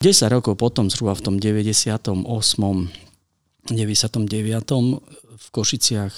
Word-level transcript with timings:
10 0.00 0.32
rokov 0.32 0.56
potom, 0.56 0.88
zhruba 0.88 1.12
v 1.12 1.20
tom 1.20 1.36
98. 1.36 2.24
99. 3.68 4.24
v 5.36 5.46
Košiciach 5.52 6.14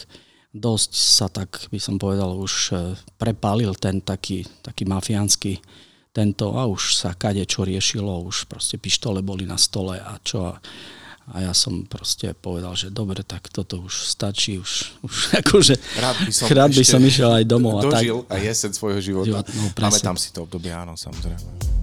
dosť 0.54 0.92
sa 0.94 1.26
tak, 1.26 1.66
by 1.66 1.82
som 1.82 1.98
povedal, 1.98 2.30
už 2.38 2.54
e, 2.70 2.94
prepálil 3.18 3.74
ten 3.74 3.98
taký, 3.98 4.46
taký 4.62 4.86
mafiánsky 4.86 5.58
tento 6.14 6.54
a 6.54 6.62
už 6.70 6.94
sa 6.94 7.18
kade 7.18 7.42
čo 7.42 7.66
riešilo, 7.66 8.22
už 8.22 8.46
proste 8.46 8.78
pištole 8.78 9.18
boli 9.18 9.50
na 9.50 9.58
stole 9.58 9.98
a 9.98 10.14
čo 10.22 10.54
a, 10.54 10.62
a 11.34 11.50
ja 11.50 11.50
som 11.50 11.82
proste 11.82 12.38
povedal, 12.38 12.78
že 12.78 12.94
dobre, 12.94 13.26
tak 13.26 13.50
toto 13.50 13.82
už 13.82 14.06
stačí, 14.06 14.62
už, 14.62 15.02
už 15.02 15.14
akože 15.42 15.74
rád 15.98 16.16
by 16.22 16.30
som, 16.30 16.46
rád 16.54 16.70
by 16.70 16.84
som 16.86 17.02
išiel 17.02 17.34
aj 17.34 17.44
domov. 17.50 17.82
Dožil 17.82 18.22
a 18.22 18.30
tak, 18.30 18.38
aj 18.38 18.40
jeseň 18.46 18.70
svojho 18.78 19.00
života. 19.02 19.42
Život, 19.42 19.46
no, 19.58 19.64
Máme 19.74 19.98
tam 19.98 20.14
si 20.14 20.30
to 20.30 20.46
obdobie, 20.46 20.70
áno, 20.70 20.94
samozrejme. 20.94 21.82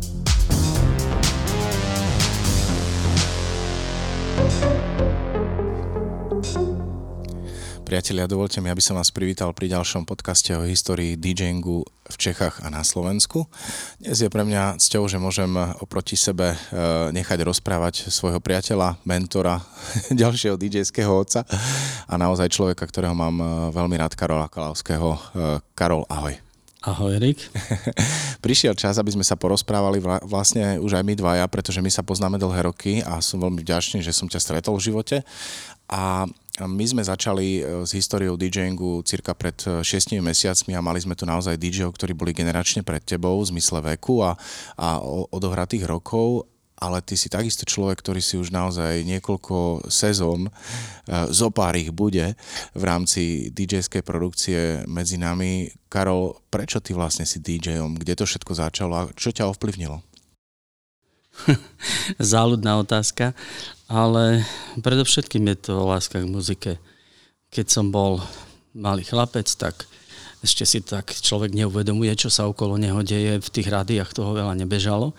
Priatelia, 7.89 8.30
dovolte 8.30 8.61
mi, 8.61 8.70
aby 8.70 8.85
som 8.85 9.02
vás 9.02 9.09
privítal 9.09 9.49
pri 9.49 9.73
ďalšom 9.73 10.05
podcaste 10.05 10.53
o 10.53 10.61
histórii 10.61 11.17
DJingu 11.17 11.81
v 11.84 12.16
Čechách 12.21 12.61
a 12.61 12.70
na 12.70 12.85
Slovensku. 12.85 13.49
Dnes 13.97 14.21
je 14.21 14.30
pre 14.30 14.45
mňa 14.45 14.77
cťou, 14.77 15.09
že 15.09 15.17
môžem 15.17 15.49
oproti 15.81 16.13
sebe 16.13 16.53
e, 16.53 16.57
nechať 17.09 17.41
rozprávať 17.41 18.13
svojho 18.13 18.38
priateľa, 18.45 19.02
mentora, 19.09 19.66
ďalšieho 20.21 20.61
DJského 20.61 21.09
otca 21.09 21.41
a 22.05 22.13
naozaj 22.13 22.53
človeka, 22.53 22.85
ktorého 22.85 23.17
mám 23.17 23.41
e, 23.41 23.45
veľmi 23.73 23.97
rád, 23.97 24.13
Karola 24.13 24.53
Kalavského. 24.53 25.09
E, 25.17 25.19
Karol, 25.73 26.05
ahoj. 26.13 26.48
Ahoj, 26.89 27.21
Erik. 27.21 27.38
Prišiel 28.45 28.73
čas, 28.73 28.97
aby 28.97 29.13
sme 29.13 29.21
sa 29.21 29.38
porozprávali 29.38 30.02
vlastne 30.25 30.81
už 30.81 30.97
aj 30.97 31.03
my 31.05 31.13
dvaja, 31.13 31.45
pretože 31.45 31.85
my 31.85 31.91
sa 31.93 32.02
poznáme 32.02 32.41
dlhé 32.41 32.66
roky 32.66 33.05
a 33.05 33.21
som 33.21 33.38
veľmi 33.38 33.61
vďačný, 33.61 34.02
že 34.02 34.09
som 34.09 34.25
ťa 34.25 34.41
stretol 34.41 34.73
v 34.81 34.89
živote. 34.89 35.21
A 35.85 36.25
my 36.66 36.86
sme 36.89 37.05
začali 37.05 37.61
e, 37.61 37.86
s 37.86 37.94
históriou 37.94 38.33
DJingu 38.36 39.05
cirka 39.05 39.38
pred 39.38 39.55
6 39.55 39.86
e, 39.86 40.17
mesiacmi 40.17 40.73
a 40.73 40.81
mali 40.81 40.97
sme 40.97 41.14
tu 41.14 41.30
naozaj 41.30 41.61
DJov, 41.61 41.94
ktorí 41.94 42.17
boli 42.17 42.33
generačne 42.33 42.81
pred 42.81 43.05
tebou 43.05 43.38
v 43.38 43.53
zmysle 43.53 43.86
veku 43.94 44.25
a, 44.25 44.33
a 44.73 44.97
odohratých 45.30 45.86
rokov 45.86 46.49
ale 46.80 47.03
ty 47.03 47.19
si 47.19 47.27
takisto 47.27 47.67
človek, 47.67 47.99
ktorý 47.99 48.23
si 48.23 48.39
už 48.39 48.55
naozaj 48.55 49.03
niekoľko 49.03 49.88
sezón, 49.91 50.47
e, 50.47 50.52
zo 51.30 51.52
pár 51.52 51.75
ich 51.75 51.91
bude 51.91 52.39
v 52.71 52.83
rámci 52.83 53.52
DJskej 53.52 54.02
produkcie 54.02 54.88
medzi 54.88 55.19
nami. 55.19 55.67
Karol, 55.91 56.39
prečo 56.47 56.80
ty 56.80 56.95
vlastne 56.95 57.27
si 57.27 57.44
DJom? 57.44 57.99
Kde 57.99 58.16
to 58.16 58.23
všetko 58.23 58.52
začalo 58.55 58.94
a 58.95 59.03
čo 59.11 59.36
ťa 59.36 59.52
ovplyvnilo? 59.52 59.99
Záľudná 62.17 62.80
otázka 62.80 63.36
ale 63.89 64.45
predovšetkým 64.86 65.49
je 65.49 65.58
to 65.73 65.75
láska 65.81 66.21
k 66.21 66.30
muzike. 66.30 66.71
Keď 67.49 67.66
som 67.66 67.89
bol 67.89 68.21
malý 68.77 69.02
chlapec, 69.02 69.49
tak 69.58 69.89
ešte 70.45 70.64
si 70.64 70.80
tak 70.86 71.09
človek 71.09 71.52
neuvedomuje, 71.58 72.14
čo 72.14 72.30
sa 72.30 72.45
okolo 72.45 72.77
neho 72.77 73.02
deje. 73.02 73.41
V 73.41 73.49
tých 73.49 73.67
rádiách 73.67 74.14
toho 74.14 74.38
veľa 74.38 74.53
nebežalo. 74.53 75.17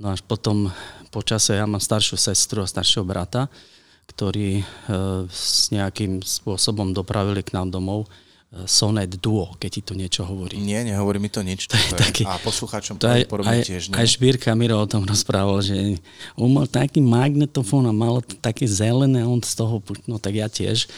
No 0.00 0.16
až 0.16 0.24
potom 0.24 0.72
počase 1.12 1.60
ja 1.60 1.68
mám 1.68 1.78
staršiu 1.80 2.16
sestru 2.16 2.64
a 2.64 2.70
staršieho 2.70 3.04
brata, 3.04 3.52
ktorí 4.08 4.60
e, 4.60 4.64
s 5.28 5.68
nejakým 5.68 6.24
spôsobom 6.24 6.96
dopravili 6.96 7.44
k 7.44 7.52
nám 7.52 7.68
domov 7.68 8.08
Sonet 8.50 9.14
Duo, 9.22 9.54
keď 9.62 9.70
ti 9.70 9.82
to 9.86 9.94
niečo 9.94 10.26
hovorí. 10.26 10.58
Nie, 10.58 10.82
nehovorí 10.82 11.22
mi 11.22 11.30
to 11.30 11.38
nič. 11.38 11.70
To 11.70 11.78
je 11.78 11.94
taký, 11.94 12.26
a 12.26 12.34
poslucháčom 12.42 12.98
to 12.98 13.06
aj, 13.06 13.22
aj, 13.46 13.62
tiež 13.62 13.94
nie. 13.94 13.94
Aj 13.94 14.02
Šbírka 14.02 14.50
Miro 14.58 14.74
o 14.74 14.90
tom 14.90 15.06
rozprával, 15.06 15.62
že 15.62 16.02
on 16.34 16.50
mal 16.50 16.66
taký 16.66 16.98
magnetofón 16.98 17.86
a 17.86 17.94
mal 17.94 18.18
také 18.42 18.66
zelené, 18.66 19.22
on 19.22 19.38
z 19.38 19.54
toho, 19.54 19.78
no 20.10 20.18
tak 20.18 20.34
ja 20.34 20.50
tiež. 20.50 20.90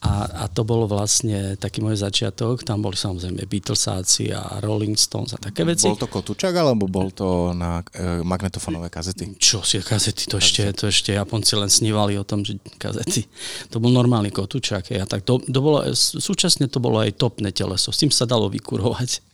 A, 0.00 0.24
a 0.24 0.44
to 0.48 0.64
bolo 0.64 0.88
vlastne 0.88 1.60
taký 1.60 1.84
môj 1.84 2.00
začiatok. 2.00 2.64
Tam 2.64 2.80
boli 2.80 2.96
samozrejme 2.96 3.44
Beatlesáci 3.44 4.32
a 4.32 4.56
Rolling 4.64 4.96
Stones 4.96 5.36
a 5.36 5.38
také 5.38 5.60
veci. 5.60 5.92
Bol 5.92 6.00
to 6.00 6.08
Kotúčak 6.08 6.56
alebo 6.56 6.88
bol 6.88 7.12
to 7.12 7.52
na 7.52 7.84
e, 7.92 8.24
magnetofónové 8.24 8.88
kazety? 8.88 9.36
Čo 9.36 9.60
si 9.60 9.76
kazety? 9.84 10.24
To 10.32 10.40
ešte, 10.40 10.72
to 10.72 10.88
ešte 10.88 11.12
Japonci 11.12 11.52
len 11.52 11.68
snívali 11.68 12.16
o 12.16 12.24
tom, 12.24 12.40
že 12.48 12.56
kazety. 12.80 13.28
To 13.68 13.76
bol 13.76 13.92
normálny 13.92 14.32
Kotúčak. 14.32 14.88
A 14.96 15.04
tak 15.04 15.20
to, 15.28 15.36
to 15.36 15.60
bolo, 15.60 15.84
súčasne 15.92 16.72
to 16.72 16.80
bolo 16.80 17.04
aj 17.04 17.20
topné 17.20 17.52
teleso. 17.52 17.92
S 17.92 18.00
tým 18.00 18.08
sa 18.08 18.24
dalo 18.24 18.48
vykurovať. 18.48 19.29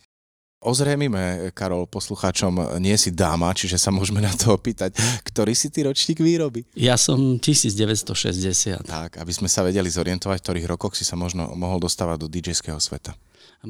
Ozrejmime, 0.57 1.53
Karol, 1.53 1.85
poslucháčom, 1.85 2.81
nie 2.81 2.97
si 2.97 3.13
dáma, 3.13 3.53
čiže 3.53 3.77
sa 3.77 3.93
môžeme 3.93 4.25
na 4.25 4.33
to 4.33 4.57
opýtať, 4.57 4.97
ktorý 5.21 5.53
si 5.53 5.69
ty 5.69 5.85
ročník 5.85 6.17
výroby? 6.17 6.65
Ja 6.73 6.97
som 6.97 7.37
1960. 7.37 8.81
Tak, 8.89 9.21
aby 9.21 9.31
sme 9.37 9.45
sa 9.45 9.61
vedeli 9.61 9.85
zorientovať, 9.85 10.41
v 10.41 10.45
ktorých 10.49 10.69
rokoch 10.73 10.97
si 10.97 11.05
sa 11.05 11.13
možno 11.13 11.53
mohol 11.53 11.77
dostávať 11.77 12.25
do 12.25 12.27
DJ-ského 12.27 12.81
sveta. 12.81 13.13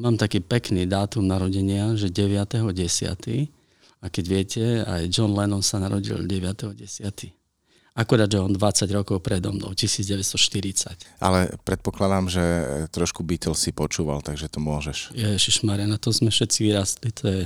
Mám 0.00 0.16
taký 0.16 0.40
pekný 0.40 0.88
dátum 0.88 1.28
narodenia, 1.28 1.92
že 1.92 2.08
9.10. 2.08 3.52
A 4.00 4.06
keď 4.08 4.24
viete, 4.24 4.64
aj 4.80 5.12
John 5.12 5.36
Lennon 5.36 5.60
sa 5.60 5.76
narodil 5.76 6.24
9.10. 6.24 7.37
Akurát, 7.98 8.30
že 8.30 8.38
on 8.38 8.54
20 8.54 8.86
rokov 8.94 9.18
predo 9.18 9.50
mnou, 9.50 9.74
1940. 9.74 11.18
Ale 11.18 11.50
predpokladám, 11.66 12.30
že 12.30 12.44
trošku 12.94 13.26
Beatles 13.26 13.58
si 13.58 13.74
počúval, 13.74 14.22
takže 14.22 14.46
to 14.46 14.62
môžeš. 14.62 15.10
Ježišmarja, 15.18 15.90
na 15.90 15.98
to 15.98 16.14
sme 16.14 16.30
všetci 16.30 16.58
vyrastli. 16.62 17.10
To 17.18 17.24
je... 17.26 17.42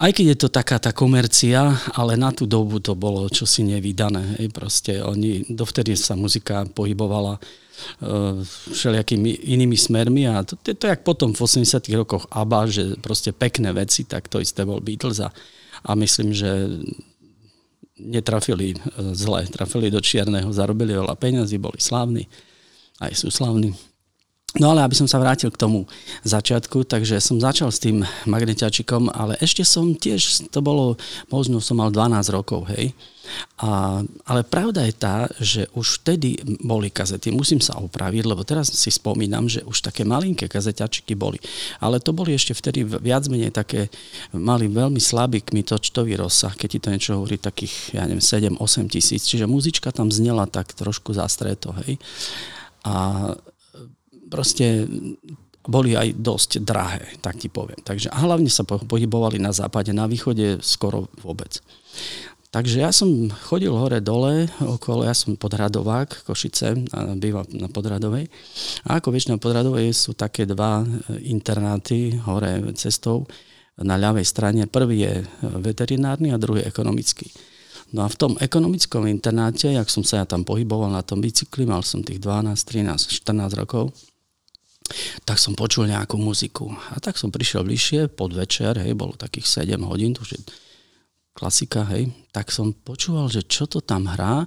Aj 0.00 0.08
keď 0.16 0.24
je 0.32 0.38
to 0.40 0.48
taká 0.48 0.80
tá 0.80 0.96
komercia, 0.96 1.68
ale 1.92 2.16
na 2.16 2.32
tú 2.32 2.48
dobu 2.48 2.80
to 2.80 2.96
bolo 2.96 3.28
čosi 3.28 3.60
nevydané. 3.60 4.40
Hej, 4.40 4.56
proste 4.56 5.04
oni, 5.04 5.44
dovtedy 5.52 5.92
sa 6.00 6.16
muzika 6.16 6.64
pohybovala 6.72 7.36
uh, 7.36 8.40
všelijakými 8.72 9.52
inými 9.52 9.76
smermi 9.76 10.32
a 10.32 10.40
to, 10.48 10.56
to, 10.56 10.72
to, 10.72 10.80
to 10.80 10.84
jak 10.96 11.04
potom 11.04 11.36
v 11.36 11.44
80 11.44 11.84
rokoch 11.92 12.24
ABBA, 12.32 12.60
že 12.72 12.84
proste 12.96 13.36
pekné 13.36 13.76
veci, 13.76 14.08
tak 14.08 14.32
to 14.32 14.40
isté 14.40 14.64
bol 14.64 14.80
Beatles 14.80 15.20
a, 15.20 15.28
a 15.84 15.92
myslím, 15.92 16.32
že 16.32 16.48
netrafili 18.00 18.72
e, 18.72 18.78
zle, 19.12 19.44
trafili 19.52 19.92
do 19.92 20.00
čierneho, 20.00 20.48
zarobili 20.50 20.96
veľa 20.96 21.14
peňazí, 21.16 21.60
boli 21.60 21.78
slávni, 21.78 22.24
aj 23.00 23.12
sú 23.16 23.28
slávni. 23.28 23.76
No 24.58 24.74
ale 24.74 24.82
aby 24.82 24.98
som 24.98 25.06
sa 25.06 25.22
vrátil 25.22 25.46
k 25.54 25.60
tomu 25.62 25.86
začiatku, 26.26 26.82
takže 26.82 27.22
som 27.22 27.38
začal 27.38 27.70
s 27.70 27.78
tým 27.78 28.02
magnetiačikom, 28.26 29.06
ale 29.14 29.38
ešte 29.38 29.62
som 29.62 29.94
tiež, 29.94 30.50
to 30.50 30.58
bolo, 30.58 30.98
možno 31.30 31.62
som 31.62 31.78
mal 31.78 31.94
12 31.94 32.34
rokov, 32.34 32.66
hej. 32.74 32.90
A, 33.62 34.02
ale 34.26 34.42
pravda 34.42 34.82
je 34.90 34.94
tá, 34.98 35.30
že 35.38 35.70
už 35.78 36.02
vtedy 36.02 36.42
boli 36.66 36.90
kazety. 36.90 37.30
Musím 37.30 37.62
sa 37.62 37.78
opraviť, 37.78 38.26
lebo 38.26 38.42
teraz 38.42 38.74
si 38.74 38.90
spomínam, 38.90 39.46
že 39.46 39.62
už 39.62 39.86
také 39.86 40.02
malinké 40.02 40.50
kazeťačiky 40.50 41.14
boli. 41.14 41.38
Ale 41.78 42.02
to 42.02 42.10
boli 42.10 42.34
ešte 42.34 42.50
vtedy 42.50 42.82
viac 42.82 43.30
menej 43.30 43.54
také, 43.54 43.86
mali 44.34 44.66
veľmi 44.66 44.98
slabý 44.98 45.46
kmitočtový 45.46 46.18
rozsah, 46.18 46.58
keď 46.58 46.68
ti 46.74 46.78
to 46.82 46.88
niečo 46.90 47.12
hovorí, 47.22 47.38
takých, 47.38 47.94
ja 47.94 48.02
neviem, 48.02 48.18
7-8 48.18 48.58
tisíc. 48.90 49.30
Čiže 49.30 49.46
muzička 49.46 49.94
tam 49.94 50.10
znela 50.10 50.50
tak 50.50 50.74
trošku 50.74 51.14
zastreto, 51.14 51.70
hej. 51.86 52.02
A 52.82 53.30
proste 54.30 54.86
boli 55.66 55.92
aj 55.92 56.16
dosť 56.16 56.64
drahé, 56.64 57.20
tak 57.20 57.36
ti 57.36 57.52
poviem. 57.52 57.82
Takže 57.84 58.08
a 58.08 58.18
hlavne 58.24 58.48
sa 58.48 58.64
pohybovali 58.64 59.36
na 59.36 59.52
západe, 59.52 59.92
na 59.92 60.08
východe 60.08 60.62
skoro 60.64 61.12
vôbec. 61.20 61.60
Takže 62.50 62.82
ja 62.82 62.90
som 62.90 63.30
chodil 63.46 63.70
hore-dole, 63.70 64.50
okolo, 64.58 65.06
ja 65.06 65.14
som 65.14 65.38
podradovák, 65.38 66.26
Košice, 66.26 66.74
býval 67.14 67.46
na 67.54 67.70
Podradovej. 67.70 68.26
A 68.90 68.98
ako 68.98 69.14
vieš, 69.14 69.30
na 69.30 69.38
Podradovej 69.38 69.94
sú 69.94 70.18
také 70.18 70.50
dva 70.50 70.82
internáty 71.22 72.18
hore 72.26 72.74
cestou 72.74 73.30
na 73.78 73.94
ľavej 73.94 74.26
strane. 74.26 74.66
Prvý 74.66 75.06
je 75.06 75.22
veterinárny 75.62 76.34
a 76.34 76.42
druhý 76.42 76.66
ekonomický. 76.66 77.30
No 77.94 78.02
a 78.02 78.10
v 78.10 78.18
tom 78.18 78.32
ekonomickom 78.34 79.06
internáte, 79.06 79.70
jak 79.70 79.86
som 79.86 80.02
sa 80.02 80.22
ja 80.22 80.26
tam 80.26 80.42
pohyboval 80.42 80.90
na 80.90 81.06
tom 81.06 81.22
bicykli, 81.22 81.70
mal 81.70 81.86
som 81.86 82.02
tých 82.02 82.18
12, 82.18 82.54
13, 82.54 83.14
14 83.14 83.62
rokov, 83.62 83.94
tak 85.24 85.38
som 85.38 85.54
počul 85.54 85.86
nejakú 85.88 86.18
muziku. 86.18 86.70
A 86.92 86.98
tak 86.98 87.16
som 87.16 87.30
prišiel 87.30 87.62
bližšie, 87.66 88.10
pod 88.12 88.34
večer, 88.34 88.78
hej, 88.78 88.94
bolo 88.94 89.14
takých 89.14 89.66
7 89.66 89.80
hodín, 89.86 90.14
to 90.14 90.22
už 90.22 90.36
je 90.36 90.40
klasika, 91.30 91.86
hej, 91.94 92.10
tak 92.34 92.50
som 92.50 92.74
počúval, 92.74 93.30
že 93.30 93.46
čo 93.46 93.64
to 93.70 93.80
tam 93.80 94.10
hrá 94.10 94.44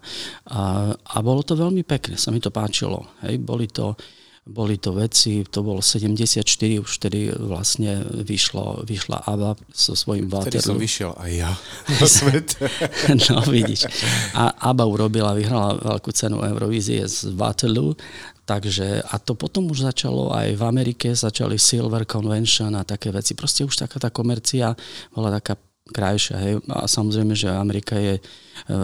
a, 0.51 0.91
a 0.93 1.17
bolo 1.23 1.41
to 1.41 1.55
veľmi 1.55 1.81
pekné, 1.87 2.19
sa 2.19 2.29
mi 2.29 2.43
to 2.43 2.51
páčilo, 2.51 3.07
hej, 3.23 3.39
boli 3.39 3.71
to, 3.71 3.95
boli 4.43 4.75
to 4.75 4.91
veci, 4.91 5.47
to 5.47 5.63
bolo 5.63 5.79
74, 5.79 6.43
už 6.83 6.91
vtedy 6.99 7.31
vlastne 7.31 8.03
vyšlo, 8.03 8.83
vyšla 8.83 9.23
ABBA 9.23 9.55
so 9.71 9.95
svojím 9.95 10.27
Waterloo. 10.27 10.59
Vtedy 10.59 10.67
som 10.67 10.79
vyšiel 10.79 11.11
aj 11.15 11.31
ja 11.31 11.51
na 11.99 12.07
svet. 12.07 12.59
no 13.31 13.39
vidíš. 13.47 13.87
A 14.35 14.51
ABBA 14.67 14.83
urobila, 14.83 15.31
vyhrala 15.31 15.79
veľkú 15.79 16.11
cenu 16.11 16.43
Eurovízie 16.43 17.07
z 17.07 17.31
Waterloo 17.31 17.95
Takže, 18.43 18.99
a 19.07 19.15
to 19.23 19.39
potom 19.39 19.71
už 19.71 19.87
začalo 19.87 20.35
aj 20.35 20.59
v 20.59 20.63
Amerike, 20.67 21.15
začali 21.15 21.55
Silver 21.55 22.03
Convention 22.03 22.75
a 22.75 22.83
také 22.83 23.07
veci. 23.07 23.39
Proste 23.39 23.63
už 23.63 23.87
taká 23.87 24.03
tá 24.03 24.11
komercia 24.11 24.75
bola 25.15 25.31
taká 25.39 25.55
krajšia. 25.91 26.35
Hej. 26.39 26.53
A 26.71 26.87
samozrejme, 26.87 27.35
že 27.35 27.51
Amerika 27.51 27.99
je, 27.99 28.15
e, 28.17 28.21
e, 28.21 28.75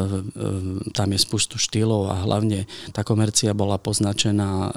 tam 0.91 1.07
je 1.15 1.19
spustu 1.19 1.55
štýlov 1.55 2.11
a 2.11 2.19
hlavne 2.27 2.67
tá 2.91 3.07
komercia 3.07 3.55
bola 3.55 3.79
poznačená 3.79 4.49
e, 4.67 4.71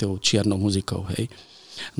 tou 0.00 0.16
čiernou 0.16 0.56
muzikou. 0.56 1.04
Hej. 1.12 1.28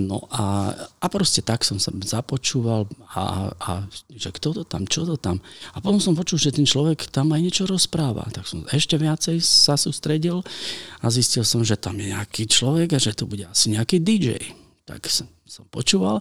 No 0.00 0.24
a, 0.32 0.72
a 0.72 1.06
proste 1.12 1.44
tak 1.44 1.60
som 1.60 1.76
sa 1.76 1.92
započúval 1.92 2.88
a, 3.12 3.52
a 3.52 3.72
že 4.08 4.32
kto 4.32 4.56
to 4.56 4.62
tam, 4.64 4.88
čo 4.88 5.04
to 5.04 5.20
tam. 5.20 5.36
A 5.76 5.84
potom 5.84 6.00
som 6.00 6.16
počul, 6.16 6.40
že 6.40 6.56
ten 6.56 6.64
človek 6.64 7.12
tam 7.12 7.36
aj 7.36 7.40
niečo 7.44 7.64
rozpráva. 7.68 8.24
Tak 8.32 8.48
som 8.48 8.64
ešte 8.72 8.96
viacej 8.96 9.36
sa 9.44 9.76
sústredil 9.76 10.40
a 11.04 11.06
zistil 11.12 11.44
som, 11.44 11.60
že 11.60 11.76
tam 11.76 12.00
je 12.00 12.08
nejaký 12.08 12.48
človek 12.48 12.96
a 12.96 13.02
že 13.02 13.12
to 13.12 13.28
bude 13.28 13.44
asi 13.44 13.76
nejaký 13.76 14.00
DJ. 14.00 14.40
Tak 14.88 15.04
som, 15.12 15.28
som 15.46 15.64
počúval. 15.70 16.20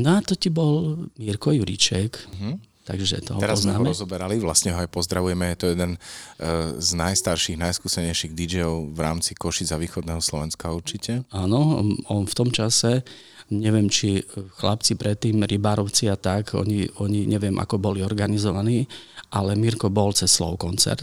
No 0.00 0.16
a 0.16 0.20
to 0.24 0.34
ti 0.34 0.48
bol 0.48 1.06
Mirko 1.20 1.52
Juríček. 1.52 2.16
Mm-hmm 2.16 2.74
Takže 2.84 3.24
toho 3.24 3.40
Teraz 3.40 3.64
poznáme. 3.64 3.80
sme 3.80 3.88
ho 3.88 3.92
rozoberali, 3.96 4.34
vlastne 4.44 4.76
ho 4.76 4.78
aj 4.84 4.92
pozdravujeme, 4.92 5.56
je 5.56 5.58
to 5.58 5.66
jeden 5.72 5.96
uh, 5.96 6.76
z 6.76 6.90
najstarších, 6.92 7.56
najskúsenejších 7.56 8.36
DJov 8.36 8.92
v 8.92 8.98
rámci 9.00 9.32
Košic 9.32 9.72
a 9.72 9.80
východného 9.80 10.20
Slovenska 10.20 10.68
určite. 10.68 11.24
Áno, 11.32 11.80
on 12.12 12.22
v 12.28 12.34
tom 12.36 12.52
čase, 12.52 13.00
neviem, 13.52 13.92
či 13.92 14.24
chlapci 14.56 14.96
predtým, 14.96 15.44
rybárovci 15.44 16.08
a 16.08 16.16
tak, 16.16 16.56
oni, 16.56 16.88
oni 17.02 17.28
neviem, 17.28 17.56
ako 17.60 17.76
boli 17.76 18.00
organizovaní, 18.00 18.88
ale 19.34 19.58
Mirko 19.58 19.90
bol 19.90 20.14
cez 20.14 20.30
Slow 20.30 20.54
koncert, 20.54 21.02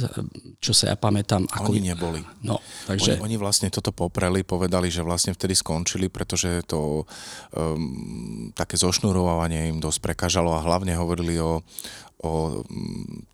čo 0.64 0.72
sa 0.72 0.96
ja 0.96 0.96
pamätám. 0.96 1.44
Ako... 1.52 1.76
Oni 1.76 1.84
neboli. 1.84 2.24
No, 2.48 2.64
takže... 2.88 3.20
Oni, 3.20 3.36
oni 3.36 3.36
vlastne 3.36 3.68
toto 3.68 3.92
popreli, 3.92 4.48
povedali, 4.48 4.88
že 4.88 5.04
vlastne 5.04 5.36
vtedy 5.36 5.52
skončili, 5.52 6.08
pretože 6.08 6.64
to 6.64 7.04
um, 7.54 8.50
také 8.56 8.80
zošnurovanie 8.80 9.76
im 9.76 9.84
dosť 9.84 10.00
prekážalo 10.00 10.56
a 10.56 10.64
hlavne 10.64 10.96
hovorili 10.96 11.38
o, 11.44 11.60
o 12.22 12.62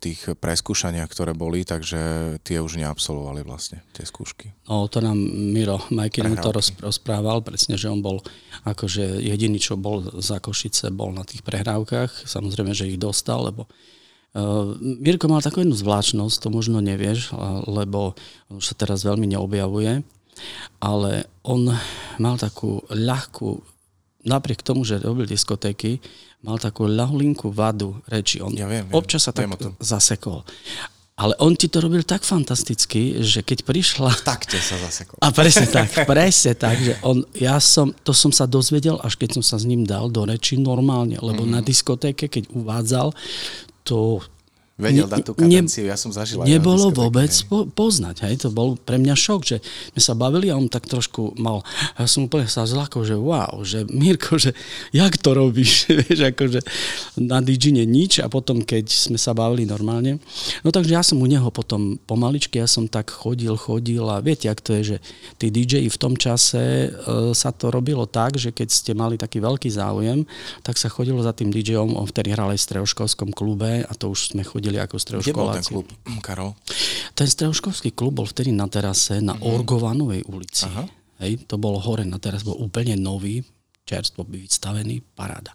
tých 0.00 0.32
preskúšaniach, 0.40 1.12
ktoré 1.12 1.36
boli, 1.36 1.60
takže 1.62 2.36
tie 2.40 2.56
už 2.64 2.80
neabsolvovali 2.80 3.44
vlastne, 3.44 3.84
tie 3.92 4.08
skúšky. 4.08 4.48
No 4.64 4.88
to 4.88 5.04
nám 5.04 5.20
Miro 5.52 5.84
Majky 5.92 6.24
nám 6.24 6.40
to 6.40 6.56
rozprával, 6.80 7.44
presne, 7.44 7.76
že 7.76 7.92
on 7.92 8.00
bol 8.00 8.24
akože 8.64 9.20
jediný, 9.20 9.60
čo 9.60 9.76
bol 9.76 10.00
za 10.24 10.40
Košice, 10.40 10.88
bol 10.88 11.12
na 11.12 11.22
tých 11.22 11.44
prehrávkach, 11.44 12.24
samozrejme, 12.24 12.72
že 12.72 12.88
ich 12.88 13.00
dostal, 13.00 13.44
lebo 13.44 13.68
Uh, 14.36 14.76
Mirko 15.00 15.24
mal 15.24 15.40
takú 15.40 15.64
jednu 15.64 15.72
zvláštnosť, 15.72 16.36
to 16.36 16.48
možno 16.52 16.84
nevieš, 16.84 17.32
lebo 17.64 18.12
on 18.52 18.60
už 18.60 18.70
sa 18.70 18.76
teraz 18.76 19.00
veľmi 19.00 19.24
neobjavuje, 19.24 20.04
ale 20.84 21.12
on 21.40 21.72
mal 22.20 22.36
takú 22.36 22.84
ľahkú, 22.92 23.64
napriek 24.28 24.60
tomu, 24.60 24.84
že 24.84 25.00
robil 25.00 25.24
diskotéky, 25.24 26.04
mal 26.42 26.56
takú 26.58 26.86
ľahlinkú 26.86 27.50
vadu 27.50 27.98
reči. 28.06 28.38
On 28.38 28.54
ja 28.54 28.70
viem, 28.70 28.86
viem, 28.86 28.94
občas 28.94 29.26
sa 29.26 29.32
tak 29.34 29.50
zasekol. 29.82 30.46
Ale 31.18 31.34
on 31.42 31.58
ti 31.58 31.66
to 31.66 31.82
robil 31.82 32.06
tak 32.06 32.22
fantasticky, 32.22 33.18
že 33.26 33.42
keď 33.42 33.66
prišla... 33.66 34.22
V 34.22 34.22
takte 34.22 34.54
sa 34.62 34.78
zasekol. 34.78 35.18
A 35.18 35.34
presne 35.34 35.66
tak, 35.66 35.90
presne 36.06 36.54
tak, 36.54 36.78
že 36.78 36.94
on, 37.02 37.26
ja 37.34 37.58
som, 37.58 37.90
to 38.06 38.14
som 38.14 38.30
sa 38.30 38.46
dozvedel, 38.46 39.02
až 39.02 39.18
keď 39.18 39.34
som 39.34 39.42
sa 39.42 39.58
s 39.58 39.66
ním 39.66 39.82
dal 39.82 40.14
do 40.14 40.22
reči 40.22 40.54
normálne, 40.54 41.18
lebo 41.18 41.42
mm. 41.42 41.50
na 41.50 41.58
diskotéke, 41.58 42.30
keď 42.30 42.54
uvádzal, 42.54 43.10
to 43.82 44.22
vedel 44.78 45.10
dať 45.10 45.26
tú 45.26 45.34
kadenciu, 45.34 45.82
ne, 45.82 45.90
ja 45.90 45.98
som 45.98 46.14
zažil 46.14 46.38
Nebolo 46.46 46.94
vôbec 46.94 47.34
po, 47.50 47.66
poznať, 47.66 48.22
hej, 48.30 48.46
to 48.46 48.54
bol 48.54 48.78
pre 48.78 48.94
mňa 48.94 49.18
šok, 49.18 49.40
že 49.42 49.56
sme 49.90 50.00
sa 50.00 50.14
bavili 50.14 50.54
a 50.54 50.54
on 50.54 50.70
tak 50.70 50.86
trošku 50.86 51.34
mal, 51.34 51.66
ja 51.98 52.06
som 52.06 52.30
úplne 52.30 52.46
sa 52.46 52.62
zlakol, 52.62 53.02
že 53.02 53.18
wow, 53.18 53.58
že 53.66 53.82
Mirko, 53.90 54.38
že 54.38 54.54
jak 54.94 55.18
to 55.18 55.34
robíš, 55.34 55.90
vieš, 56.06 56.30
akože 56.30 56.62
na 57.18 57.42
Digine 57.42 57.82
nič 57.82 58.22
a 58.22 58.30
potom, 58.30 58.62
keď 58.62 58.86
sme 58.86 59.18
sa 59.18 59.34
bavili 59.34 59.66
normálne, 59.66 60.22
no 60.62 60.70
takže 60.70 60.94
ja 60.94 61.02
som 61.02 61.18
u 61.18 61.26
neho 61.26 61.50
potom 61.50 61.98
pomaličky, 62.06 62.62
ja 62.62 62.70
som 62.70 62.86
tak 62.86 63.10
chodil, 63.10 63.58
chodil 63.58 64.06
a 64.06 64.22
viete, 64.22 64.46
ak 64.46 64.62
to 64.62 64.78
je, 64.78 64.94
že 64.94 64.96
tí 65.42 65.50
DJ 65.50 65.90
v 65.90 65.98
tom 65.98 66.14
čase 66.14 66.86
e, 66.86 67.34
sa 67.34 67.50
to 67.50 67.74
robilo 67.74 68.06
tak, 68.06 68.38
že 68.38 68.54
keď 68.54 68.68
ste 68.70 68.92
mali 68.94 69.18
taký 69.18 69.42
veľký 69.42 69.74
záujem, 69.74 70.22
tak 70.62 70.78
sa 70.78 70.86
chodilo 70.86 71.18
za 71.18 71.34
tým 71.34 71.50
DJom, 71.50 71.98
on 71.98 72.06
vtedy 72.06 72.30
hral 72.30 72.54
aj 72.54 72.62
v 72.62 72.66
streoškolskom 72.70 73.34
klube 73.34 73.82
a 73.82 73.92
to 73.98 74.14
už 74.14 74.38
sme 74.38 74.46
chodili 74.46 74.67
chodili 74.68 74.84
ako 74.84 74.96
stredoškoláci. 75.00 75.32
Kde 75.32 75.40
bol 75.40 75.56
ten 75.56 75.64
klub, 75.64 75.86
Karol? 76.26 76.52
Ten 77.16 77.24
stredoškolský 77.24 77.96
klub 77.96 78.20
bol 78.20 78.28
vtedy 78.28 78.52
na 78.52 78.68
terase 78.68 79.24
na 79.24 79.32
mm-hmm. 79.32 79.48
Orgovanovej 79.48 80.22
ulici. 80.28 80.68
Aha. 80.68 80.84
Hej, 81.24 81.48
to 81.48 81.56
bol 81.58 81.80
hore 81.80 82.06
na 82.06 82.20
teraz, 82.22 82.46
bol 82.46 82.54
úplne 82.60 82.94
nový, 82.94 83.42
čerstvo 83.82 84.22
by 84.28 84.38
vystavený, 84.38 85.00
paráda. 85.16 85.50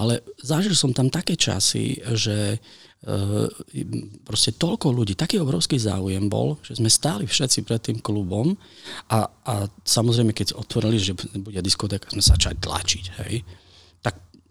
Ale 0.00 0.24
zažil 0.40 0.72
som 0.72 0.90
tam 0.90 1.12
také 1.12 1.38
časy, 1.38 1.94
že 2.16 2.56
e, 2.56 2.58
proste 4.26 4.56
toľko 4.56 4.90
ľudí, 4.90 5.14
taký 5.14 5.38
obrovský 5.38 5.78
záujem 5.78 6.26
bol, 6.26 6.58
že 6.64 6.80
sme 6.80 6.90
stáli 6.90 7.28
všetci 7.28 7.62
pred 7.62 7.78
tým 7.78 8.02
klubom 8.02 8.56
a, 9.12 9.30
a 9.30 9.54
samozrejme, 9.84 10.34
keď 10.34 10.58
otvorili, 10.58 10.98
že 10.98 11.14
bude 11.38 11.60
diskotéka, 11.62 12.10
sme 12.10 12.24
sa 12.24 12.34
začali 12.34 12.58
tlačiť, 12.58 13.04
hej 13.22 13.46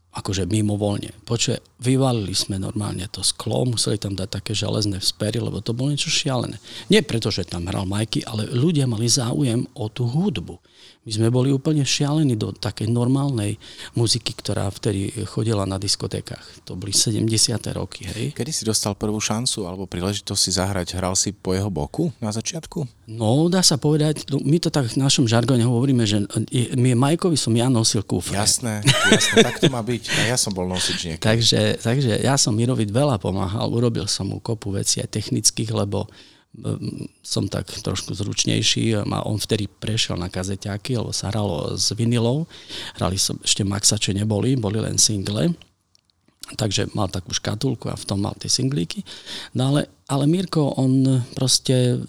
akože 0.09 0.49
mimovoľne. 0.49 1.13
Počuje, 1.21 1.61
vyvalili 1.77 2.33
sme 2.33 2.57
normálne 2.57 3.05
to 3.13 3.21
sklo, 3.21 3.61
museli 3.69 4.01
tam 4.01 4.17
dať 4.17 4.41
také 4.41 4.57
železné 4.57 4.97
vzpery, 4.97 5.37
lebo 5.37 5.61
to 5.61 5.77
bolo 5.77 5.93
niečo 5.93 6.09
šialené. 6.09 6.57
Nie 6.89 7.05
preto, 7.05 7.29
že 7.29 7.45
tam 7.45 7.69
hral 7.69 7.85
Majky, 7.85 8.25
ale 8.25 8.49
ľudia 8.49 8.89
mali 8.89 9.05
záujem 9.05 9.69
o 9.77 9.85
tú 9.87 10.09
hudbu. 10.09 10.57
My 11.07 11.11
sme 11.15 11.31
boli 11.31 11.49
úplne 11.49 11.87
šialení 11.87 12.35
do 12.35 12.51
takej 12.51 12.91
normálnej 12.91 13.55
muziky, 13.95 14.35
ktorá 14.35 14.67
vtedy 14.67 15.15
chodila 15.25 15.63
na 15.63 15.79
diskotékach. 15.79 16.67
To 16.67 16.75
boli 16.75 16.91
70. 16.91 17.23
roky, 17.71 18.03
hej. 18.03 18.35
Kedy 18.35 18.51
si 18.51 18.67
dostal 18.67 18.99
prvú 18.99 19.17
šancu 19.17 19.63
alebo 19.63 19.87
príležitosť 19.87 20.41
si 20.43 20.51
zahrať? 20.53 20.99
Hral 20.99 21.15
si 21.15 21.31
po 21.31 21.55
jeho 21.55 21.71
boku 21.71 22.11
na 22.19 22.35
začiatku? 22.35 22.83
No, 23.09 23.47
dá 23.47 23.63
sa 23.63 23.79
povedať, 23.79 24.27
no, 24.27 24.43
my 24.43 24.59
to 24.59 24.67
tak 24.67 24.91
v 24.91 24.99
našom 24.99 25.23
žargone 25.25 25.63
hovoríme, 25.63 26.03
že 26.03 26.19
my 26.75 26.93
Majkovi 26.93 27.39
som 27.39 27.55
ja 27.55 27.71
nosil 27.71 28.03
kufre. 28.03 28.35
Jasné, 28.35 28.83
jasné, 28.83 29.35
tak 29.39 29.57
to 29.63 29.71
má 29.71 29.79
byť. 29.79 30.03
A 30.13 30.35
ja 30.35 30.37
som 30.37 30.51
bol 30.51 30.67
nosič 30.67 31.09
niekedy. 31.09 31.25
Takže, 31.25 31.61
takže 31.79 32.13
ja 32.21 32.35
som 32.35 32.51
Mirovi 32.51 32.85
veľa 32.85 33.17
pomáhal, 33.17 33.71
urobil 33.71 34.05
som 34.05 34.29
mu 34.29 34.43
kopu 34.43 34.75
vecí 34.75 34.99
aj 34.99 35.15
technických, 35.15 35.71
lebo 35.73 36.11
som 37.21 37.45
tak 37.45 37.69
trošku 37.69 38.11
zručnejší 38.17 38.97
a 38.97 39.21
on 39.23 39.37
vtedy 39.37 39.69
prešiel 39.69 40.17
na 40.17 40.27
kazeťáky, 40.27 40.97
lebo 40.97 41.13
sa 41.13 41.29
hralo 41.29 41.77
s 41.77 41.93
vinilou. 41.93 42.49
Hrali 42.97 43.21
som, 43.21 43.37
ešte 43.45 43.61
maxače 43.61 44.17
neboli, 44.17 44.57
boli 44.57 44.81
len 44.81 44.97
single. 44.97 45.53
Takže 46.49 46.89
mal 46.97 47.05
takú 47.13 47.29
škatulku 47.29 47.93
a 47.93 47.99
v 47.99 48.07
tom 48.09 48.25
mal 48.25 48.33
tie 48.33 48.49
singlíky. 48.49 49.05
No 49.53 49.69
ale, 49.69 49.85
ale 50.09 50.25
Mirko, 50.25 50.73
on 50.81 51.21
proste 51.37 52.01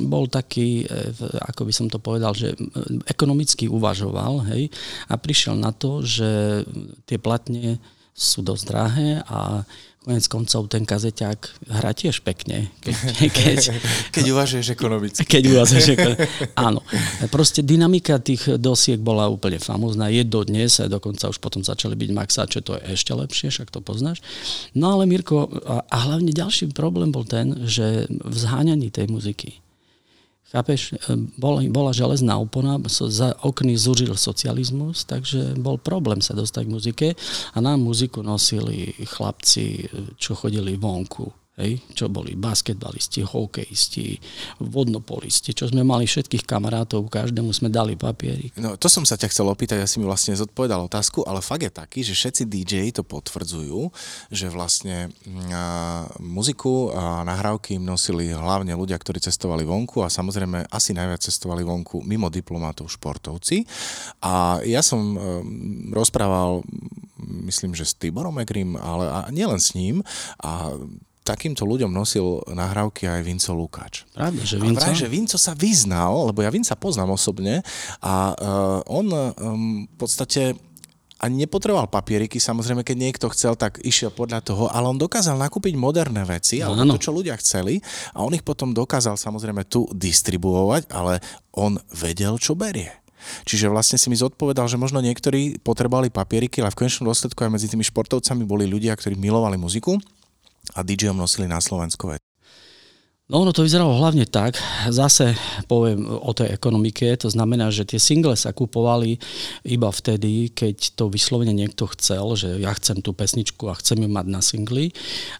bol 0.00 0.32
taký, 0.32 0.88
e, 0.88 1.12
ako 1.52 1.68
by 1.68 1.72
som 1.76 1.86
to 1.92 2.00
povedal, 2.00 2.32
že 2.32 2.56
ekonomicky 3.04 3.68
uvažoval 3.68 4.48
hej, 4.48 4.72
a 5.12 5.14
prišiel 5.20 5.60
na 5.60 5.76
to, 5.76 6.00
že 6.00 6.64
tie 7.04 7.20
platne 7.20 7.76
sú 8.12 8.44
dosť 8.44 8.64
drahé 8.68 9.08
a 9.26 9.64
Konec 10.02 10.26
koncov 10.26 10.66
ten 10.66 10.82
kazeťák 10.82 11.70
hrá 11.78 11.94
tiež 11.94 12.26
pekne. 12.26 12.74
Keď, 12.82 12.94
keď, 13.38 13.58
keď 14.10 14.24
uvažuješ 14.34 14.74
ekonomicky. 14.74 15.22
Keď 15.22 15.42
uvažuješ 15.54 15.86
ekonomicky. 15.94 16.26
Áno. 16.58 16.82
Proste 17.30 17.62
dynamika 17.62 18.18
tých 18.18 18.58
dosiek 18.58 18.98
bola 18.98 19.30
úplne 19.30 19.62
famózna. 19.62 20.10
Je 20.10 20.26
do 20.26 20.42
dnes, 20.42 20.74
a 20.82 20.90
dokonca 20.90 21.30
už 21.30 21.38
potom 21.38 21.62
začali 21.62 21.94
byť 21.94 22.10
maxáče, 22.18 22.66
to 22.66 22.82
je 22.82 22.98
ešte 22.98 23.14
lepšie, 23.14 23.54
však 23.54 23.70
to 23.70 23.78
poznáš. 23.78 24.18
No 24.74 24.90
ale 24.98 25.06
Mirko, 25.06 25.46
a, 25.46 25.86
hlavne 25.86 26.34
ďalší 26.34 26.74
problém 26.74 27.14
bol 27.14 27.22
ten, 27.22 27.54
že 27.70 28.10
v 28.10 28.34
zháňaní 28.34 28.90
tej 28.90 29.06
muziky 29.06 29.61
Chápeš, 30.52 30.92
e, 30.92 30.96
bola, 31.40 31.64
bola 31.72 31.96
železná 31.96 32.36
opona, 32.36 32.76
za 33.08 33.32
okny 33.40 33.72
zúžil 33.80 34.12
socializmus, 34.20 35.08
takže 35.08 35.56
bol 35.56 35.80
problém 35.80 36.20
sa 36.20 36.36
dostať 36.36 36.62
k 36.68 36.72
muzike 36.72 37.08
a 37.56 37.58
nám 37.64 37.80
muziku 37.80 38.20
nosili 38.20 38.92
chlapci, 39.08 39.64
e, 39.64 40.12
čo 40.20 40.36
chodili 40.36 40.76
vonku 40.76 41.41
Hej, 41.52 41.84
čo 41.92 42.08
boli 42.08 42.32
basketbalisti, 42.32 43.28
hokejisti, 43.28 44.16
vodnopolisti, 44.64 45.52
čo 45.52 45.68
sme 45.68 45.84
mali 45.84 46.08
všetkých 46.08 46.48
kamarátov, 46.48 47.12
každému 47.12 47.52
sme 47.52 47.68
dali 47.68 47.92
papiery. 47.92 48.48
No 48.56 48.80
to 48.80 48.88
som 48.88 49.04
sa 49.04 49.20
ťa 49.20 49.28
chcel 49.28 49.52
opýtať, 49.52 49.84
ja 49.84 49.84
si 49.84 50.00
mi 50.00 50.08
vlastne 50.08 50.32
zodpovedal 50.32 50.88
otázku, 50.88 51.28
ale 51.28 51.44
fakt 51.44 51.60
je 51.60 51.68
taký, 51.68 52.00
že 52.08 52.16
všetci 52.16 52.42
DJ 52.48 52.88
to 52.96 53.04
potvrdzujú, 53.04 53.92
že 54.32 54.48
vlastne 54.48 55.12
a, 55.52 56.08
muziku 56.24 56.88
a 56.88 57.20
nahrávky 57.20 57.76
im 57.76 57.84
nosili 57.84 58.32
hlavne 58.32 58.72
ľudia, 58.72 58.96
ktorí 58.96 59.20
cestovali 59.20 59.68
vonku 59.68 60.00
a 60.00 60.08
samozrejme 60.08 60.72
asi 60.72 60.96
najviac 60.96 61.20
cestovali 61.20 61.68
vonku 61.68 62.00
mimo 62.00 62.32
diplomatov 62.32 62.88
športovci. 62.88 63.68
A 64.24 64.64
ja 64.64 64.80
som 64.80 65.04
e, 65.12 65.16
rozprával 65.92 66.64
myslím, 67.44 67.76
že 67.76 67.84
s 67.84 67.92
Tiborom 67.92 68.40
Egrim, 68.40 68.72
ale 68.80 69.04
a 69.12 69.18
nielen 69.28 69.60
s 69.60 69.76
ním 69.76 70.00
a 70.40 70.72
takýmto 71.22 71.62
ľuďom 71.62 71.90
nosil 71.90 72.42
nahrávky 72.50 73.06
aj 73.06 73.22
Vinco 73.22 73.54
Lukáč. 73.54 74.02
Pravda, 74.10 74.42
že 74.42 74.56
Vinco? 74.58 74.82
A 74.82 74.90
že 74.94 75.06
Vinco 75.06 75.38
sa 75.38 75.54
vyznal, 75.54 76.30
lebo 76.30 76.42
ja 76.42 76.50
Vinca 76.50 76.74
poznám 76.74 77.14
osobne 77.14 77.62
a 78.02 78.34
uh, 78.34 78.80
on 78.90 79.06
um, 79.10 79.86
v 79.86 79.96
podstate 79.96 80.58
a 81.22 81.30
nepotreboval 81.30 81.86
papieriky, 81.86 82.42
samozrejme, 82.42 82.82
keď 82.82 82.96
niekto 82.98 83.30
chcel, 83.30 83.54
tak 83.54 83.78
išiel 83.86 84.10
podľa 84.10 84.42
toho, 84.42 84.66
ale 84.66 84.90
on 84.90 84.98
dokázal 84.98 85.38
nakúpiť 85.38 85.78
moderné 85.78 86.26
veci, 86.26 86.58
alebo 86.58 86.82
to, 86.82 86.98
čo 86.98 87.14
ľudia 87.14 87.38
chceli 87.38 87.78
a 88.10 88.26
on 88.26 88.34
ich 88.34 88.42
potom 88.42 88.74
dokázal 88.74 89.14
samozrejme 89.14 89.62
tu 89.70 89.86
distribuovať, 89.94 90.90
ale 90.90 91.22
on 91.54 91.78
vedel, 91.94 92.42
čo 92.42 92.58
berie. 92.58 92.90
Čiže 93.46 93.70
vlastne 93.70 94.02
si 94.02 94.10
mi 94.10 94.18
zodpovedal, 94.18 94.66
že 94.66 94.74
možno 94.74 94.98
niektorí 94.98 95.62
potrebovali 95.62 96.10
papieriky, 96.10 96.58
ale 96.58 96.74
v 96.74 96.82
konečnom 96.82 97.06
dôsledku 97.06 97.38
aj 97.46 97.54
medzi 97.54 97.70
tými 97.70 97.86
športovcami 97.86 98.42
boli 98.42 98.66
ľudia, 98.66 98.98
ktorí 98.98 99.14
milovali 99.14 99.54
muziku 99.54 100.02
a 100.74 100.82
DJom 100.82 101.16
nosili 101.16 101.48
na 101.48 101.60
Slovensku 101.60 102.10
No 103.30 103.46
ono 103.46 103.54
to 103.54 103.62
vyzeralo 103.62 104.02
hlavne 104.02 104.26
tak, 104.26 104.58
zase 104.90 105.38
poviem 105.70 106.10
o 106.10 106.34
tej 106.34 106.50
ekonomike, 106.58 107.06
to 107.14 107.30
znamená, 107.30 107.70
že 107.70 107.86
tie 107.86 108.02
single 108.02 108.34
sa 108.34 108.50
kupovali 108.50 109.14
iba 109.62 109.94
vtedy, 109.94 110.50
keď 110.50 110.98
to 110.98 111.06
vyslovene 111.06 111.54
niekto 111.54 111.86
chcel, 111.94 112.34
že 112.34 112.58
ja 112.58 112.74
chcem 112.74 112.98
tú 112.98 113.14
pesničku 113.14 113.70
a 113.70 113.78
chcem 113.78 114.02
ju 114.02 114.10
mať 114.10 114.26
na 114.26 114.42
singli, 114.42 114.90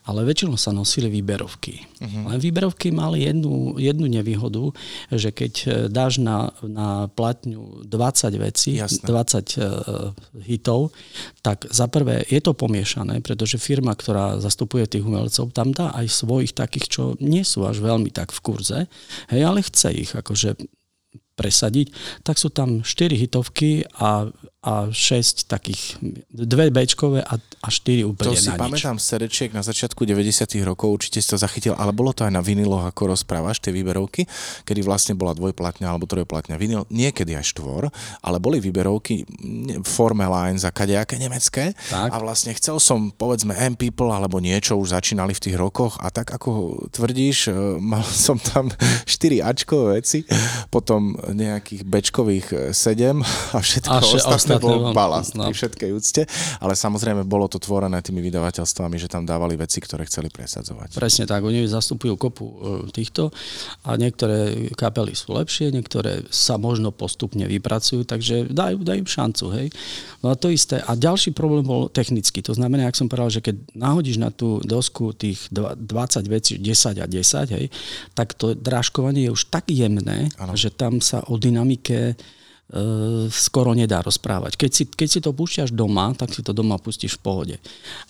ale 0.07 0.23
väčšinou 0.23 0.55
sa 0.55 0.71
nosili 0.71 1.11
výberovky. 1.11 1.83
Uh-huh. 1.99 2.31
Len 2.31 2.39
výberovky 2.39 2.95
mali 2.95 3.27
jednu, 3.27 3.75
jednu 3.75 4.07
nevýhodu, 4.07 4.71
že 5.11 5.35
keď 5.35 5.53
e, 5.67 5.69
dáš 5.91 6.23
na, 6.23 6.55
na 6.63 7.11
platňu 7.11 7.83
20 7.83 7.91
vecí, 8.39 8.79
Jasne. 8.79 9.11
20 9.11 9.59
uh, 9.59 10.15
hitov, 10.47 10.95
tak 11.43 11.67
za 11.67 11.91
prvé 11.91 12.23
je 12.31 12.39
to 12.39 12.55
pomiešané, 12.55 13.19
pretože 13.27 13.59
firma, 13.59 13.91
ktorá 13.99 14.39
zastupuje 14.39 14.87
tých 14.87 15.03
umelcov, 15.03 15.51
tam 15.51 15.75
dá 15.75 15.91
aj 15.99 16.07
svojich 16.07 16.55
takých, 16.55 16.87
čo 16.87 17.03
nie 17.19 17.43
sú 17.43 17.72
až 17.73 17.81
veľmi 17.81 18.13
tak 18.13 18.31
v 18.37 18.41
kurze, 18.45 18.79
hej, 19.33 19.43
ale 19.43 19.65
chce 19.65 19.89
ich 19.97 20.13
akože 20.13 20.61
presadiť, 21.33 21.89
tak 22.23 22.37
sú 22.37 22.53
tam 22.53 22.85
4 22.85 23.17
hitovky 23.17 23.89
a 23.97 24.29
a 24.63 24.95
6 24.95 25.51
takých, 25.51 25.99
dve 26.31 26.71
Bčkové 26.71 27.19
a, 27.27 27.35
a 27.35 27.69
4 27.69 28.07
úplne 28.07 28.31
To 28.31 28.39
si 28.39 28.47
na 28.47 28.55
pamätám 28.55 28.95
z 28.95 29.19
CD 29.19 29.51
na 29.51 29.59
začiatku 29.59 30.07
90 30.07 30.47
rokov, 30.63 31.03
určite 31.03 31.19
si 31.19 31.27
to 31.27 31.35
zachytil, 31.35 31.75
ale 31.75 31.91
bolo 31.91 32.15
to 32.15 32.23
aj 32.23 32.31
na 32.31 32.39
viniloch, 32.39 32.87
ako 32.87 33.11
rozprávaš, 33.11 33.59
tie 33.59 33.75
výberovky, 33.75 34.23
kedy 34.63 34.87
vlastne 34.87 35.19
bola 35.19 35.35
dvojplatňa 35.35 35.91
alebo 35.91 36.07
trojplatňa 36.07 36.55
vinil, 36.63 36.87
niekedy 36.95 37.35
aj 37.35 37.51
štvor, 37.51 37.91
ale 38.23 38.39
boli 38.39 38.63
výberovky 38.63 39.27
forme 39.83 40.31
line 40.31 40.63
za 40.63 40.71
kadejaké 40.71 41.19
nemecké. 41.19 41.75
Tak. 41.91 42.15
a 42.15 42.17
vlastne 42.23 42.55
chcel 42.55 42.79
som, 42.79 43.11
povedzme, 43.11 43.59
M 43.59 43.75
People 43.75 44.15
alebo 44.15 44.39
niečo, 44.39 44.79
už 44.79 44.95
začínali 44.95 45.35
v 45.35 45.43
tých 45.43 45.57
rokoch 45.59 45.99
a 45.99 46.15
tak 46.15 46.31
ako 46.31 46.87
tvrdíš, 46.95 47.51
e, 47.51 47.83
mal 47.83 48.07
som 48.31 48.39
tam 48.39 48.71
4 49.11 49.43
Ačkové 49.43 49.99
veci, 49.99 50.23
potom 50.71 51.19
nejakých 51.19 51.83
Bčkových 51.83 52.47
7 52.71 53.19
a 53.53 53.59
všetko 53.59 53.91
a 53.91 53.99
ostatné 53.99 54.52
bol 54.59 54.91
balast 54.91 55.39
no. 55.39 55.49
pri 55.49 55.55
všetkej 55.55 55.91
úcte, 55.95 56.23
ale 56.59 56.75
samozrejme 56.75 57.23
bolo 57.25 57.47
to 57.47 57.63
tvorené 57.63 58.01
tými 58.03 58.21
vydavateľstvami, 58.25 58.97
že 58.99 59.09
tam 59.09 59.25
dávali 59.25 59.55
veci, 59.57 59.79
ktoré 59.79 60.05
chceli 60.09 60.29
presadzovať. 60.29 60.97
Presne 60.99 61.25
tak, 61.25 61.45
oni 61.45 61.65
zastupujú 61.69 62.19
kopu 62.19 62.45
e, 62.45 62.55
týchto 62.91 63.31
a 63.87 63.95
niektoré 63.97 64.69
kapely 64.75 65.15
sú 65.15 65.37
lepšie, 65.37 65.71
niektoré 65.73 66.27
sa 66.29 66.59
možno 66.59 66.91
postupne 66.91 67.47
vypracujú, 67.47 68.05
takže 68.05 68.51
dajú, 68.51 68.83
dajú 68.83 69.05
šancu, 69.07 69.45
hej. 69.57 69.67
No 70.25 70.33
a 70.33 70.39
to 70.39 70.51
isté. 70.51 70.81
A 70.83 70.95
ďalší 70.95 71.35
problém 71.35 71.67
bol 71.67 71.91
technicky, 71.91 72.41
to 72.41 72.55
znamená, 72.55 72.89
ak 72.89 72.99
som 72.99 73.11
povedal, 73.11 73.31
že 73.31 73.45
keď 73.45 73.57
nahodíš 73.75 74.19
na 74.23 74.31
tú 74.31 74.63
dosku 74.63 75.15
tých 75.15 75.51
20 75.51 75.79
vecí, 76.27 76.57
10 76.59 77.03
a 77.03 77.07
10, 77.07 77.57
hej, 77.59 77.67
tak 78.15 78.35
to 78.39 78.55
drážkovanie 78.55 79.29
je 79.29 79.35
už 79.35 79.51
tak 79.51 79.69
jemné, 79.69 80.31
ano. 80.39 80.55
že 80.55 80.71
tam 80.71 81.03
sa 81.03 81.25
o 81.27 81.37
dynamike 81.37 82.15
skoro 83.29 83.77
nedá 83.77 84.01
rozprávať. 84.01 84.57
Keď 84.57 84.71
si, 84.73 84.85
keď 84.89 85.09
si 85.09 85.21
to 85.21 85.37
púšťaš 85.37 85.77
doma, 85.77 86.17
tak 86.17 86.33
si 86.33 86.41
to 86.41 86.57
doma 86.57 86.81
pustíš 86.81 87.21
v 87.21 87.23
pohode. 87.23 87.57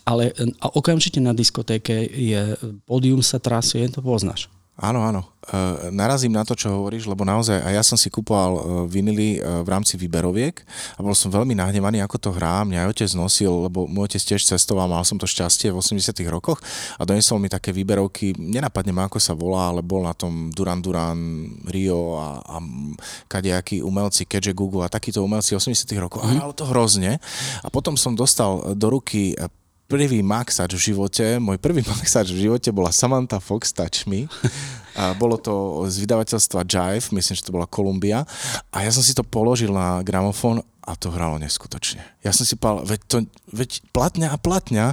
Ale 0.06 0.30
a 0.62 0.66
okamžite 0.70 1.18
na 1.18 1.34
diskotéke 1.34 2.06
je, 2.06 2.54
pódium 2.86 3.26
sa 3.26 3.42
trasie, 3.42 3.90
to 3.90 3.98
poznáš. 3.98 4.46
Áno, 4.72 5.04
áno. 5.04 5.28
E, 5.44 5.92
narazím 5.92 6.32
na 6.32 6.48
to, 6.48 6.56
čo 6.56 6.72
hovoríš, 6.72 7.04
lebo 7.04 7.28
naozaj, 7.28 7.60
a 7.60 7.76
ja 7.76 7.84
som 7.84 8.00
si 8.00 8.08
kupoval 8.08 8.52
e, 8.56 8.62
vinily 8.88 9.36
e, 9.36 9.38
v 9.60 9.68
rámci 9.68 10.00
výberoviek 10.00 10.64
a 10.96 11.00
bol 11.04 11.12
som 11.12 11.28
veľmi 11.28 11.52
nahnevaný, 11.52 12.00
ako 12.00 12.16
to 12.16 12.30
hrá. 12.32 12.64
Mňa 12.64 12.88
aj 12.88 12.90
otec 12.96 13.10
nosil, 13.12 13.52
lebo 13.68 13.84
môj 13.84 14.16
otec 14.16 14.32
tiež 14.32 14.48
cestoval, 14.48 14.88
mal 14.88 15.04
som 15.04 15.20
to 15.20 15.28
šťastie 15.28 15.68
v 15.68 15.76
80 15.76 16.16
rokoch 16.32 16.56
a 16.96 17.04
donesol 17.04 17.36
mi 17.36 17.52
také 17.52 17.68
výberovky, 17.68 18.32
nenapadne 18.40 18.96
ma, 18.96 19.12
ako 19.12 19.20
sa 19.20 19.36
volá, 19.36 19.68
ale 19.68 19.84
bol 19.84 20.08
na 20.08 20.16
tom 20.16 20.48
Duran 20.48 20.80
Duran, 20.80 21.20
Rio 21.68 22.16
a, 22.16 22.40
a 22.40 22.56
kadejakí 23.28 23.84
umelci, 23.84 24.24
keďže 24.24 24.56
Google 24.56 24.88
a 24.88 24.90
takíto 24.90 25.20
umelci 25.20 25.52
80 25.52 25.84
rokov. 26.00 26.24
A 26.24 26.32
hralo 26.32 26.56
to 26.56 26.64
hrozne. 26.64 27.20
A 27.60 27.68
potom 27.68 27.92
som 28.00 28.16
dostal 28.16 28.72
do 28.72 28.88
ruky 28.88 29.36
prvý 29.92 30.24
maxač 30.24 30.72
v 30.72 30.80
živote, 30.88 31.36
môj 31.36 31.60
prvý 31.60 31.84
maxač 31.92 32.32
v 32.32 32.48
živote 32.48 32.72
bola 32.72 32.88
Samantha 32.88 33.36
Fox 33.36 33.76
Touch 33.76 34.08
Me. 34.08 34.24
A 34.96 35.16
bolo 35.16 35.40
to 35.40 35.84
z 35.88 36.04
vydavateľstva 36.04 36.68
Jive, 36.68 37.12
myslím, 37.16 37.34
že 37.36 37.46
to 37.46 37.54
bola 37.54 37.70
Columbia. 37.70 38.28
A 38.74 38.84
ja 38.84 38.90
som 38.92 39.00
si 39.00 39.16
to 39.16 39.24
položil 39.24 39.72
na 39.72 40.04
gramofón 40.04 40.60
a 40.82 40.98
to 40.98 41.14
hralo 41.14 41.38
neskutočne. 41.38 42.02
Ja 42.26 42.34
som 42.34 42.42
si 42.42 42.58
povedal, 42.58 42.82
veď, 42.82 43.00
to, 43.06 43.16
veď 43.54 43.70
platňa 43.94 44.34
a 44.34 44.38
platňa, 44.38 44.86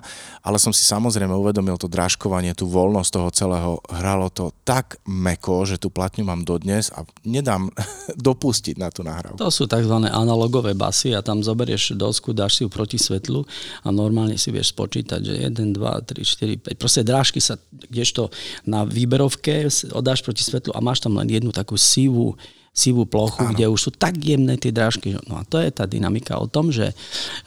ale 0.46 0.62
som 0.62 0.70
si 0.70 0.86
samozrejme 0.86 1.34
uvedomil 1.34 1.82
to 1.82 1.90
drážkovanie, 1.90 2.54
tú 2.54 2.70
voľnosť 2.70 3.10
toho 3.10 3.30
celého. 3.34 3.72
Hralo 3.90 4.30
to 4.30 4.54
tak 4.62 5.02
meko, 5.10 5.66
že 5.66 5.82
tú 5.82 5.90
platňu 5.90 6.30
mám 6.30 6.46
dodnes 6.46 6.94
a 6.94 7.10
nedám 7.26 7.74
dopustiť 8.30 8.78
na 8.78 8.94
tú 8.94 9.02
nahrávku. 9.02 9.42
To 9.42 9.50
sú 9.50 9.66
tzv. 9.66 10.14
analogové 10.14 10.78
basy 10.78 11.18
a 11.18 11.26
tam 11.26 11.42
zoberieš 11.42 11.98
dosku, 11.98 12.38
dáš 12.38 12.62
si 12.62 12.66
ju 12.66 12.70
proti 12.70 13.02
svetlu 13.02 13.42
a 13.82 13.90
normálne 13.90 14.38
si 14.38 14.54
vieš 14.54 14.78
spočítať, 14.78 15.26
že 15.26 15.34
1, 15.42 15.74
2, 15.74 15.74
3, 15.74 16.70
4, 16.70 16.78
5. 16.78 16.78
Proste 16.78 17.02
drážky 17.02 17.42
sa, 17.42 17.58
kdežto 17.74 18.30
na 18.70 18.86
výberovke 18.86 19.66
odáš 19.96 20.26
proti 20.26 20.44
svetlu 20.46 20.76
a 20.76 20.84
máš 20.84 21.04
tam 21.04 21.18
len 21.18 21.30
jednu 21.30 21.54
takú 21.54 21.76
sivú 21.78 22.38
sivú 22.80 23.04
plochu, 23.04 23.44
Áno. 23.44 23.52
kde 23.52 23.66
už 23.68 23.90
sú 23.90 23.92
tak 23.92 24.16
jemné 24.22 24.56
tie 24.56 24.72
drážky. 24.72 25.18
No 25.28 25.42
a 25.42 25.44
to 25.44 25.60
je 25.60 25.68
tá 25.74 25.84
dynamika 25.84 26.40
o 26.40 26.48
tom, 26.48 26.72
že, 26.72 26.96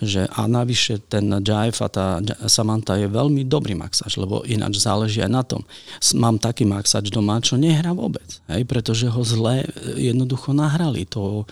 že 0.02 0.28
a 0.28 0.44
navyše 0.44 1.00
ten 1.00 1.24
Jive 1.40 1.78
a 1.78 1.88
tá 1.88 2.06
Samantha 2.50 3.00
je 3.00 3.08
veľmi 3.08 3.46
dobrý 3.48 3.72
maxač, 3.72 4.20
lebo 4.20 4.44
ináč 4.44 4.82
záleží 4.82 5.24
aj 5.24 5.32
na 5.32 5.42
tom. 5.46 5.64
Mám 6.18 6.42
taký 6.42 6.68
maxač 6.68 7.08
doma, 7.08 7.40
čo 7.40 7.56
nehrá 7.56 7.96
vôbec, 7.96 8.42
hej, 8.52 8.68
pretože 8.68 9.08
ho 9.08 9.22
zle 9.24 9.64
jednoducho 9.96 10.52
nahrali. 10.52 11.08
To, 11.14 11.48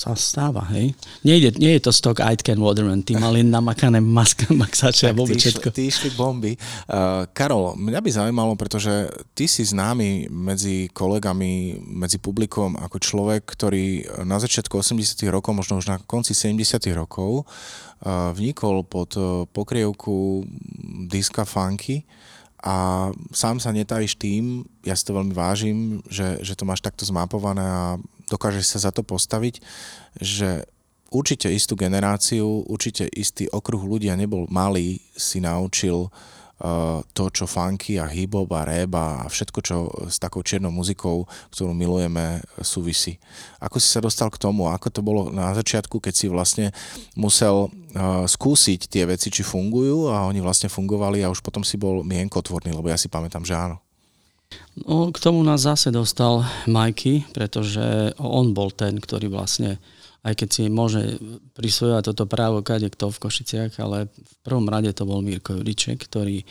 sa 0.00 0.16
stáva, 0.16 0.64
hej. 0.72 0.96
Nejde, 1.20 1.60
nie 1.60 1.76
je 1.76 1.84
to 1.84 1.92
stock 1.92 2.24
Aitken 2.24 2.56
Waterman, 2.56 3.04
tí 3.04 3.20
mali 3.20 3.44
namakané 3.44 4.00
mask, 4.00 4.48
maxače 4.48 5.12
a 5.12 5.16
vôbec 5.16 5.36
všetko. 5.36 5.68
Tí 5.76 5.92
išli 5.92 6.16
bomby. 6.16 6.56
Uh, 6.88 7.28
Karol, 7.36 7.76
mňa 7.76 8.00
by 8.00 8.08
zaujímalo, 8.08 8.56
pretože 8.56 9.12
ty 9.36 9.44
si 9.44 9.60
známy 9.60 10.32
medzi 10.32 10.88
kolegami, 10.96 11.76
medzi 11.84 12.16
publikom 12.16 12.80
ako 12.80 12.96
človek, 12.96 13.44
ktorý 13.44 14.08
na 14.24 14.40
začiatku 14.40 14.80
80 14.80 15.20
rokov, 15.28 15.52
možno 15.52 15.76
už 15.76 15.92
na 15.92 16.00
konci 16.00 16.32
70 16.32 16.80
rokov 16.96 17.44
uh, 17.44 18.32
vnikol 18.32 18.80
pod 18.88 19.12
pokrievku 19.52 20.48
diska 21.12 21.44
funky 21.44 22.08
a 22.60 23.08
sám 23.32 23.56
sa 23.56 23.72
netavíš 23.72 24.20
tým, 24.20 24.64
ja 24.84 24.92
si 24.92 25.04
to 25.08 25.16
veľmi 25.16 25.32
vážim, 25.32 26.04
že, 26.12 26.44
že 26.44 26.52
to 26.52 26.68
máš 26.68 26.84
takto 26.84 27.08
zmapované 27.08 27.64
a 27.64 27.96
dokážeš 28.30 28.78
sa 28.78 28.78
za 28.86 28.90
to 28.94 29.02
postaviť, 29.02 29.58
že 30.22 30.64
určite 31.10 31.50
istú 31.50 31.74
generáciu, 31.74 32.62
určite 32.70 33.10
istý 33.10 33.50
okruh 33.50 33.82
ľudia 33.82 34.14
nebol 34.14 34.46
malý, 34.46 35.02
si 35.18 35.42
naučil 35.42 36.06
uh, 36.06 37.02
to, 37.10 37.24
čo 37.34 37.50
funky 37.50 37.98
a 37.98 38.06
hip-hop 38.06 38.46
a 38.54 38.62
rap 38.62 38.92
a 38.94 39.06
všetko, 39.26 39.58
čo 39.58 39.76
s 40.06 40.22
takou 40.22 40.46
čiernou 40.46 40.70
muzikou, 40.70 41.26
ktorú 41.50 41.74
milujeme, 41.74 42.38
súvisí. 42.62 43.18
Ako 43.58 43.82
si 43.82 43.90
sa 43.90 43.98
dostal 43.98 44.30
k 44.30 44.38
tomu? 44.38 44.70
Ako 44.70 44.94
to 44.94 45.02
bolo 45.02 45.34
na 45.34 45.50
začiatku, 45.50 45.98
keď 45.98 46.14
si 46.14 46.26
vlastne 46.30 46.70
musel 47.18 47.74
skúsiť 48.30 48.86
tie 48.86 49.02
veci, 49.02 49.34
či 49.34 49.42
fungujú 49.42 50.14
a 50.14 50.30
oni 50.30 50.38
vlastne 50.38 50.70
fungovali 50.70 51.26
a 51.26 51.32
už 51.34 51.42
potom 51.42 51.66
si 51.66 51.74
bol 51.74 52.06
mienkotvorný, 52.06 52.70
lebo 52.70 52.86
ja 52.86 52.94
si 52.94 53.10
pamätám, 53.10 53.42
že 53.42 53.58
áno. 53.58 53.82
No, 54.80 55.14
k 55.14 55.18
tomu 55.20 55.44
nás 55.46 55.62
zase 55.62 55.94
dostal 55.94 56.42
Majky, 56.66 57.28
pretože 57.30 58.14
on 58.18 58.50
bol 58.56 58.74
ten, 58.74 58.98
ktorý 58.98 59.30
vlastne 59.30 59.78
aj 60.20 60.34
keď 60.36 60.48
si 60.52 60.62
môže 60.68 61.16
prisvojovať 61.56 62.12
toto 62.12 62.28
právo 62.28 62.60
kade 62.60 62.92
kto 62.92 63.08
v 63.08 63.20
Košiciach, 63.24 63.72
ale 63.80 64.12
v 64.12 64.34
prvom 64.44 64.68
rade 64.68 64.92
to 64.92 65.08
bol 65.08 65.24
Mirko 65.24 65.56
Juriček, 65.56 65.96
ktorý, 66.04 66.44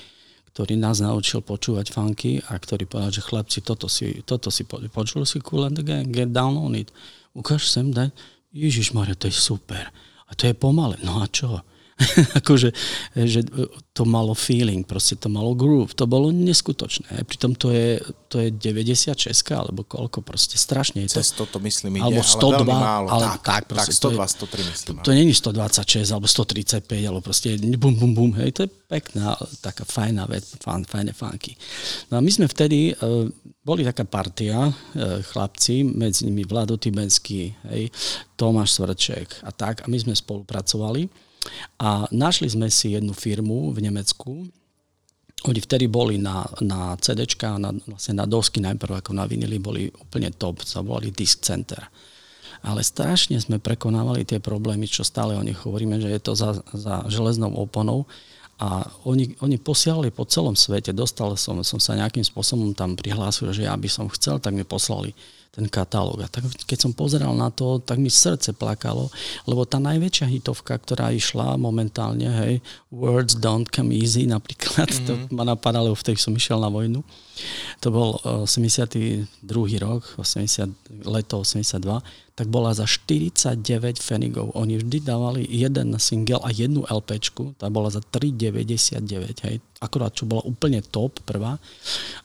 ktorý 0.54 0.74
nás 0.74 1.06
naučil 1.06 1.46
počúvať 1.46 1.94
funky 1.94 2.42
a 2.50 2.58
ktorý 2.58 2.90
povedal, 2.90 3.14
že 3.14 3.22
chlapci, 3.22 3.62
toto 3.62 3.86
si, 3.86 4.26
toto 4.26 4.50
si 4.50 4.66
počul 4.66 5.22
si 5.30 5.38
Cool 5.46 5.70
and 5.70 5.78
Gang, 5.86 6.10
get 6.10 6.34
down 6.34 6.58
on 6.58 6.74
it. 6.74 6.90
Ukáž 7.38 7.70
sem, 7.70 7.94
daj. 7.94 8.10
Ježiš 8.50 8.98
Maria, 8.98 9.14
to 9.14 9.30
je 9.30 9.38
super. 9.38 9.94
A 10.26 10.32
to 10.34 10.50
je 10.50 10.58
pomalé. 10.58 10.98
No 11.06 11.22
a 11.22 11.30
čo? 11.30 11.62
akože, 12.40 12.70
že 13.16 13.44
to 13.92 14.08
malo 14.08 14.32
feeling, 14.32 14.88
proste 14.88 15.20
to 15.20 15.28
malo 15.28 15.52
groove, 15.52 15.92
to 15.92 16.08
bolo 16.08 16.32
neskutočné. 16.32 17.28
Pritom 17.28 17.52
to 17.60 17.76
je, 17.76 18.00
to 18.32 18.40
je 18.40 18.56
96 18.56 19.20
alebo 19.52 19.84
koľko, 19.84 20.24
proste 20.24 20.56
strašne. 20.56 21.04
Je 21.04 21.12
to, 21.12 21.20
Cez 21.20 21.36
to 21.36 21.60
myslím 21.60 22.00
ide, 22.00 22.08
alebo 22.08 22.24
102, 22.24 22.56
ale 22.56 22.64
málo. 22.64 23.08
Ale 23.12 23.26
tak, 23.36 23.44
tak, 23.44 23.64
proste, 23.68 23.92
tak 23.92 24.16
102, 24.16 24.16
to 24.16 24.56
je, 24.56 24.64
103 24.64 24.72
myslím. 24.72 24.96
To, 24.96 25.04
to 25.04 25.12
není 25.12 25.34
126 25.36 26.16
alebo 26.16 26.28
135, 26.32 27.10
alebo 27.12 27.20
proste 27.20 27.48
bum, 27.76 27.94
bum, 27.96 28.12
bum, 28.16 28.32
hej, 28.40 28.56
to 28.56 28.60
je 28.64 28.70
pekná, 28.88 29.36
taká 29.60 29.84
fajná 29.84 30.24
vec, 30.32 30.48
fajn, 30.64 30.88
fajné 30.88 31.12
funky. 31.12 31.60
No 32.08 32.18
a 32.18 32.22
my 32.24 32.32
sme 32.32 32.48
vtedy, 32.48 32.96
uh, 32.96 33.28
boli 33.60 33.84
taká 33.84 34.08
partia, 34.08 34.72
uh, 34.72 35.20
chlapci, 35.36 35.84
medzi 35.84 36.24
nimi 36.24 36.48
Vlado 36.48 36.80
Tybenský, 36.80 37.52
hej, 37.76 37.92
Tomáš 38.40 38.80
Svrček 38.80 39.44
a 39.44 39.52
tak, 39.52 39.84
a 39.84 39.92
my 39.92 40.00
sme 40.00 40.16
spolupracovali 40.16 41.29
a 41.80 42.08
našli 42.12 42.52
sme 42.52 42.68
si 42.68 42.94
jednu 42.96 43.16
firmu 43.16 43.72
v 43.72 43.88
Nemecku, 43.88 44.48
oni 45.48 45.60
vtedy 45.64 45.88
boli 45.88 46.20
na, 46.20 46.44
na 46.60 47.00
CD, 47.00 47.24
na, 47.40 47.72
vlastne 47.88 48.14
na 48.20 48.28
dosky 48.28 48.60
najprv 48.60 49.00
ako 49.00 49.16
na 49.16 49.24
vinily, 49.24 49.56
boli 49.56 49.88
úplne 49.88 50.36
top, 50.36 50.68
sa 50.68 50.84
volali 50.84 51.16
Disk 51.16 51.40
Center. 51.40 51.80
Ale 52.60 52.84
strašne 52.84 53.40
sme 53.40 53.56
prekonávali 53.56 54.28
tie 54.28 54.44
problémy, 54.44 54.84
čo 54.84 55.08
stále 55.08 55.40
o 55.40 55.46
nich 55.46 55.56
hovoríme, 55.64 55.96
že 56.04 56.12
je 56.12 56.20
to 56.20 56.36
za, 56.36 56.60
za 56.76 57.08
železnou 57.08 57.56
oponou. 57.56 58.04
A 58.60 58.84
oni, 59.08 59.40
oni 59.40 59.56
posielali 59.56 60.12
po 60.12 60.28
celom 60.28 60.60
svete, 60.60 60.92
dostal 60.92 61.32
som, 61.40 61.64
som 61.64 61.80
sa 61.80 61.96
nejakým 61.96 62.28
spôsobom 62.28 62.76
tam 62.76 63.00
prihlásil, 63.00 63.56
že 63.56 63.64
ja 63.64 63.80
by 63.80 63.88
som 63.88 64.12
chcel, 64.12 64.44
tak 64.44 64.52
mi 64.52 64.68
poslali 64.68 65.16
ten 65.50 65.66
katalóg. 65.66 66.22
A 66.24 66.28
tak, 66.30 66.46
keď 66.66 66.78
som 66.78 66.92
pozeral 66.94 67.34
na 67.34 67.50
to, 67.50 67.82
tak 67.82 67.98
mi 67.98 68.08
srdce 68.08 68.54
plakalo, 68.54 69.10
lebo 69.50 69.66
tá 69.66 69.82
najväčšia 69.82 70.30
hitovka, 70.30 70.78
ktorá 70.78 71.10
išla 71.10 71.58
momentálne, 71.58 72.30
hej, 72.30 72.54
Words 72.94 73.42
Don't 73.42 73.68
Come 73.70 73.98
Easy 73.98 74.30
napríklad, 74.30 74.90
mm-hmm. 74.90 75.08
to 75.10 75.14
mhm. 75.18 75.26
ma 75.34 75.44
napadalo, 75.44 75.98
vtedy 75.98 76.22
som 76.22 76.38
išiel 76.38 76.62
na 76.62 76.70
vojnu. 76.70 77.02
To 77.82 77.88
bol 77.90 78.20
82. 78.24 79.28
rok, 79.80 80.04
80, 80.20 81.08
leto 81.08 81.42
82 81.42 82.28
tak 82.40 82.48
bola 82.48 82.72
za 82.72 82.88
49 82.88 84.00
fenigov. 84.00 84.56
Oni 84.56 84.80
vždy 84.80 85.04
dávali 85.04 85.44
jeden 85.44 85.92
single 86.00 86.40
a 86.40 86.56
jednu 86.56 86.88
LPčku, 86.88 87.60
tá 87.60 87.68
bola 87.68 87.92
za 87.92 88.00
3,99, 88.00 89.44
hej. 89.44 89.60
Akorát, 89.80 90.12
čo 90.12 90.28
bola 90.28 90.44
úplne 90.44 90.84
top 90.84 91.24
prvá, 91.24 91.56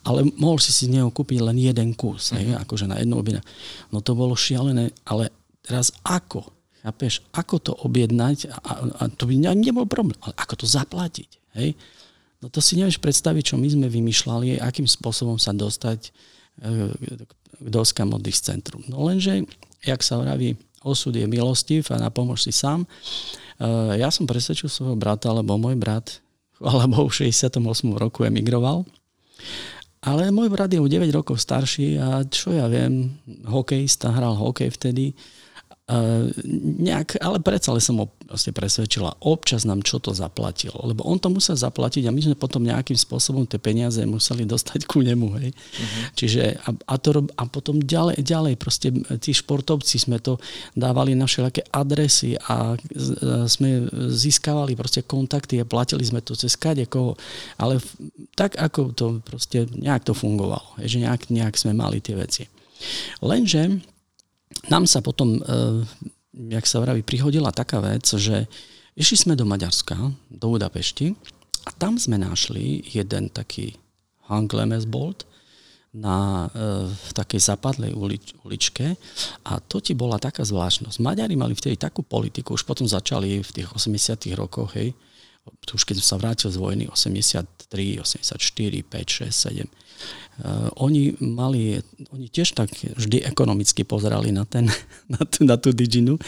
ale 0.03 0.27
mohol 0.35 0.59
si 0.59 0.75
si 0.75 0.91
z 0.91 0.99
neho 0.99 1.15
kúpiť 1.15 1.39
len 1.39 1.55
jeden 1.55 1.95
kus, 1.95 2.35
hej, 2.35 2.51
mm-hmm. 2.51 2.63
akože 2.67 2.91
na 2.91 2.99
jednu 2.99 3.23
objednať. 3.23 3.47
No 3.95 4.03
to 4.03 4.19
bolo 4.19 4.35
šialené, 4.35 4.91
ale 5.07 5.31
teraz 5.63 5.95
ako? 6.03 6.51
Chápeš, 6.83 7.23
ako 7.31 7.57
to 7.63 7.73
objednať 7.87 8.51
a, 8.51 8.59
a 9.01 9.03
to 9.07 9.31
by 9.31 9.39
nebol 9.39 9.87
problém, 9.87 10.19
ale 10.27 10.35
ako 10.35 10.55
to 10.61 10.67
zaplatiť, 10.67 11.31
hej? 11.57 11.79
No 12.43 12.53
to 12.53 12.61
si 12.61 12.77
nevieš 12.77 13.01
predstaviť, 13.01 13.55
čo 13.55 13.57
my 13.57 13.71
sme 13.71 13.87
vymýšľali, 13.89 14.61
akým 14.61 14.85
spôsobom 14.85 15.41
sa 15.41 15.57
dostať 15.57 16.11
e, 16.61 16.91
k 17.57 17.69
doskám 17.73 18.13
od 18.13 18.21
centrum. 18.35 18.85
No 18.85 19.09
lenže 19.09 19.49
jak 19.81 20.01
sa 20.03 20.21
vraví, 20.21 20.59
osud 20.85 21.17
je 21.17 21.25
milostiv 21.25 21.89
a 21.93 21.97
napomôž 21.97 22.45
si 22.45 22.53
sám. 22.53 22.85
Eh, 22.85 24.01
ja 24.01 24.13
som 24.13 24.27
presvedčil 24.27 24.69
svojho 24.69 24.97
brata, 24.99 25.31
lebo 25.31 25.57
môj 25.57 25.79
brat, 25.79 26.21
Bohu, 26.65 27.09
v 27.13 27.29
68. 27.29 27.61
roku 27.95 28.25
emigroval. 28.25 28.89
Ale 30.05 30.29
môj 30.29 30.53
brat 30.53 30.69
je 30.69 30.81
o 30.81 30.89
9 30.89 31.09
rokov 31.17 31.41
starší 31.41 31.97
a 31.97 32.25
čo 32.29 32.53
ja 32.53 32.69
viem, 32.69 33.17
hokejista, 33.49 34.13
hral 34.13 34.37
hokej 34.37 34.77
vtedy 34.77 35.17
Uh, 35.85 36.33
nejak, 36.81 37.21
ale 37.21 37.45
predsa 37.45 37.77
som 37.77 38.01
ho 38.01 38.09
vlastne 38.25 38.57
presvedčila, 38.57 39.21
občas 39.21 39.69
nám 39.69 39.85
čo 39.85 40.01
to 40.01 40.17
zaplatil, 40.17 40.73
lebo 40.81 41.05
on 41.05 41.21
to 41.21 41.29
musel 41.29 41.53
zaplatiť 41.53 42.09
a 42.09 42.15
my 42.15 42.25
sme 42.25 42.41
potom 42.41 42.65
nejakým 42.65 42.97
spôsobom 42.97 43.45
tie 43.45 43.61
peniaze 43.61 44.01
museli 44.09 44.49
dostať 44.49 44.89
ku 44.89 45.05
nemu. 45.05 45.29
Hej. 45.37 45.53
Uh-huh. 45.53 46.05
Čiže 46.17 46.57
a, 46.65 46.73
a, 46.73 46.95
to, 46.97 47.29
a 47.37 47.45
potom 47.45 47.85
ďalej, 47.85 48.17
ďalej, 48.17 48.55
proste 48.57 48.97
tí 49.21 49.37
športovci 49.37 50.01
sme 50.01 50.25
to 50.25 50.41
dávali 50.73 51.13
na 51.13 51.29
všelaké 51.29 51.69
adresy 51.69 52.33
a 52.49 52.81
sme 53.45 53.85
získavali 54.09 54.73
proste 54.81 55.05
kontakty 55.05 55.61
a 55.61 55.69
platili 55.69 56.01
sme 56.01 56.25
to 56.25 56.33
cez 56.33 56.57
kade 56.57 56.89
koho, 56.89 57.13
ale 57.61 57.77
tak 58.33 58.57
ako 58.57 58.97
to 58.97 59.07
proste 59.21 59.69
nejak 59.77 60.01
to 60.09 60.17
fungovalo, 60.17 60.81
hej, 60.81 60.97
že 60.97 60.99
nejak, 61.05 61.29
nejak 61.29 61.61
sme 61.61 61.77
mali 61.77 62.01
tie 62.01 62.17
veci. 62.17 62.49
Lenže 63.21 63.93
nám 64.69 64.85
sa 64.89 65.05
potom, 65.05 65.41
eh, 65.41 65.83
jak 66.55 66.67
sa 66.67 66.81
vraví, 66.81 67.03
prihodila 67.03 67.55
taká 67.55 67.81
vec, 67.81 68.05
že 68.07 68.49
išli 68.97 69.17
sme 69.17 69.35
do 69.37 69.45
Maďarska, 69.45 69.97
do 70.31 70.47
Budapešti 70.51 71.15
a 71.67 71.71
tam 71.75 72.01
sme 72.01 72.19
našli 72.21 72.85
jeden 72.91 73.31
taký 73.31 73.77
Hanglemes 74.27 74.89
Bolt 74.89 75.29
na, 75.95 76.49
eh, 76.51 76.89
v 76.91 77.11
takej 77.13 77.41
zapadlej 77.41 77.93
ulič, 77.95 78.35
uličke 78.43 78.97
a 79.45 79.61
to 79.61 79.79
ti 79.79 79.95
bola 79.95 80.19
taká 80.19 80.43
zvláštnosť. 80.43 80.99
Maďari 80.99 81.37
mali 81.37 81.55
vtedy 81.55 81.79
takú 81.79 82.03
politiku, 82.03 82.59
už 82.59 82.67
potom 82.67 82.89
začali 82.89 83.43
v 83.45 83.51
tých 83.51 83.69
80 83.71 84.35
rokoch, 84.35 84.75
hej, 84.75 84.97
už 85.45 85.85
keď 85.85 86.01
som 86.01 86.17
sa 86.17 86.21
vrátil 86.25 86.49
z 86.49 86.57
vojny 86.57 86.85
83, 86.89 88.01
84, 88.01 88.81
5, 88.81 89.29
6, 89.29 89.29
7, 89.29 89.69
Uh, 89.69 89.84
oni 90.83 91.15
mali, 91.23 91.79
oni 92.11 92.27
tiež 92.27 92.59
tak 92.59 92.75
vždy 92.75 93.23
ekonomicky 93.23 93.87
pozerali 93.87 94.35
na, 94.35 94.43
ten, 94.43 94.67
na, 95.13 95.23
tú, 95.23 95.47
na 95.47 95.55
tú 95.55 95.71
diginu, 95.71 96.19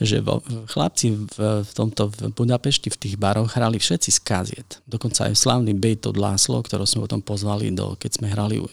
že 0.00 0.24
vo, 0.24 0.40
chlapci 0.72 1.12
v, 1.12 1.36
v 1.60 1.70
tomto 1.76 2.08
v 2.08 2.32
Budapešti 2.32 2.88
v 2.88 2.96
tých 2.96 3.14
baroch 3.20 3.52
hrali 3.52 3.76
všetci 3.76 4.08
z 4.08 4.20
kaziet. 4.24 4.68
Dokonca 4.88 5.28
aj 5.28 5.36
slavný 5.36 5.76
Bejto 5.76 6.16
Láslo, 6.16 6.64
ktorého 6.64 6.88
sme 6.88 7.04
potom 7.04 7.20
pozvali, 7.20 7.68
do, 7.76 7.92
keď 8.00 8.10
sme 8.16 8.26
hrali 8.32 8.56
v, 8.56 8.66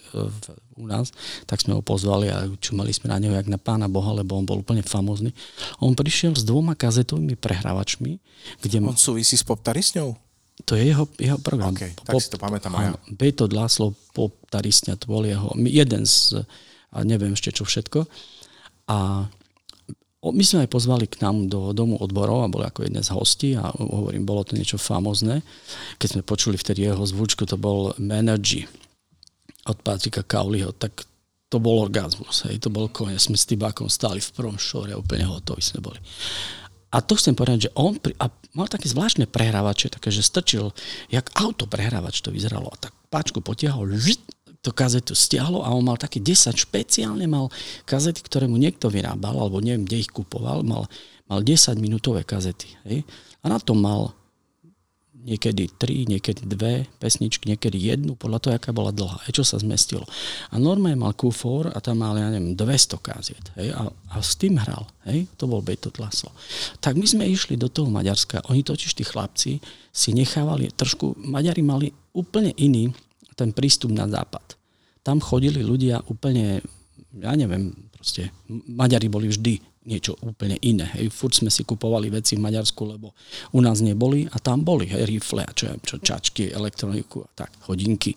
u 0.80 0.88
nás, 0.88 1.12
tak 1.43 1.60
sme 1.60 1.75
ho 1.75 1.84
pozvali 1.84 2.32
a 2.32 2.47
čumali 2.63 2.95
sme 2.95 3.12
na 3.12 3.19
neho 3.19 3.36
jak 3.36 3.52
na 3.52 3.60
pána 3.60 3.91
Boha, 3.91 4.15
lebo 4.15 4.39
on 4.39 4.47
bol 4.47 4.63
úplne 4.63 4.80
famózny. 4.80 5.36
On 5.84 5.91
prišiel 5.91 6.39
s 6.39 6.47
dvoma 6.47 6.71
kazetovými 6.80 7.36
prehrávačmi, 7.36 8.15
kde... 8.63 8.78
On 8.80 8.95
súvisí 8.95 9.36
s 9.36 9.43
poptarisňou? 9.43 10.28
To 10.67 10.76
je 10.76 10.91
jeho, 10.91 11.06
jeho 11.15 11.39
program. 11.39 11.72
Okay, 11.72 11.95
tak 11.95 12.12
Pop, 12.12 12.22
si 12.22 12.30
to 12.30 12.38
pamätám 12.41 12.76
aj 12.76 12.86
ja. 12.89 12.93
Bejto 13.15 13.48
Láslo 13.48 13.95
Pop 14.12 14.36
Tarisňa, 14.52 15.00
to 15.00 15.08
bol 15.08 15.24
jeho, 15.24 15.56
jeden 15.56 16.04
z, 16.04 16.43
a 16.91 16.98
neviem 17.06 17.34
ešte 17.34 17.56
čo 17.56 17.63
všetko. 17.63 18.06
A 18.89 19.30
my 20.19 20.43
sme 20.43 20.67
aj 20.67 20.74
pozvali 20.76 21.08
k 21.08 21.24
nám 21.24 21.48
do 21.48 21.72
domu 21.72 21.95
odborov 21.95 22.43
a 22.43 22.52
boli 22.52 22.67
ako 22.67 22.84
jeden 22.84 23.00
z 23.00 23.13
hostí 23.15 23.50
a 23.56 23.72
hovorím, 23.72 24.28
bolo 24.28 24.43
to 24.43 24.60
niečo 24.60 24.76
famozné. 24.76 25.39
Keď 25.95 26.19
sme 26.19 26.28
počuli 26.28 26.60
vtedy 26.60 26.84
jeho 26.84 27.08
zvučku, 27.08 27.48
to 27.48 27.56
bol 27.56 27.95
Menergy 27.95 28.67
od 29.63 29.80
Patrika 29.80 30.26
Kauliho, 30.28 30.76
tak 30.76 31.08
to 31.50 31.58
bol 31.58 31.82
orgazmus, 31.82 32.45
hej, 32.45 32.62
to 32.62 32.69
bol 32.69 32.91
koniec. 32.91 33.24
Sme 33.24 33.39
s 33.39 33.48
Tybákom 33.48 33.89
stali 33.89 34.22
v 34.22 34.34
prvom 34.36 34.58
šore, 34.60 34.93
úplne 34.93 35.26
hotoví 35.26 35.63
sme 35.63 35.82
boli. 35.82 35.98
A 36.89 37.06
to 37.06 37.13
chcem 37.13 37.38
povedať, 37.38 37.69
že 37.69 37.75
on 37.78 38.02
pri, 38.02 38.17
a 38.17 38.34
mal 38.58 38.65
také 38.65 38.89
zvláštne 38.89 39.30
prehrávače, 39.30 39.93
také, 39.93 40.10
že 40.10 40.25
strčil, 40.25 40.73
jak 41.13 41.30
auto 41.38 41.69
prehrávač 41.69 42.25
to 42.25 42.34
vyzeralo. 42.34 42.69
A 42.73 42.78
tak 42.82 42.97
páčku 43.13 43.45
potiahol, 43.45 43.93
žit, 43.93 44.21
to 44.60 44.75
kazetu 44.75 45.15
stiahlo 45.15 45.63
a 45.63 45.71
on 45.71 45.88
mal 45.88 45.95
také 45.95 46.19
10, 46.19 46.52
špeciálne 46.52 47.23
mal 47.32 47.47
kazety, 47.88 48.19
ktoré 48.19 48.43
mu 48.52 48.60
niekto 48.60 48.91
vyrábal, 48.91 49.32
alebo 49.32 49.63
neviem, 49.63 49.88
kde 49.88 50.04
ich 50.04 50.12
kupoval, 50.12 50.67
mal, 50.67 50.84
mal 51.32 51.39
10 51.39 51.80
minútové 51.80 52.28
kazety. 52.28 52.67
Hej? 52.84 53.08
A 53.39 53.45
na 53.47 53.60
tom 53.63 53.80
mal 53.80 54.12
niekedy 55.19 55.67
tri, 55.75 56.08
niekedy 56.08 56.47
dve 56.47 56.88
pesničky, 56.97 57.51
niekedy 57.51 57.75
jednu, 57.75 58.15
podľa 58.15 58.39
toho, 58.39 58.53
aká 58.55 58.71
bola 58.71 58.95
dlhá, 58.95 59.19
aj 59.27 59.32
čo 59.36 59.43
sa 59.43 59.60
zmestilo. 59.60 60.08
A 60.49 60.55
normálne 60.58 60.95
mal 60.95 61.12
kufor 61.12 61.69
a 61.69 61.77
tam 61.84 62.01
mal, 62.01 62.15
ja 62.15 62.32
neviem, 62.32 62.55
200 62.55 62.99
kaziet. 63.03 63.45
Hej, 63.60 63.75
a, 63.75 63.91
a 63.91 64.15
s 64.23 64.39
tým 64.39 64.55
hral. 64.55 64.88
Hej, 65.03 65.27
to 65.36 65.45
bol 65.45 65.60
Beto 65.60 65.91
Laslo. 65.99 66.32
Tak 66.79 66.95
my 66.95 67.05
sme 67.05 67.27
išli 67.27 67.60
do 67.60 67.67
toho 67.67 67.91
Maďarska, 67.91 68.47
oni 68.47 68.63
totiž 68.63 68.95
tí 68.95 69.03
chlapci 69.03 69.60
si 69.91 70.10
nechávali 70.15 70.71
trošku, 70.71 71.19
Maďari 71.19 71.62
mali 71.62 71.88
úplne 72.15 72.55
iný 72.55 72.89
ten 73.36 73.51
prístup 73.51 73.91
na 73.91 74.08
západ. 74.08 74.55
Tam 75.03 75.23
chodili 75.23 75.63
ľudia 75.63 76.03
úplne, 76.12 76.60
ja 77.15 77.34
neviem, 77.36 77.71
proste, 77.91 78.32
Maďari 78.49 79.08
boli 79.12 79.32
vždy 79.32 79.68
niečo 79.87 80.17
úplne 80.25 80.59
iné. 80.59 80.87
Hej. 80.99 81.13
Furt 81.13 81.39
sme 81.39 81.47
si 81.47 81.63
kupovali 81.63 82.11
veci 82.11 82.35
v 82.35 82.43
Maďarsku, 82.43 82.81
lebo 82.83 83.15
u 83.55 83.59
nás 83.63 83.79
neboli 83.79 84.27
a 84.27 84.37
tam 84.41 84.67
boli 84.67 84.89
hej, 84.89 85.07
rifle 85.07 85.45
a 85.45 85.51
čo, 85.55 85.71
čo 85.79 86.01
čačky, 86.03 86.51
elektroniku 86.51 87.23
a 87.23 87.29
tak, 87.31 87.51
hodinky. 87.69 88.13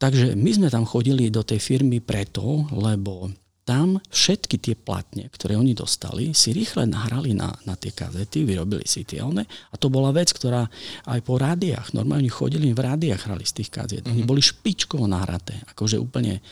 Takže 0.00 0.32
my 0.32 0.50
sme 0.56 0.68
tam 0.72 0.88
chodili 0.88 1.28
do 1.28 1.44
tej 1.44 1.60
firmy 1.60 2.00
preto, 2.00 2.64
lebo 2.72 3.28
tam 3.68 4.00
všetky 4.10 4.56
tie 4.58 4.74
platne, 4.74 5.28
ktoré 5.30 5.54
oni 5.54 5.76
dostali, 5.76 6.34
si 6.34 6.50
rýchle 6.50 6.90
nahrali 6.90 7.36
na, 7.36 7.52
na 7.68 7.78
tie 7.78 7.94
kazety, 7.94 8.42
vyrobili 8.42 8.82
si 8.82 9.06
tie 9.06 9.22
one 9.22 9.46
a 9.46 9.74
to 9.78 9.86
bola 9.92 10.10
vec, 10.10 10.32
ktorá 10.34 10.66
aj 11.06 11.20
po 11.22 11.38
rádiách, 11.38 11.94
normálne 11.94 12.26
chodili 12.32 12.74
v 12.74 12.80
rádiách, 12.82 13.30
hrali 13.30 13.46
z 13.46 13.62
tých 13.62 13.70
kazet. 13.70 14.02
Mm-hmm. 14.02 14.16
Oni 14.16 14.22
boli 14.26 14.42
špičkovo 14.42 15.06
nahraté, 15.06 15.60
akože 15.70 16.02
úplne 16.02 16.42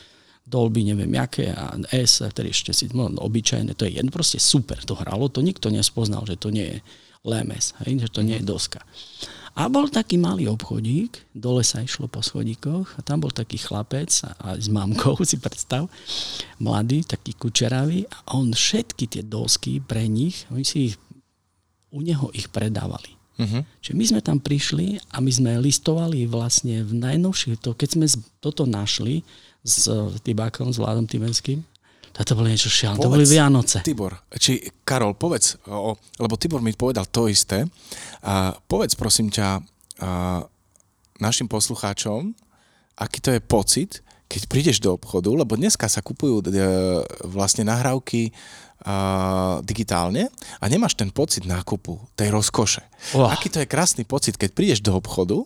Dolby, 0.48 0.80
neviem 0.80 1.12
aké, 1.20 1.52
a 1.52 1.76
S, 1.92 2.24
ktorý 2.24 2.48
ešte 2.48 2.72
si, 2.72 2.88
no, 2.96 3.12
obyčajné, 3.12 3.76
to 3.76 3.84
je 3.84 4.00
jedno, 4.00 4.08
proste 4.08 4.40
super 4.40 4.80
to 4.80 4.96
hralo, 4.96 5.28
to 5.28 5.44
nikto 5.44 5.68
nespoznal, 5.68 6.24
že 6.24 6.40
to 6.40 6.48
nie 6.48 6.64
je 6.64 6.78
lemes, 7.28 7.76
hej, 7.84 8.00
že 8.00 8.08
to 8.08 8.24
nie 8.24 8.40
je 8.40 8.48
doska. 8.48 8.80
A 9.58 9.66
bol 9.66 9.90
taký 9.90 10.16
malý 10.16 10.46
obchodík, 10.48 11.34
dole 11.34 11.66
sa 11.66 11.82
išlo 11.82 12.06
po 12.06 12.22
schodíkoch 12.22 12.94
a 12.94 13.00
tam 13.02 13.26
bol 13.26 13.34
taký 13.34 13.58
chlapec 13.58 14.08
a, 14.22 14.30
a 14.38 14.48
s 14.54 14.70
mamkou, 14.70 15.18
si 15.28 15.36
predstav, 15.36 15.90
mladý, 16.62 17.04
taký 17.04 17.34
kučeravý 17.34 18.06
a 18.08 18.38
on 18.38 18.54
všetky 18.54 19.04
tie 19.10 19.22
dosky 19.26 19.82
pre 19.82 20.06
nich, 20.06 20.46
oni 20.54 20.64
si 20.64 20.78
ich, 20.92 20.96
u 21.90 22.00
neho 22.00 22.30
ich 22.32 22.48
predávali. 22.48 23.17
Uh-huh. 23.38 23.62
Čiže 23.78 23.94
my 23.94 24.04
sme 24.04 24.20
tam 24.20 24.38
prišli 24.42 24.98
a 25.14 25.22
my 25.22 25.30
sme 25.30 25.62
listovali 25.62 26.26
vlastne 26.26 26.82
v 26.82 26.92
najnovších, 26.98 27.62
to, 27.62 27.78
keď 27.78 27.88
sme 27.94 28.06
toto 28.42 28.66
našli 28.66 29.22
s 29.62 29.86
Tybákom, 30.26 30.74
s 30.74 30.82
Vládom 30.82 31.06
Tibenským, 31.06 31.62
to 32.18 32.34
bolo 32.34 32.50
niečo 32.50 32.66
šialené, 32.66 32.98
to 32.98 33.14
boli 33.14 33.22
Vianoce. 33.22 33.78
Tibor, 33.86 34.18
či 34.34 34.58
Karol, 34.82 35.14
povedz, 35.14 35.54
o, 35.70 35.94
lebo 36.18 36.34
Tibor 36.34 36.58
mi 36.58 36.74
povedal 36.74 37.06
to 37.06 37.30
isté. 37.30 37.62
A 38.26 38.58
povedz 38.66 38.98
prosím 38.98 39.30
ťa 39.30 39.62
a, 40.02 40.42
našim 41.22 41.46
poslucháčom, 41.46 42.34
aký 42.98 43.18
to 43.22 43.30
je 43.30 43.40
pocit, 43.42 43.90
keď 44.26 44.42
prídeš 44.50 44.78
do 44.82 44.98
obchodu, 44.98 45.30
lebo 45.30 45.54
dneska 45.54 45.86
sa 45.86 46.02
kupujú 46.02 46.42
e, 46.42 46.60
vlastne 47.22 47.64
nahrávky 47.64 48.34
a, 48.84 49.58
digitálne 49.66 50.30
a 50.62 50.64
nemáš 50.70 50.94
ten 50.94 51.10
pocit 51.10 51.42
nákupu, 51.42 51.98
tej 52.14 52.30
rozkoše. 52.30 52.82
Oh. 53.18 53.26
Aký 53.26 53.50
to 53.50 53.58
je 53.58 53.70
krásny 53.70 54.06
pocit, 54.06 54.38
keď 54.38 54.50
prídeš 54.54 54.80
do 54.84 54.94
obchodu 54.94 55.42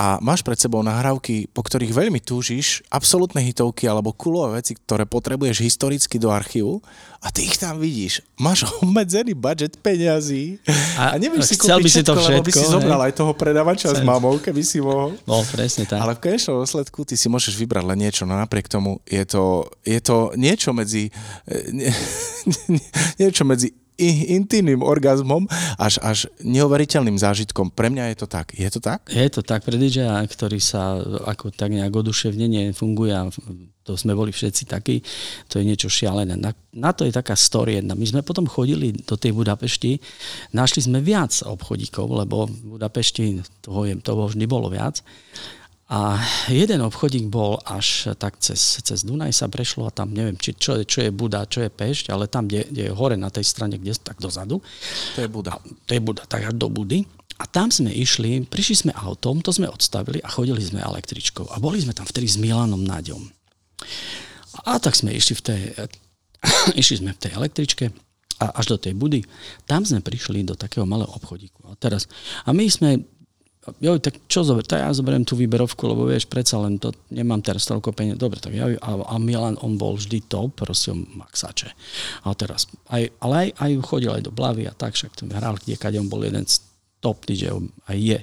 a 0.00 0.16
máš 0.24 0.40
pred 0.40 0.56
sebou 0.56 0.80
nahrávky, 0.80 1.52
po 1.52 1.60
ktorých 1.60 1.92
veľmi 1.92 2.24
túžiš, 2.24 2.80
absolútne 2.88 3.44
hitovky 3.44 3.84
alebo 3.84 4.16
kulové 4.16 4.64
veci, 4.64 4.72
ktoré 4.72 5.04
potrebuješ 5.04 5.60
historicky 5.60 6.16
do 6.16 6.32
archívu 6.32 6.80
a 7.20 7.28
ty 7.28 7.44
ich 7.44 7.60
tam 7.60 7.76
vidíš. 7.76 8.24
Máš 8.40 8.64
obmedzený 8.80 9.36
budget 9.36 9.76
peňazí 9.84 10.56
a, 10.96 11.12
a 11.12 11.20
nevieš 11.20 11.52
si 11.52 11.56
kúpiť 11.60 11.84
by 11.84 11.90
si 11.92 12.00
to 12.00 12.16
všetko, 12.16 12.32
lebo 12.32 12.46
by 12.48 12.52
si 12.56 12.64
zobral 12.64 13.00
aj 13.04 13.12
toho 13.12 13.32
predavača 13.36 13.92
Chcel. 13.92 14.00
s 14.00 14.08
mamou, 14.08 14.40
keby 14.40 14.64
si 14.64 14.80
mohol. 14.80 15.20
No, 15.28 15.44
presne 15.52 15.84
tak. 15.84 16.00
Ale 16.00 16.16
v 16.16 16.32
konečnom 16.32 16.64
dôsledku 16.64 17.04
ty 17.04 17.20
si 17.20 17.28
môžeš 17.28 17.52
vybrať 17.60 17.84
len 17.84 18.00
niečo, 18.00 18.24
no 18.24 18.40
napriek 18.40 18.72
tomu 18.72 19.04
je 19.04 19.20
to, 19.28 19.68
je 19.84 20.00
to 20.00 20.32
niečo 20.32 20.72
medzi 20.72 21.12
nie, 21.76 21.92
niečo 23.20 23.44
medzi 23.44 23.76
intimným 24.34 24.80
orgazmom 24.80 25.44
až, 25.76 26.00
až 26.00 26.18
neuveriteľným 26.40 27.20
zážitkom. 27.20 27.68
Pre 27.70 27.92
mňa 27.92 28.14
je 28.14 28.16
to 28.16 28.26
tak. 28.26 28.56
Je 28.56 28.68
to 28.72 28.80
tak? 28.80 29.04
Je 29.12 29.28
to 29.28 29.44
tak 29.44 29.62
pre 29.62 29.76
DJ, 29.76 30.08
ktorý 30.24 30.58
sa 30.58 30.98
ako 31.28 31.52
tak 31.52 31.76
nejak 31.76 31.92
oduševnenie 31.92 32.72
funguje 32.72 33.12
a 33.12 33.28
to 33.90 33.96
sme 33.96 34.14
boli 34.14 34.30
všetci 34.30 34.70
takí, 34.70 35.02
to 35.50 35.58
je 35.58 35.64
niečo 35.66 35.88
šialené. 35.90 36.38
Na, 36.38 36.54
na 36.70 36.90
to 36.94 37.08
je 37.08 37.10
taká 37.10 37.34
story 37.34 37.80
jedna. 37.82 37.98
My 37.98 38.06
sme 38.06 38.22
potom 38.22 38.46
chodili 38.46 38.92
do 38.92 39.18
tej 39.18 39.34
Budapešti, 39.34 39.98
našli 40.54 40.86
sme 40.86 41.02
viac 41.02 41.34
obchodíkov, 41.42 42.06
lebo 42.06 42.46
v 42.46 42.78
Budapešti 42.78 43.42
toho, 43.64 43.88
je, 43.88 43.98
toho 43.98 44.30
vždy 44.30 44.44
bolo 44.46 44.70
viac. 44.70 45.02
A 45.90 46.22
jeden 46.46 46.86
obchodík 46.86 47.26
bol 47.26 47.58
až 47.66 48.14
tak 48.14 48.38
cez, 48.38 48.78
cez 48.78 49.02
Dunaj 49.02 49.34
sa 49.34 49.50
prešlo 49.50 49.90
a 49.90 49.94
tam 49.94 50.14
neviem, 50.14 50.38
či, 50.38 50.54
čo, 50.54 50.78
čo 50.86 51.02
je 51.02 51.10
Buda, 51.10 51.50
čo 51.50 51.66
je 51.66 51.70
Pešť, 51.70 52.14
ale 52.14 52.30
tam, 52.30 52.46
kde, 52.46 52.70
kde 52.70 52.82
je 52.86 52.92
hore 52.94 53.18
na 53.18 53.26
tej 53.26 53.42
strane, 53.42 53.74
kde 53.74 53.98
tak 53.98 54.22
dozadu. 54.22 54.62
To 55.14 55.18
je 55.18 55.26
Buda. 55.26 55.58
A, 55.58 55.58
to 55.58 55.90
je 55.90 55.98
Buda, 55.98 56.22
tak 56.30 56.46
až 56.46 56.54
do 56.54 56.70
Budy. 56.70 57.02
A 57.42 57.44
tam 57.50 57.74
sme 57.74 57.90
išli, 57.90 58.46
prišli 58.46 58.86
sme 58.86 58.92
autom, 58.94 59.42
to 59.42 59.50
sme 59.50 59.66
odstavili 59.66 60.22
a 60.22 60.30
chodili 60.30 60.62
sme 60.62 60.78
električkou. 60.78 61.50
A 61.50 61.58
boli 61.58 61.82
sme 61.82 61.90
tam 61.90 62.06
vtedy 62.06 62.30
s 62.30 62.38
Milanom 62.38 62.86
Naďom. 62.86 63.26
A 64.62 64.78
tak 64.78 64.94
sme 64.94 65.10
išli 65.10 65.34
v 65.34 65.42
tej, 65.42 65.62
išli 66.80 67.02
sme 67.02 67.18
v 67.18 67.18
tej 67.18 67.34
električke 67.34 67.90
a 68.40 68.56
až 68.62 68.72
do 68.72 68.76
tej 68.78 68.94
budy. 68.94 69.20
Tam 69.66 69.82
sme 69.82 70.00
prišli 70.00 70.46
do 70.46 70.54
takého 70.54 70.86
malého 70.86 71.10
obchodíku. 71.12 71.66
A 71.66 71.74
teraz, 71.74 72.06
a 72.46 72.54
my 72.54 72.64
sme 72.70 73.02
jo, 73.78 73.92
tak 74.02 74.26
čo 74.26 74.42
zober, 74.42 74.66
tak 74.66 74.82
ja 74.82 74.90
zoberiem 74.90 75.22
tú 75.22 75.38
výberovku, 75.38 75.86
lebo 75.86 76.08
vieš, 76.10 76.26
predsa 76.26 76.58
len 76.58 76.82
to, 76.82 76.90
nemám 77.14 77.38
teraz 77.44 77.68
toľko 77.70 77.94
peniaz. 77.94 78.18
Dobre, 78.18 78.42
tak 78.42 78.56
ja, 78.56 78.66
a, 78.66 78.90
a 79.06 79.14
Milan, 79.22 79.54
on 79.62 79.78
bol 79.78 79.94
vždy 79.94 80.26
top, 80.26 80.58
proste 80.58 80.90
on 80.90 81.06
maxače. 81.14 81.70
A 82.26 82.34
teraz, 82.34 82.66
aj, 82.90 83.12
ale 83.22 83.34
aj, 83.34 83.48
aj 83.62 83.70
chodil 83.86 84.10
aj 84.10 84.26
do 84.26 84.32
Blavy 84.34 84.66
a 84.66 84.74
tak, 84.74 84.98
však 84.98 85.14
ten 85.14 85.30
hral 85.30 85.60
kde 85.60 85.78
kade 85.78 86.00
on 86.02 86.10
bol 86.10 86.24
jeden 86.24 86.42
z 86.42 86.64
top 86.98 87.22
DJ, 87.28 87.54
aj 87.86 87.96
je. 87.96 88.18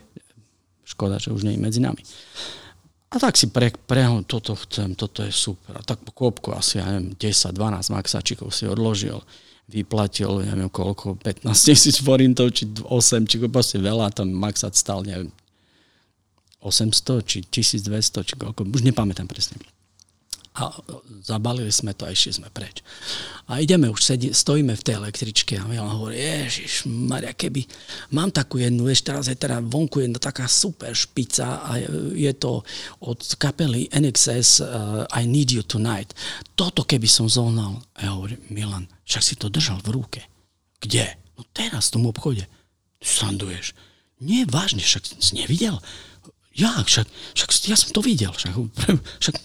Škoda, 0.88 1.20
že 1.20 1.32
už 1.32 1.48
nie 1.48 1.56
je 1.56 1.64
medzi 1.64 1.80
nami. 1.84 2.00
A 3.08 3.16
tak 3.24 3.40
si 3.40 3.48
pre, 3.48 3.72
pre 3.72 4.04
toto 4.28 4.52
chcem, 4.68 4.92
toto 4.92 5.24
je 5.24 5.32
super. 5.32 5.80
A 5.80 5.84
tak 5.84 6.04
po 6.04 6.12
kôpku 6.12 6.52
asi, 6.52 6.84
ja 6.84 6.92
neviem, 6.92 7.16
10-12 7.16 7.56
maxačikov 7.96 8.52
si 8.52 8.68
odložil 8.68 9.24
vyplatil, 9.68 10.48
neviem 10.48 10.72
koľko, 10.72 11.20
15 11.20 11.52
tisíc 11.52 12.00
forintov, 12.00 12.56
či 12.56 12.64
8, 12.72 13.28
či 13.28 13.36
proste 13.52 13.76
veľa, 13.78 14.16
tam 14.16 14.32
maxat 14.32 14.80
stal, 14.80 15.04
neviem, 15.04 15.28
800, 16.64 17.22
či 17.28 17.38
1200, 17.52 18.24
či 18.24 18.34
koľko, 18.40 18.64
už 18.64 18.88
nepamätám 18.88 19.28
presne. 19.28 19.60
A 20.58 20.74
zabalili 21.22 21.70
sme 21.70 21.94
to 21.94 22.08
a 22.08 22.16
išli 22.16 22.42
sme 22.42 22.50
preč. 22.50 22.82
A 23.48 23.64
ideme, 23.64 23.88
už 23.88 24.04
sedí, 24.04 24.36
stojíme 24.36 24.76
v 24.76 24.84
tej 24.84 25.00
električke 25.00 25.56
a 25.56 25.64
Milan 25.64 25.88
hovorí, 25.88 26.20
ježiš, 26.20 26.84
Maria, 26.84 27.32
keby 27.32 27.64
mám 28.12 28.28
takú 28.28 28.60
jednu, 28.60 28.84
vieš, 28.92 29.08
teraz 29.08 29.32
je 29.32 29.40
teda 29.40 29.64
vonku 29.64 30.04
jedna 30.04 30.20
taká 30.20 30.52
super 30.52 30.92
špica 30.92 31.64
a 31.64 31.80
je 32.12 32.34
to 32.36 32.60
od 33.08 33.20
kapely 33.40 33.88
NXS 33.88 34.60
uh, 34.60 34.68
I 35.16 35.24
Need 35.24 35.56
You 35.56 35.64
Tonight. 35.64 36.12
Toto 36.60 36.84
keby 36.84 37.08
som 37.08 37.32
zohnal. 37.32 37.80
A 37.96 38.12
ja 38.12 38.12
hovorím, 38.20 38.44
Milan, 38.52 38.84
však 39.08 39.24
si 39.24 39.34
to 39.40 39.48
držal 39.48 39.80
v 39.80 39.96
ruke. 39.96 40.22
Kde? 40.84 41.08
No 41.40 41.48
teraz 41.56 41.88
v 41.88 42.04
tom 42.04 42.12
obchode. 42.12 42.44
Sanduješ. 43.00 43.72
Nie, 44.20 44.44
vážne, 44.44 44.84
však 44.84 45.08
si 45.08 45.40
nevidel? 45.40 45.80
Ja, 46.52 46.84
však, 46.84 47.08
však 47.38 47.50
ja 47.70 47.78
som 47.80 47.96
to 47.96 48.04
videl. 48.04 48.34
Však, 48.34 48.52
však 49.24 49.36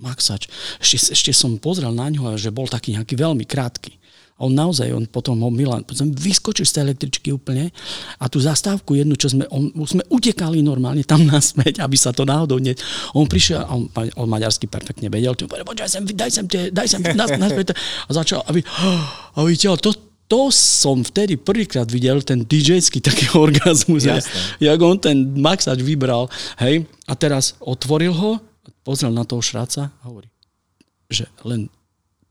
Maxač. 0.00 0.48
Ešte, 0.80 1.12
ešte 1.12 1.30
som 1.36 1.60
pozrel 1.60 1.92
na 1.92 2.08
ňo, 2.08 2.34
že 2.40 2.48
bol 2.48 2.66
taký 2.66 2.96
nejaký 2.96 3.14
veľmi 3.14 3.44
krátky. 3.44 4.00
A 4.40 4.48
on 4.48 4.56
naozaj, 4.56 4.88
on 4.96 5.04
potom 5.04 5.36
ho 5.44 5.52
Milan, 5.52 5.84
potom 5.84 6.08
vyskočil 6.16 6.64
z 6.64 6.80
tej 6.80 6.82
električky 6.88 7.28
úplne 7.28 7.68
a 8.16 8.24
tú 8.24 8.40
zastávku 8.40 8.96
jednu, 8.96 9.12
čo 9.12 9.28
sme, 9.28 9.44
on, 9.52 9.68
sme 9.84 10.00
utekali 10.08 10.64
normálne 10.64 11.04
tam 11.04 11.28
nasmeť, 11.28 11.84
aby 11.84 11.96
sa 12.00 12.08
to 12.16 12.24
náhodou 12.24 12.56
ne... 12.56 12.72
On 13.12 13.28
prišiel, 13.28 13.60
on, 13.68 13.92
on 13.92 14.28
maďarsky 14.32 14.64
perfektne 14.64 15.12
vedel, 15.12 15.36
tu 15.36 15.44
povedal, 15.44 15.68
počkaj 15.68 15.92
sem, 15.92 16.08
daj 16.08 16.32
sem, 16.32 16.48
tie, 16.48 16.72
daj 16.72 16.88
sem, 16.88 17.04
nas, 17.12 17.28
naspäť. 17.36 17.76
A 18.08 18.10
začal, 18.16 18.40
aby, 18.48 18.64
a 19.36 19.38
videl, 19.44 19.76
to, 19.76 19.92
to 20.24 20.48
som 20.48 21.04
vtedy 21.04 21.36
prvýkrát 21.36 21.84
videl, 21.92 22.24
ten 22.24 22.40
DJ-ský 22.40 23.04
taký 23.04 23.28
orgazmus, 23.44 24.08
jak 24.56 24.80
on 24.80 24.96
ten 24.96 25.36
maxač 25.36 25.84
vybral, 25.84 26.32
hej, 26.64 26.88
a 27.04 27.12
teraz 27.12 27.60
otvoril 27.60 28.16
ho, 28.16 28.40
pozrel 28.90 29.14
na 29.14 29.22
toho 29.22 29.38
šráca 29.38 29.94
a 29.94 30.02
hovorí, 30.10 30.26
že 31.06 31.30
len 31.46 31.70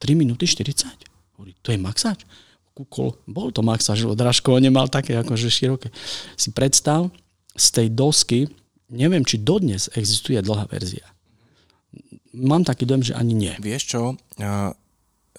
3 0.04 0.20
minúty 0.20 0.44
40. 0.44 0.92
Hovorí, 1.40 1.56
to 1.64 1.72
je 1.72 1.80
maxáč? 1.80 2.28
Kúkol, 2.76 3.16
bol 3.24 3.56
to 3.56 3.64
maxáč, 3.64 4.04
lebo 4.04 4.20
Dražko 4.20 4.60
nemal 4.60 4.92
také 4.92 5.16
akože 5.16 5.48
široké. 5.48 5.88
Si 6.36 6.52
predstav, 6.52 7.08
z 7.56 7.68
tej 7.72 7.88
dosky, 7.96 8.52
neviem, 8.92 9.24
či 9.24 9.40
dodnes 9.40 9.88
existuje 9.96 10.36
dlhá 10.44 10.68
verzia. 10.68 11.08
Mám 12.36 12.68
taký 12.68 12.84
dojem, 12.84 13.08
že 13.12 13.14
ani 13.16 13.32
nie. 13.36 13.54
Vieš 13.60 13.84
čo, 13.96 14.02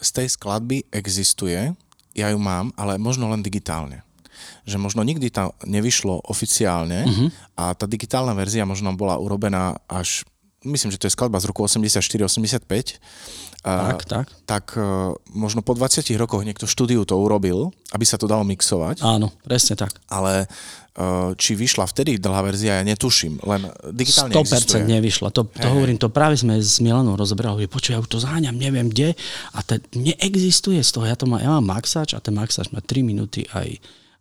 z 0.01 0.11
tej 0.17 0.27
skladby 0.33 0.89
existuje, 0.89 1.77
ja 2.17 2.27
ju 2.33 2.39
mám, 2.41 2.73
ale 2.81 2.97
možno 2.97 3.29
len 3.29 3.45
digitálne 3.45 4.09
že 4.65 4.81
možno 4.81 5.05
nikdy 5.05 5.29
to 5.29 5.53
nevyšlo 5.69 6.25
oficiálne 6.25 7.05
uh-huh. 7.05 7.29
a 7.61 7.77
tá 7.77 7.85
digitálna 7.85 8.33
verzia 8.33 8.65
možno 8.65 8.97
bola 8.97 9.21
urobená 9.21 9.77
až 9.85 10.25
myslím, 10.65 10.93
že 10.93 11.01
to 11.01 11.09
je 11.09 11.17
skladba 11.17 11.41
z 11.41 11.49
roku 11.49 11.65
84-85, 11.65 13.01
tak, 13.61 14.09
tak. 14.09 14.27
tak 14.49 14.65
e, 14.73 15.13
možno 15.37 15.61
po 15.61 15.77
20 15.77 16.01
rokoch 16.17 16.41
niekto 16.49 16.65
štúdiu 16.65 17.05
to 17.05 17.13
urobil, 17.21 17.77
aby 17.93 18.05
sa 18.09 18.17
to 18.17 18.25
dalo 18.25 18.41
mixovať. 18.49 19.05
Áno, 19.05 19.29
presne 19.45 19.77
tak. 19.77 19.93
Ale 20.09 20.49
e, 20.97 21.37
či 21.37 21.53
vyšla 21.53 21.85
vtedy 21.85 22.17
dlhá 22.17 22.41
verzia, 22.41 22.81
ja 22.81 22.85
netuším, 22.89 23.45
len 23.45 23.69
digitálne 23.93 24.33
100% 24.33 24.41
existuje. 24.41 24.89
nevyšla, 24.89 25.29
to, 25.29 25.45
to 25.45 25.69
hey. 25.69 25.77
hovorím, 25.77 26.01
to 26.01 26.09
práve 26.09 26.41
sme 26.41 26.57
s 26.57 26.81
Milanom 26.81 27.21
rozoberali, 27.21 27.69
počuj, 27.69 27.97
ja 27.97 28.01
už 28.01 28.09
to 28.09 28.17
zháňam, 28.25 28.57
neviem 28.57 28.89
kde 28.89 29.13
a 29.53 29.59
to 29.61 29.77
neexistuje 29.93 30.81
z 30.81 30.91
toho, 30.97 31.05
ja, 31.05 31.13
to 31.13 31.29
má, 31.29 31.37
ja 31.45 31.53
mám 31.61 31.77
maxač 31.77 32.17
a 32.17 32.21
ten 32.25 32.33
maxač 32.33 32.73
má 32.73 32.81
3 32.81 33.05
minúty 33.05 33.45
aj 33.53 33.77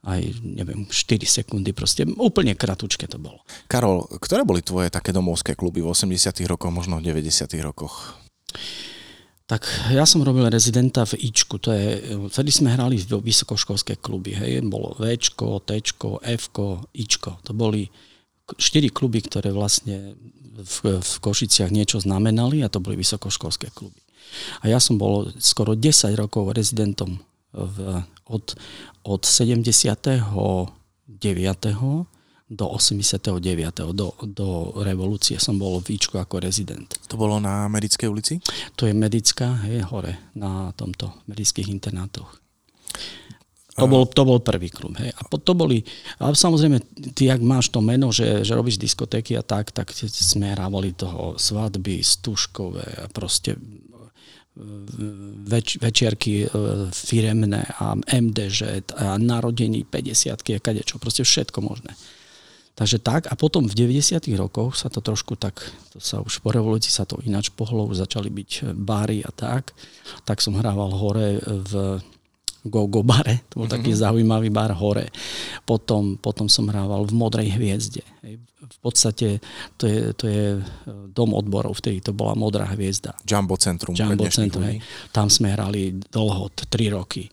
aj, 0.07 0.21
neviem, 0.43 0.87
4 0.87 1.27
sekundy, 1.27 1.75
proste 1.75 2.07
úplne 2.07 2.55
kratučké 2.55 3.09
to 3.11 3.19
bolo. 3.19 3.43
Karol, 3.67 4.07
ktoré 4.19 4.47
boli 4.47 4.63
tvoje 4.63 4.87
také 4.87 5.11
domovské 5.11 5.59
kluby 5.59 5.83
v 5.83 5.91
80 5.91 6.39
rokoch, 6.47 6.71
možno 6.71 7.03
v 7.03 7.11
90 7.11 7.51
rokoch? 7.59 8.15
Tak 9.49 9.65
ja 9.89 10.05
som 10.05 10.21
robil 10.21 10.45
rezidenta 10.45 11.03
v 11.09 11.25
Ičku, 11.33 11.57
to 11.57 11.73
je, 11.73 11.99
vtedy 12.29 12.53
sme 12.53 12.69
hrali 12.69 13.01
v 13.01 13.17
vysokoškolské 13.17 13.97
kluby, 13.97 14.37
hej, 14.37 14.61
bolo 14.61 14.93
Včko, 14.93 15.65
Tčko, 15.65 16.21
Fko, 16.21 16.85
Ičko, 16.93 17.41
to 17.41 17.51
boli 17.57 17.89
štyri 18.61 18.93
kluby, 18.93 19.25
ktoré 19.25 19.49
vlastne 19.49 20.13
v, 20.59 21.01
v 21.01 21.13
Košiciach 21.17 21.73
niečo 21.73 21.97
znamenali 21.97 22.61
a 22.61 22.71
to 22.71 22.77
boli 22.77 22.93
vysokoškolské 22.99 23.73
kluby. 23.73 23.97
A 24.61 24.69
ja 24.69 24.77
som 24.77 25.01
bol 25.01 25.33
skoro 25.41 25.73
10 25.73 26.13
rokov 26.13 26.53
rezidentom 26.53 27.17
v, 27.53 28.03
od, 28.29 28.45
od 29.03 29.21
79 29.25 30.69
do 32.49 32.65
89. 32.65 33.93
Do, 33.93 34.17
do 34.25 34.47
revolúcie 34.81 35.37
som 35.37 35.61
bol 35.61 35.77
v 35.77 35.93
Víčku 35.93 36.17
ako 36.17 36.41
rezident. 36.41 36.89
To 37.05 37.15
bolo 37.15 37.37
na 37.37 37.69
Medickej 37.69 38.09
ulici? 38.09 38.41
To 38.73 38.89
je 38.89 38.93
Medická, 38.97 39.53
hej, 39.69 39.85
hore, 39.85 40.17
na 40.33 40.73
tomto 40.73 41.13
medických 41.29 41.69
internátoch. 41.69 42.41
To 43.79 43.87
bol, 43.87 44.03
to 44.11 44.27
bol 44.27 44.43
prvý 44.43 44.67
klub. 44.67 44.91
Hej. 44.99 45.15
A 45.15 45.21
to 45.39 45.55
boli, 45.55 45.87
a 46.19 46.35
samozrejme, 46.35 46.83
ty, 47.15 47.31
ak 47.31 47.39
máš 47.39 47.71
to 47.71 47.79
meno, 47.79 48.11
že, 48.11 48.43
že 48.43 48.51
robíš 48.51 48.75
diskotéky 48.75 49.39
a 49.39 49.43
tak, 49.45 49.71
tak 49.71 49.95
sme 49.95 50.51
hrávali 50.51 50.91
toho 50.91 51.39
svadby, 51.39 52.03
stužkové 52.03 52.83
a 52.99 53.05
proste 53.07 53.55
več, 55.47 55.79
večierky 55.79 56.43
e, 56.43 56.47
firemné 56.91 57.63
a 57.79 57.95
MDŽ 57.95 58.83
a 58.99 59.15
narodení 59.15 59.87
50 59.87 60.35
a 60.35 60.59
kadečo, 60.59 60.99
proste 60.99 61.23
všetko 61.23 61.59
možné. 61.63 61.95
Takže 62.79 63.03
tak 63.03 63.27
a 63.27 63.35
potom 63.35 63.67
v 63.67 63.75
90. 63.75 64.23
rokoch 64.39 64.79
sa 64.79 64.87
to 64.87 65.03
trošku 65.03 65.35
tak, 65.35 65.59
to 65.91 65.99
sa 65.99 66.23
už 66.23 66.39
po 66.39 66.55
revolúcii 66.55 66.87
sa 66.87 67.03
to 67.03 67.19
ináč 67.27 67.51
pohlo, 67.51 67.91
začali 67.91 68.31
byť 68.31 68.71
báry 68.71 69.19
a 69.19 69.31
tak. 69.35 69.75
Tak 70.23 70.39
som 70.39 70.55
hrával 70.55 70.95
hore 70.95 71.43
v 71.43 71.99
Go 72.67 72.91
Go 72.91 73.07
bare, 73.07 73.47
to 73.47 73.63
bol 73.63 73.67
mm-hmm. 73.67 73.75
taký 73.79 73.91
zaujímavý 73.95 74.51
bar 74.51 74.75
hore. 74.75 75.07
Potom, 75.63 76.19
potom 76.19 76.51
som 76.51 76.67
hrával 76.67 77.07
v 77.07 77.13
Modrej 77.15 77.55
hviezde. 77.55 78.03
V 78.59 78.79
podstate 78.83 79.39
to 79.79 79.87
je, 79.87 80.01
to 80.13 80.25
je 80.27 80.45
e, 80.55 80.61
dom 81.09 81.31
odborov, 81.31 81.79
vtedy 81.79 82.03
to 82.03 82.11
bola 82.11 82.35
Modrá 82.35 82.67
hviezda. 82.75 83.15
Jumbo 83.23 83.55
Centrum. 83.55 83.95
Jumbo 83.95 84.27
Centrum, 84.27 84.67
hej. 84.67 84.83
Tam 85.15 85.31
sme 85.31 85.55
hrali 85.55 85.95
dlho, 86.11 86.51
3 86.51 86.95
roky. 86.95 87.31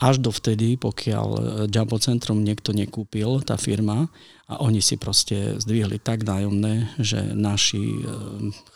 Až 0.00 0.20
do 0.20 0.28
vtedy, 0.28 0.76
pokiaľ 0.76 1.28
e, 1.32 1.40
Jumbo 1.72 1.96
Centrum 1.96 2.44
niekto 2.44 2.76
nekúpil, 2.76 3.40
tá 3.44 3.56
firma, 3.56 4.12
a 4.52 4.60
oni 4.60 4.84
si 4.84 5.00
proste 5.00 5.56
zdvihli 5.56 5.96
tak 5.96 6.28
nájomné, 6.28 6.92
že 7.00 7.32
naši 7.32 7.80
e, 7.80 8.00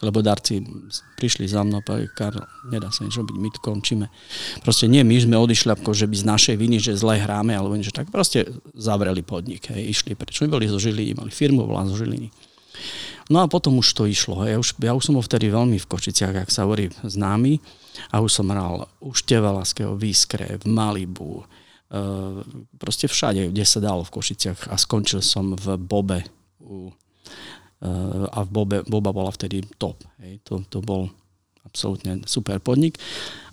chlebodárci 0.01 0.65
prišli 1.21 1.45
za 1.45 1.61
mnou 1.61 1.83
a 1.83 1.85
povedali, 1.85 2.09
Karol, 2.17 2.49
nedá 2.73 2.89
sa 2.89 3.05
nič 3.05 3.13
robiť, 3.13 3.37
my 3.37 3.49
tu 3.53 3.61
končíme. 3.61 4.09
Proste 4.65 4.89
nie, 4.89 5.05
my 5.05 5.17
sme 5.21 5.37
odišli 5.37 5.77
ako, 5.77 5.93
že 5.93 6.09
by 6.09 6.17
z 6.17 6.25
našej 6.25 6.57
viny, 6.57 6.81
že 6.81 6.97
zle 6.97 7.21
hráme, 7.21 7.53
alebo 7.53 7.77
niečo 7.77 7.93
tak, 7.93 8.09
proste 8.09 8.49
zavreli 8.73 9.21
podnik, 9.21 9.69
hej, 9.69 9.93
išli 9.93 10.17
preč. 10.17 10.41
My 10.41 10.49
boli 10.49 10.65
zo 10.65 10.81
Žiliny, 10.81 11.13
mali 11.13 11.29
firmu, 11.29 11.69
bola 11.69 11.85
zo. 11.85 11.99
No 13.27 13.43
a 13.43 13.51
potom 13.51 13.83
už 13.83 13.93
to 13.93 14.07
išlo. 14.07 14.47
Ja, 14.47 14.57
už, 14.57 14.79
ja 14.81 14.95
už 14.95 15.03
som 15.03 15.19
bol 15.19 15.25
vtedy 15.25 15.51
veľmi 15.51 15.77
v 15.77 15.89
Košiciach, 15.91 16.47
ak 16.47 16.51
sa 16.55 16.65
hovorí, 16.65 16.89
známy. 17.03 17.59
A 18.13 18.21
už 18.21 18.31
som 18.43 18.51
hral 18.51 18.89
u 19.01 19.11
Števalaského, 19.13 19.97
v 19.97 20.13
Iskre, 20.13 20.59
v 20.61 20.65
Malibu, 20.69 21.47
Eh, 21.87 22.43
proste 22.83 23.07
všade, 23.07 23.55
kde 23.55 23.63
sa 23.63 23.79
dalo 23.79 24.03
v 24.03 24.11
Košiciach 24.19 24.75
a 24.75 24.77
skončil 24.77 25.23
som 25.23 25.55
v 25.55 25.79
Bobe 25.79 26.27
u, 26.59 26.91
eh, 27.79 28.27
a 28.27 28.43
v 28.43 28.51
Bobe, 28.51 28.83
Boba 28.83 29.15
bola 29.15 29.31
vtedy 29.31 29.63
top. 29.79 30.03
Hej. 30.19 30.43
To, 30.51 30.67
to 30.67 30.83
bol 30.83 31.15
absolútne 31.63 32.27
super 32.27 32.59
podnik. 32.59 32.99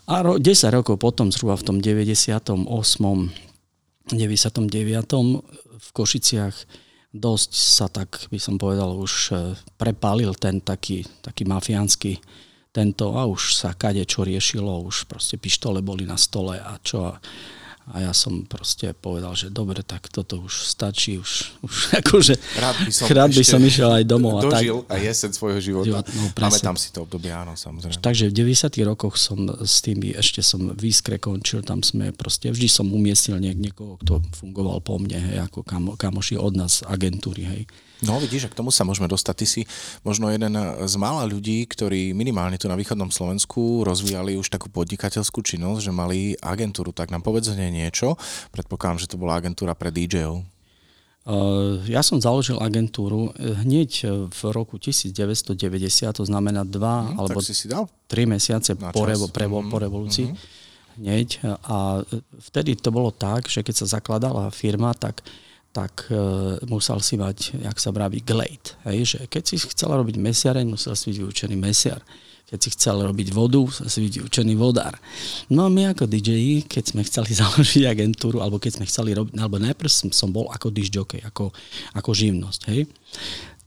A 0.09 0.25
ro, 0.25 0.41
10 0.41 0.73
rokov 0.73 0.97
potom, 0.97 1.29
zhruba 1.29 1.61
v 1.61 1.65
tom 1.65 1.77
98. 1.77 3.29
99. 4.09 5.45
v 5.77 5.89
Košiciach 5.93 6.55
dosť 7.13 7.51
sa 7.53 7.85
tak, 7.85 8.17
by 8.33 8.41
som 8.41 8.57
povedal, 8.57 8.97
už 8.97 9.13
eh, 9.29 9.53
prepálil 9.77 10.33
ten 10.33 10.57
taký, 10.57 11.05
taký 11.21 11.45
mafiánsky 11.45 12.17
tento 12.73 13.13
a 13.13 13.29
už 13.29 13.53
sa 13.53 13.77
kade 13.77 14.01
čo 14.09 14.25
riešilo, 14.25 14.81
už 14.81 15.05
proste 15.05 15.37
pištole 15.37 15.85
boli 15.85 16.09
na 16.09 16.17
stole 16.17 16.57
a 16.57 16.81
čo 16.81 17.13
a 17.13 17.21
a 17.91 17.99
ja 17.99 18.15
som 18.15 18.47
proste 18.47 18.95
povedal, 18.95 19.35
že 19.35 19.51
dobre, 19.51 19.83
tak 19.83 20.07
toto 20.07 20.39
už 20.39 20.63
stačí, 20.71 21.19
už, 21.19 21.51
už 21.67 21.75
akože 21.99 22.39
rád 22.55 22.77
by 22.79 22.91
som, 22.95 23.05
rád 23.11 23.31
by 23.35 23.43
som 23.43 23.59
išiel 23.59 23.91
aj 23.91 24.03
domov. 24.07 24.39
A 24.39 24.41
tak. 24.47 24.63
aj 24.87 25.01
jeseň 25.03 25.31
svojho 25.35 25.59
života. 25.59 25.87
Život, 25.91 26.05
no, 26.15 26.23
Pamätám 26.31 26.79
si 26.79 26.95
to 26.95 27.03
obdobie, 27.03 27.35
áno, 27.35 27.59
samozrejme. 27.59 27.99
Takže 27.99 28.31
v 28.31 28.55
90 28.55 28.71
rokoch 28.87 29.19
som 29.19 29.51
s 29.59 29.83
tými, 29.83 30.15
ešte 30.15 30.39
som 30.39 30.71
v 30.71 30.83
Iskre 30.87 31.19
končil, 31.19 31.59
tam 31.59 31.83
sme 31.83 32.15
proste, 32.15 32.47
vždy 32.47 32.71
som 32.71 32.87
umiestnil 32.87 33.43
niek- 33.43 33.59
niekoho, 33.59 33.99
kto 33.99 34.23
fungoval 34.31 34.79
po 34.79 34.95
mne, 35.03 35.19
hej, 35.19 35.37
ako 35.43 35.67
kamo, 35.67 35.99
kamoši 35.99 36.39
od 36.39 36.55
nás 36.55 36.87
agentúry, 36.87 37.43
hej. 37.43 37.63
No 38.03 38.19
vidíš, 38.19 38.51
k 38.51 38.57
tomu 38.59 38.69
sa 38.69 38.83
môžeme 38.83 39.07
dostať. 39.07 39.35
Ty 39.39 39.45
si 39.47 39.61
možno 40.03 40.27
jeden 40.27 40.53
z 40.83 40.95
mála 40.99 41.23
ľudí, 41.23 41.63
ktorí 41.65 42.11
minimálne 42.11 42.59
tu 42.59 42.67
na 42.67 42.75
východnom 42.75 43.09
Slovensku 43.09 43.87
rozvíjali 43.87 44.35
už 44.35 44.51
takú 44.51 44.67
podnikateľskú 44.67 45.39
činnosť, 45.39 45.79
že 45.87 45.91
mali 45.95 46.35
agentúru. 46.43 46.91
Tak 46.91 47.09
nám 47.09 47.23
povedzne 47.23 47.71
niečo. 47.71 48.19
Predpokladám, 48.51 48.99
že 48.99 49.09
to 49.09 49.15
bola 49.15 49.39
agentúra 49.39 49.71
pre 49.71 49.89
DJ-ov. 49.89 50.43
Uh, 51.23 51.79
ja 51.87 52.03
som 52.03 52.19
založil 52.19 52.59
agentúru 52.59 53.31
hneď 53.39 54.11
v 54.27 54.41
roku 54.51 54.75
1990, 54.75 55.55
to 56.11 56.23
znamená 56.27 56.67
dva 56.67 57.07
hmm, 57.07 57.15
alebo 57.15 57.39
si 57.39 57.55
si 57.55 57.71
dal? 57.71 57.87
tri 58.11 58.27
mesiace 58.27 58.75
po, 58.75 59.07
revo, 59.07 59.31
pre, 59.31 59.47
mm, 59.47 59.71
po 59.71 59.79
revolúcii. 59.79 60.27
Mm. 60.27 60.37
Hneď. 60.93 61.27
A 61.63 62.03
vtedy 62.51 62.75
to 62.75 62.91
bolo 62.91 63.15
tak, 63.15 63.47
že 63.47 63.63
keď 63.63 63.75
sa 63.81 63.97
zakladala 63.97 64.51
firma, 64.51 64.91
tak 64.91 65.23
tak 65.73 66.07
e, 66.13 66.15
musel 66.69 67.01
si 67.01 67.17
mať, 67.17 67.57
jak 67.57 67.77
sa 67.81 67.89
vraví, 67.89 68.21
glade. 68.21 68.77
Hej? 68.85 69.17
Že 69.17 69.19
keď 69.25 69.43
si 69.43 69.55
chcel 69.57 69.89
robiť 69.89 70.21
mesiareň, 70.21 70.69
musel 70.69 70.93
si 70.93 71.09
byť 71.09 71.17
vyučený 71.25 71.55
mesiar. 71.57 71.99
Keď 72.45 72.59
si 72.61 72.69
chcel 72.77 73.01
robiť 73.01 73.33
vodu, 73.33 73.57
musel 73.57 73.89
si 73.89 74.05
byť 74.05 74.13
vyučený 74.21 74.53
vodár. 74.53 74.93
No 75.49 75.65
a 75.65 75.73
my 75.73 75.89
ako 75.97 76.05
DJ, 76.05 76.61
keď 76.69 76.93
sme 76.93 77.01
chceli 77.01 77.33
založiť 77.41 77.89
agentúru, 77.89 78.45
alebo 78.45 78.61
keď 78.61 78.77
sme 78.77 78.85
chceli 78.85 79.17
robiť, 79.17 79.33
alebo 79.41 79.57
najprv 79.57 79.89
som 80.13 80.29
bol 80.29 80.45
ako 80.53 80.69
disjockey, 80.69 81.25
ako, 81.25 81.49
ako 81.97 82.09
živnosť. 82.13 82.61
Hej? 82.69 82.85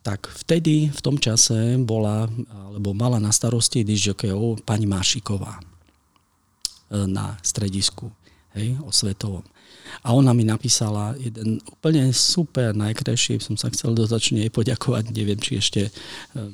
tak 0.07 0.31
vtedy, 0.31 0.87
v 0.87 1.01
tom 1.03 1.19
čase 1.19 1.75
bola, 1.83 2.31
alebo 2.71 2.95
mala 2.95 3.19
na 3.19 3.35
starosti 3.35 3.83
disjokejov 3.83 4.63
pani 4.63 4.87
Mášiková 4.87 5.59
e, 5.59 5.63
na 7.11 7.35
stredisku, 7.43 8.07
hej, 8.55 8.79
o 8.87 8.95
Svetovom. 8.95 9.43
A 10.03 10.15
ona 10.15 10.31
mi 10.31 10.47
napísala 10.47 11.19
jeden 11.19 11.59
úplne 11.67 12.11
super, 12.15 12.75
najkrajší, 12.75 13.43
som 13.43 13.59
sa 13.59 13.71
chcel 13.73 13.95
dotačne 13.95 14.47
jej 14.47 14.53
poďakovať, 14.53 15.11
neviem, 15.11 15.39
či 15.39 15.59
ešte, 15.59 15.83
eh, 15.91 16.51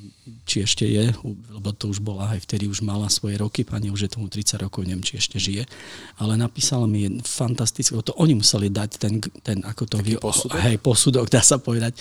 či 0.49 0.65
ešte 0.65 0.85
je, 0.89 1.13
lebo 1.53 1.73
to 1.77 1.93
už 1.93 2.01
bola, 2.01 2.33
aj 2.33 2.49
vtedy 2.49 2.69
už 2.69 2.85
mala 2.85 3.13
svoje 3.13 3.37
roky, 3.41 3.65
pani 3.67 3.93
už 3.93 4.09
je 4.09 4.11
tomu 4.13 4.29
30 4.29 4.61
rokov, 4.63 4.85
neviem, 4.89 5.05
či 5.05 5.21
ešte 5.21 5.37
žije, 5.37 5.69
ale 6.17 6.39
napísala 6.39 6.89
mi 6.89 7.21
fantastické, 7.23 7.93
to 8.03 8.15
oni 8.17 8.39
museli 8.39 8.73
dať 8.73 8.91
ten, 8.97 9.21
ten 9.43 9.59
ako 9.67 9.83
to 9.89 9.97
vy, 10.01 10.17
posudok? 10.17 10.59
Hej, 10.63 10.77
posudok, 10.81 11.27
dá 11.29 11.43
sa 11.45 11.61
povedať, 11.61 11.99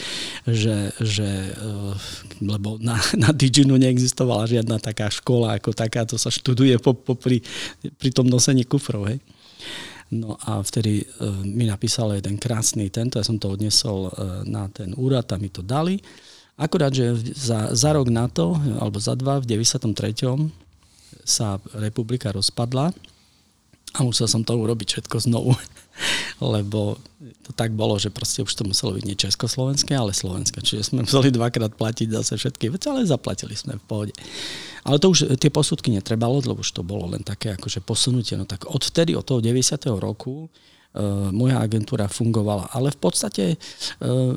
že, 0.47 0.95
že 0.99 1.27
eh, 1.51 1.93
lebo 2.41 2.79
na, 2.79 2.97
na 3.23 3.29
Diginu 3.35 3.75
neexistovala 3.75 4.47
žiadna 4.47 4.79
taká 4.79 5.11
škola 5.11 5.59
ako 5.59 5.75
taká, 5.75 6.07
to 6.07 6.15
sa 6.15 6.31
študuje 6.31 6.79
po, 6.79 6.95
po 6.95 7.13
pri, 7.17 7.43
pri 7.99 8.09
tom 8.09 8.27
nosení 8.27 8.63
kufrov, 8.63 9.07
hej. 9.11 9.19
No 10.11 10.35
a 10.43 10.59
vtedy 10.59 11.07
uh, 11.07 11.41
mi 11.47 11.63
napísal 11.63 12.19
jeden 12.19 12.35
krásny 12.35 12.91
tento, 12.91 13.15
ja 13.15 13.23
som 13.23 13.39
to 13.39 13.55
odnesol 13.55 14.11
uh, 14.11 14.43
na 14.43 14.67
ten 14.67 14.91
úrad, 14.99 15.23
tam 15.23 15.39
mi 15.39 15.47
to 15.47 15.63
dali. 15.63 16.03
Akurát, 16.59 16.91
že 16.91 17.15
za, 17.31 17.71
za 17.71 17.89
rok 17.95 18.11
na 18.11 18.27
to, 18.27 18.53
alebo 18.77 18.99
za 18.99 19.15
dva, 19.15 19.39
v 19.39 19.47
93. 19.55 19.87
sa 21.23 21.57
republika 21.79 22.29
rozpadla 22.29 22.91
a 23.91 24.07
musel 24.07 24.27
som 24.27 24.47
to 24.47 24.55
urobiť 24.55 24.87
všetko 24.87 25.17
znovu, 25.27 25.51
lebo 26.53 26.95
to 27.43 27.51
tak 27.51 27.75
bolo, 27.75 27.99
že 27.99 28.07
proste 28.07 28.41
už 28.41 28.53
to 28.55 28.63
muselo 28.63 28.95
byť 28.95 29.03
nie 29.03 29.19
československé, 29.19 29.91
ale 29.91 30.15
slovenské. 30.15 30.63
Čiže 30.63 30.93
sme 30.93 31.03
museli 31.03 31.29
dvakrát 31.29 31.75
platiť 31.75 32.07
zase 32.15 32.39
všetky 32.39 32.71
veci, 32.71 32.87
ale 32.87 33.03
zaplatili 33.03 33.53
sme 33.53 33.75
v 33.75 33.83
pohode. 33.83 34.13
Ale 34.87 34.97
to 34.97 35.11
už 35.11 35.35
tie 35.37 35.51
posudky 35.51 35.91
netrebalo, 35.91 36.39
lebo 36.41 36.63
už 36.63 36.71
to 36.71 36.81
bolo 36.81 37.11
len 37.11 37.21
také 37.21 37.53
akože 37.53 37.83
posunutie. 37.83 38.39
No 38.39 38.47
tak 38.47 38.65
odvtedy, 38.65 39.13
od 39.13 39.27
toho 39.27 39.43
90. 39.43 39.77
roku, 39.99 40.47
moja 41.31 41.63
agentúra 41.63 42.11
fungovala. 42.11 42.67
Ale 42.75 42.91
v 42.91 42.99
podstate 42.99 43.43
uh, 43.55 44.35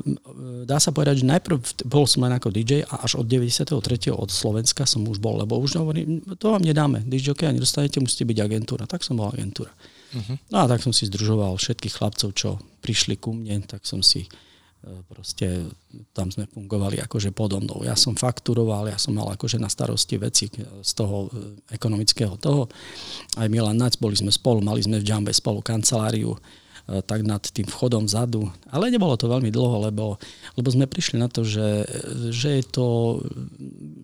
dá 0.63 0.79
sa 0.79 0.95
povedať, 0.95 1.23
že 1.23 1.27
najprv 1.27 1.57
bol 1.83 2.07
som 2.07 2.23
len 2.23 2.31
ako 2.35 2.47
DJ 2.47 2.87
a 2.87 3.03
až 3.03 3.19
od 3.19 3.27
93. 3.27 3.75
od 4.15 4.31
Slovenska 4.31 4.87
som 4.87 5.03
už 5.03 5.19
bol, 5.19 5.43
lebo 5.43 5.59
už 5.59 5.83
hovorím, 5.83 6.23
to 6.39 6.55
vám 6.55 6.63
nedáme, 6.63 7.03
DJ 7.03 7.35
a 7.43 7.51
nedostanete, 7.51 7.99
musíte 7.99 8.23
byť 8.23 8.37
agentúra. 8.39 8.87
Tak 8.87 9.03
som 9.03 9.19
bol 9.19 9.27
agentúra. 9.35 9.75
Uh-huh. 10.15 10.39
No 10.47 10.63
a 10.63 10.65
tak 10.71 10.79
som 10.79 10.95
si 10.95 11.11
združoval 11.11 11.59
všetkých 11.59 11.95
chlapcov, 11.99 12.31
čo 12.31 12.49
prišli 12.79 13.19
ku 13.19 13.35
mne, 13.35 13.67
tak 13.67 13.83
som 13.83 13.99
si 13.99 14.23
E, 14.23 14.54
proste 15.09 15.65
tam 16.13 16.29
sme 16.29 16.45
fungovali 16.45 17.01
akože 17.01 17.33
podo 17.33 17.57
mnou. 17.57 17.81
Ja 17.81 17.97
som 17.97 18.13
fakturoval, 18.13 18.91
ja 18.91 18.99
som 19.01 19.17
mal 19.17 19.33
akože 19.33 19.57
na 19.57 19.71
starosti 19.71 20.15
veci 20.21 20.45
z 20.55 20.91
toho 20.93 21.27
e, 21.29 21.57
ekonomického 21.73 22.37
toho. 22.37 22.69
Aj 23.39 23.47
Milan 23.49 23.81
Nac, 23.81 23.97
boli 23.97 24.13
sme 24.13 24.29
spolu, 24.29 24.61
mali 24.61 24.85
sme 24.85 25.01
v 25.01 25.07
Džambe 25.07 25.33
spolu 25.33 25.65
kanceláriu, 25.65 26.37
e, 26.37 26.39
tak 27.01 27.25
nad 27.25 27.41
tým 27.41 27.65
vchodom 27.65 28.05
vzadu. 28.05 28.45
Ale 28.69 28.93
nebolo 28.93 29.17
to 29.17 29.25
veľmi 29.25 29.49
dlho, 29.49 29.89
lebo, 29.89 30.21
lebo 30.53 30.67
sme 30.69 30.85
prišli 30.85 31.17
na 31.17 31.31
to, 31.31 31.41
že, 31.41 31.89
že 32.29 32.61
je 32.61 32.63
to 32.69 32.87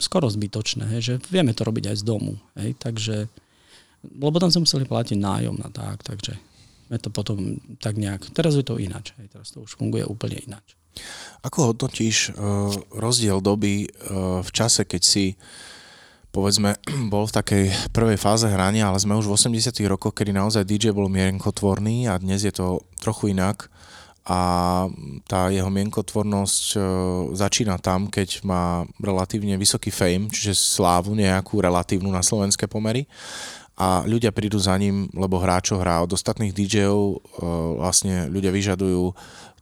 skoro 0.01 0.25
zbytočné, 0.25 0.89
hej, 0.97 1.01
že 1.01 1.13
vieme 1.29 1.53
to 1.53 1.61
robiť 1.61 1.93
aj 1.93 1.97
z 2.01 2.03
domu. 2.03 2.41
Hej, 2.57 2.73
takže, 2.81 3.29
lebo 4.01 4.41
tam 4.41 4.49
sme 4.49 4.65
museli 4.65 4.89
platiť 4.89 5.17
nájom 5.19 5.61
na 5.61 5.69
tak, 5.69 6.01
takže 6.01 6.50
sme 6.91 6.99
to 6.99 7.07
potom 7.07 7.55
tak 7.79 7.95
nejak, 7.95 8.35
teraz 8.35 8.59
je 8.59 8.67
to 8.67 8.75
ináč, 8.75 9.15
hej, 9.15 9.31
teraz 9.31 9.55
to 9.55 9.63
už 9.63 9.79
funguje 9.79 10.03
úplne 10.03 10.43
ináč. 10.43 10.75
Ako 11.39 11.71
hodnotíš 11.71 12.35
uh, 12.35 12.67
rozdiel 12.91 13.39
doby 13.39 13.87
uh, 13.87 14.43
v 14.43 14.49
čase, 14.51 14.83
keď 14.83 14.99
si 14.99 15.39
povedzme, 16.35 16.75
bol 17.13 17.27
v 17.27 17.35
takej 17.35 17.65
prvej 17.95 18.19
fáze 18.19 18.43
hrania, 18.43 18.91
ale 18.91 18.99
sme 18.99 19.15
už 19.15 19.31
v 19.31 19.39
80 19.39 19.71
rokoch, 19.87 20.11
kedy 20.11 20.35
naozaj 20.35 20.67
DJ 20.67 20.91
bol 20.91 21.07
mienkotvorný 21.07 22.11
a 22.11 22.19
dnes 22.19 22.43
je 22.43 22.51
to 22.51 22.83
trochu 22.99 23.31
inak 23.31 23.71
a 24.21 24.39
tá 25.25 25.49
jeho 25.49 25.73
mienkotvornosť 25.73 26.65
e, 26.71 26.79
začína 27.33 27.81
tam, 27.81 28.05
keď 28.05 28.45
má 28.45 28.85
relatívne 29.01 29.57
vysoký 29.57 29.89
fame, 29.89 30.29
čiže 30.29 30.53
slávu 30.53 31.17
nejakú 31.17 31.57
relatívnu 31.57 32.05
na 32.13 32.21
slovenské 32.21 32.69
pomery 32.69 33.09
a 33.79 34.03
ľudia 34.03 34.35
prídu 34.35 34.59
za 34.59 34.75
ním, 34.75 35.07
lebo 35.15 35.39
hráčo 35.39 35.79
hrá 35.79 36.03
od 36.03 36.11
ostatných 36.11 36.53
DJov, 36.53 36.97
e, 36.99 37.15
vlastne 37.79 38.27
ľudia 38.29 38.51
vyžadujú 38.51 39.15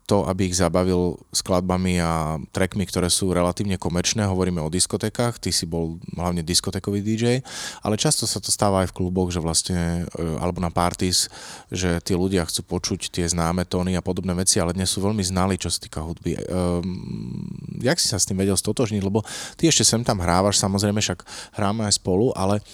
to, 0.10 0.26
aby 0.26 0.50
ich 0.50 0.58
zabavil 0.58 1.22
skladbami 1.30 2.02
a 2.02 2.42
trackmi, 2.50 2.82
ktoré 2.90 3.14
sú 3.14 3.30
relatívne 3.30 3.78
komerčné. 3.78 4.26
Hovoríme 4.26 4.58
o 4.58 4.74
diskotekách, 4.74 5.38
ty 5.38 5.54
si 5.54 5.70
bol 5.70 6.02
hlavne 6.18 6.42
diskotekový 6.42 7.06
DJ, 7.06 7.46
ale 7.86 7.94
často 7.94 8.26
sa 8.26 8.42
to 8.42 8.50
stáva 8.50 8.82
aj 8.82 8.90
v 8.90 8.98
kluboch, 8.98 9.30
že 9.30 9.38
vlastne, 9.38 10.10
e, 10.10 10.24
alebo 10.42 10.58
na 10.58 10.74
parties, 10.74 11.30
že 11.70 12.02
tí 12.02 12.18
ľudia 12.18 12.42
chcú 12.50 12.66
počuť 12.66 13.14
tie 13.14 13.30
známe 13.30 13.70
tóny 13.70 13.94
a 13.94 14.02
podobné 14.02 14.34
veci, 14.34 14.58
ale 14.58 14.74
dnes 14.74 14.90
sú 14.90 15.06
veľmi 15.06 15.22
znali, 15.22 15.62
čo 15.62 15.70
sa 15.70 15.78
týka 15.78 16.02
hudby. 16.02 16.42
Um, 16.50 17.46
jak 17.78 18.02
si 18.02 18.10
sa 18.10 18.18
s 18.18 18.26
tým 18.26 18.42
vedel 18.42 18.58
stotožniť? 18.58 19.06
Lebo 19.06 19.22
ty 19.62 19.70
ešte 19.70 19.86
sem 19.86 20.02
tam 20.02 20.18
hrávaš, 20.26 20.58
samozrejme, 20.58 20.98
však 20.98 21.22
hráme 21.54 21.86
aj 21.86 22.02
spolu, 22.02 22.34
ale 22.34 22.66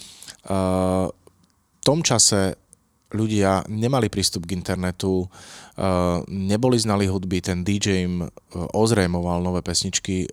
v 0.46 1.25
tom 1.86 2.02
čase 2.02 2.58
ľudia 3.14 3.70
nemali 3.70 4.10
prístup 4.10 4.50
k 4.50 4.58
internetu, 4.58 5.30
uh, 5.30 6.26
neboli 6.26 6.82
znali 6.82 7.06
hudby, 7.06 7.40
ten 7.46 7.62
DJ 7.62 8.10
im 8.10 8.26
uh, 8.26 8.30
ozrejmoval 8.74 9.46
nové 9.46 9.62
pesničky. 9.62 10.26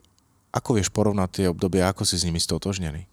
Ako 0.52 0.80
vieš 0.80 0.88
porovnať 0.88 1.28
tie 1.30 1.46
obdobia, 1.52 1.92
ako 1.92 2.08
si 2.08 2.16
s 2.16 2.24
nimi 2.24 2.40
stotožnený? 2.40 3.04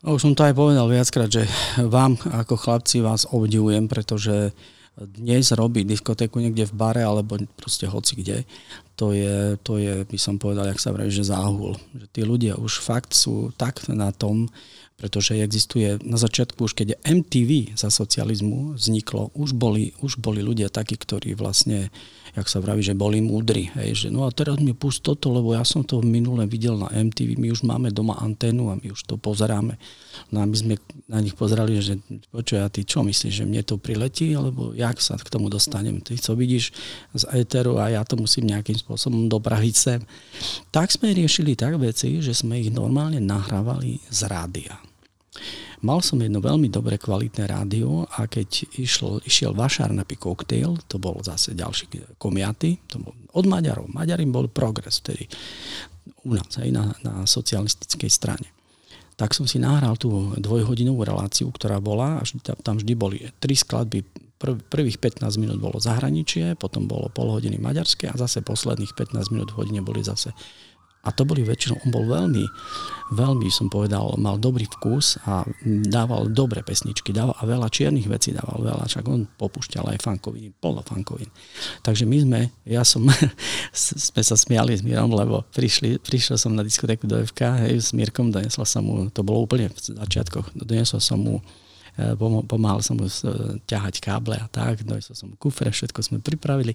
No, 0.00 0.16
už 0.16 0.22
som 0.22 0.34
to 0.34 0.42
aj 0.42 0.54
povedal 0.56 0.90
viackrát, 0.90 1.30
že 1.30 1.46
vám 1.78 2.18
ako 2.18 2.54
chlapci 2.58 3.04
vás 3.04 3.28
obdivujem, 3.30 3.86
pretože 3.86 4.50
dnes 5.06 5.48
robiť 5.52 5.84
diskotéku 5.88 6.40
niekde 6.40 6.68
v 6.68 6.76
bare 6.76 7.02
alebo 7.04 7.40
proste 7.56 7.88
hoci 7.88 8.20
kde, 8.20 8.44
to 9.00 9.16
je, 9.16 9.56
to 9.64 9.80
je 9.80 10.04
by 10.04 10.18
som 10.20 10.36
povedal, 10.36 10.68
jak 10.68 10.82
sa 10.82 10.92
vraví, 10.92 11.08
že 11.08 11.24
záhul. 11.24 11.80
Že 11.96 12.06
tí 12.12 12.20
ľudia 12.20 12.60
už 12.60 12.84
fakt 12.84 13.16
sú 13.16 13.48
tak 13.56 13.80
na 13.88 14.12
tom, 14.12 14.52
pretože 15.00 15.32
existuje 15.40 15.96
na 16.04 16.20
začiatku, 16.20 16.68
už 16.68 16.76
keď 16.76 17.00
MTV 17.00 17.72
za 17.80 17.88
socializmu 17.88 18.76
vzniklo, 18.76 19.32
už 19.32 19.56
boli, 19.56 19.96
už 20.04 20.20
boli 20.20 20.44
ľudia 20.44 20.68
takí, 20.68 21.00
ktorí 21.00 21.32
vlastne, 21.32 21.88
jak 22.34 22.46
sa 22.46 22.62
vraví, 22.62 22.82
že 22.82 22.94
boli 22.94 23.18
múdri. 23.22 23.70
Hej, 23.74 24.06
že 24.06 24.08
no 24.08 24.26
a 24.26 24.30
teraz 24.30 24.58
mi 24.58 24.74
pust 24.74 25.02
toto, 25.02 25.30
lebo 25.30 25.54
ja 25.54 25.62
som 25.66 25.82
to 25.82 26.02
minule 26.02 26.44
videl 26.46 26.78
na 26.78 26.90
MTV, 26.90 27.38
my 27.38 27.48
už 27.54 27.62
máme 27.66 27.90
doma 27.94 28.18
anténu 28.18 28.70
a 28.70 28.78
my 28.78 28.92
už 28.92 29.06
to 29.06 29.14
pozeráme. 29.18 29.78
No 30.34 30.42
a 30.42 30.44
my 30.46 30.56
sme 30.56 30.74
na 31.06 31.22
nich 31.22 31.34
pozerali, 31.38 31.78
že 31.78 31.98
počuj, 32.30 32.60
a 32.62 32.68
ty 32.68 32.82
čo 32.82 33.06
myslíš, 33.06 33.42
že 33.42 33.48
mne 33.48 33.62
to 33.62 33.78
priletí, 33.78 34.34
alebo 34.34 34.74
jak 34.74 34.98
sa 34.98 35.18
k 35.18 35.30
tomu 35.30 35.46
dostanem? 35.46 36.02
Ty 36.02 36.18
co 36.18 36.32
vidíš 36.34 36.74
z 37.14 37.24
éteru 37.34 37.78
a 37.78 37.90
ja 37.90 38.02
to 38.02 38.18
musím 38.18 38.50
nejakým 38.50 38.76
spôsobom 38.76 39.30
dopraviť 39.30 39.74
sem. 39.74 40.00
Tak 40.74 40.90
sme 40.90 41.14
riešili 41.14 41.54
tak 41.54 41.78
veci, 41.78 42.18
že 42.18 42.34
sme 42.34 42.58
ich 42.58 42.70
normálne 42.74 43.22
nahrávali 43.22 44.02
z 44.10 44.20
rádia. 44.26 44.89
Mal 45.80 46.00
som 46.04 46.20
jedno 46.20 46.44
veľmi 46.44 46.68
dobre 46.68 47.00
kvalitné 47.00 47.48
rádio 47.48 48.04
a 48.12 48.28
keď 48.28 48.68
išlo, 48.76 49.20
išiel 49.24 49.56
Vašár 49.56 49.92
na 49.96 50.04
koktejl, 50.04 50.76
to 50.84 50.96
bol 51.00 51.16
zase 51.24 51.56
ďalší 51.56 52.16
komiaty, 52.20 52.80
to 52.84 53.00
bol 53.00 53.16
od 53.32 53.46
Maďarov. 53.48 53.88
Maďarim 53.88 54.28
bol 54.28 54.50
progres 54.52 55.00
vtedy 55.00 55.24
u 56.24 56.36
nás, 56.36 56.52
aj 56.60 56.68
na, 56.68 56.92
na 57.00 57.14
socialistickej 57.24 58.10
strane. 58.12 58.48
Tak 59.16 59.36
som 59.36 59.44
si 59.44 59.60
nahral 59.60 60.00
tú 60.00 60.32
dvojhodinovú 60.40 61.04
reláciu, 61.04 61.52
ktorá 61.52 61.76
bola, 61.76 62.20
až 62.24 62.40
tam 62.64 62.80
vždy 62.80 62.92
boli 62.96 63.16
tri 63.36 63.52
skladby 63.52 64.04
Prv, 64.40 64.56
prvých 64.72 64.96
15 64.96 65.36
minút 65.36 65.60
bolo 65.60 65.76
zahraničie, 65.76 66.56
potom 66.56 66.88
bolo 66.88 67.12
pol 67.12 67.28
hodiny 67.28 67.60
maďarské 67.60 68.08
a 68.08 68.16
zase 68.16 68.40
posledných 68.40 68.96
15 68.96 69.36
minút 69.36 69.52
v 69.52 69.60
hodine 69.60 69.84
boli 69.84 70.00
zase 70.00 70.32
a 71.00 71.08
to 71.16 71.24
boli 71.24 71.40
väčšinou, 71.40 71.80
on 71.80 71.90
bol 71.90 72.04
veľmi, 72.04 72.44
veľmi 73.16 73.48
som 73.48 73.72
povedal, 73.72 74.20
mal 74.20 74.36
dobrý 74.36 74.68
vkus 74.68 75.16
a 75.24 75.48
dával 75.64 76.28
dobré 76.28 76.60
pesničky, 76.60 77.16
dával 77.16 77.32
a 77.40 77.48
veľa 77.48 77.72
čiernych 77.72 78.04
vecí 78.04 78.36
dával, 78.36 78.60
veľa, 78.60 78.84
však 78.84 79.04
on 79.08 79.24
popúšťal 79.24 79.96
aj 79.96 79.98
funkoviny, 80.04 80.52
polo 80.60 80.84
funkoviny. 80.84 81.32
Takže 81.80 82.04
my 82.04 82.16
sme, 82.20 82.40
ja 82.68 82.84
som, 82.84 83.08
sme 84.12 84.22
sa 84.22 84.36
smiali 84.36 84.76
s 84.76 84.84
Mírom, 84.84 85.16
lebo 85.16 85.40
prišli, 85.56 85.96
prišiel 86.04 86.36
som 86.36 86.52
na 86.52 86.60
diskotéku 86.60 87.08
do 87.08 87.16
FK, 87.16 87.64
hej, 87.64 87.80
s 87.80 87.90
Mírkom, 87.96 88.28
donesla 88.28 88.68
som 88.68 88.84
mu, 88.84 89.08
to 89.08 89.24
bolo 89.24 89.48
úplne 89.48 89.72
v 89.72 89.78
začiatkoch, 89.80 90.52
donesol 90.52 91.00
som 91.00 91.16
mu 91.16 91.40
pomáhal 92.46 92.80
som 92.80 92.96
mu 92.96 93.06
e, 93.06 93.12
ťahať 93.64 94.00
káble 94.02 94.36
a 94.36 94.46
tak, 94.48 94.82
donesol 94.82 95.14
som 95.16 95.28
mu 95.32 95.36
kufre, 95.36 95.68
všetko 95.68 96.00
sme 96.00 96.18
pripravili 96.18 96.72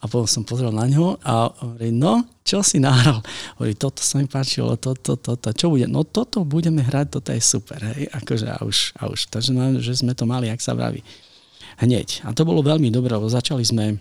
a 0.00 0.10
potom 0.10 0.28
som 0.28 0.42
pozrel 0.42 0.74
na 0.74 0.86
ňo 0.86 1.20
a 1.22 1.50
hovorí, 1.50 1.90
no, 1.90 2.26
čo 2.46 2.62
si 2.62 2.78
nahral? 2.78 3.20
Hovorí, 3.58 3.74
toto 3.74 4.00
sa 4.02 4.18
mi 4.22 4.26
páčilo, 4.30 4.78
toto, 4.78 5.18
toto, 5.18 5.48
čo 5.52 5.72
bude? 5.72 5.90
No 5.90 6.06
toto 6.06 6.46
budeme 6.46 6.82
hrať, 6.82 7.20
toto 7.20 7.30
je 7.34 7.42
super, 7.42 7.80
hej, 7.94 8.10
akože 8.10 8.46
a 8.46 8.58
už, 8.62 8.78
a 8.98 9.02
už, 9.10 9.30
takže 9.30 9.50
že 9.82 9.92
sme 9.98 10.14
to 10.14 10.24
mali, 10.28 10.50
ak 10.50 10.62
sa 10.62 10.74
vraví, 10.74 11.02
hneď. 11.82 12.24
A 12.24 12.32
to 12.32 12.46
bolo 12.46 12.64
veľmi 12.64 12.88
dobré, 12.88 13.12
lebo 13.12 13.28
začali 13.28 13.62
sme 13.66 13.98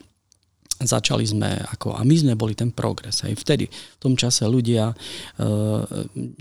začali 0.75 1.23
sme 1.23 1.55
ako, 1.71 1.95
a 1.95 2.03
my 2.03 2.15
sme 2.19 2.33
boli 2.35 2.51
ten 2.51 2.67
progres. 2.67 3.23
Hej. 3.23 3.39
Vtedy, 3.39 3.71
v 3.71 3.99
tom 3.99 4.19
čase 4.19 4.43
ľudia 4.43 4.91
e, 4.91 4.95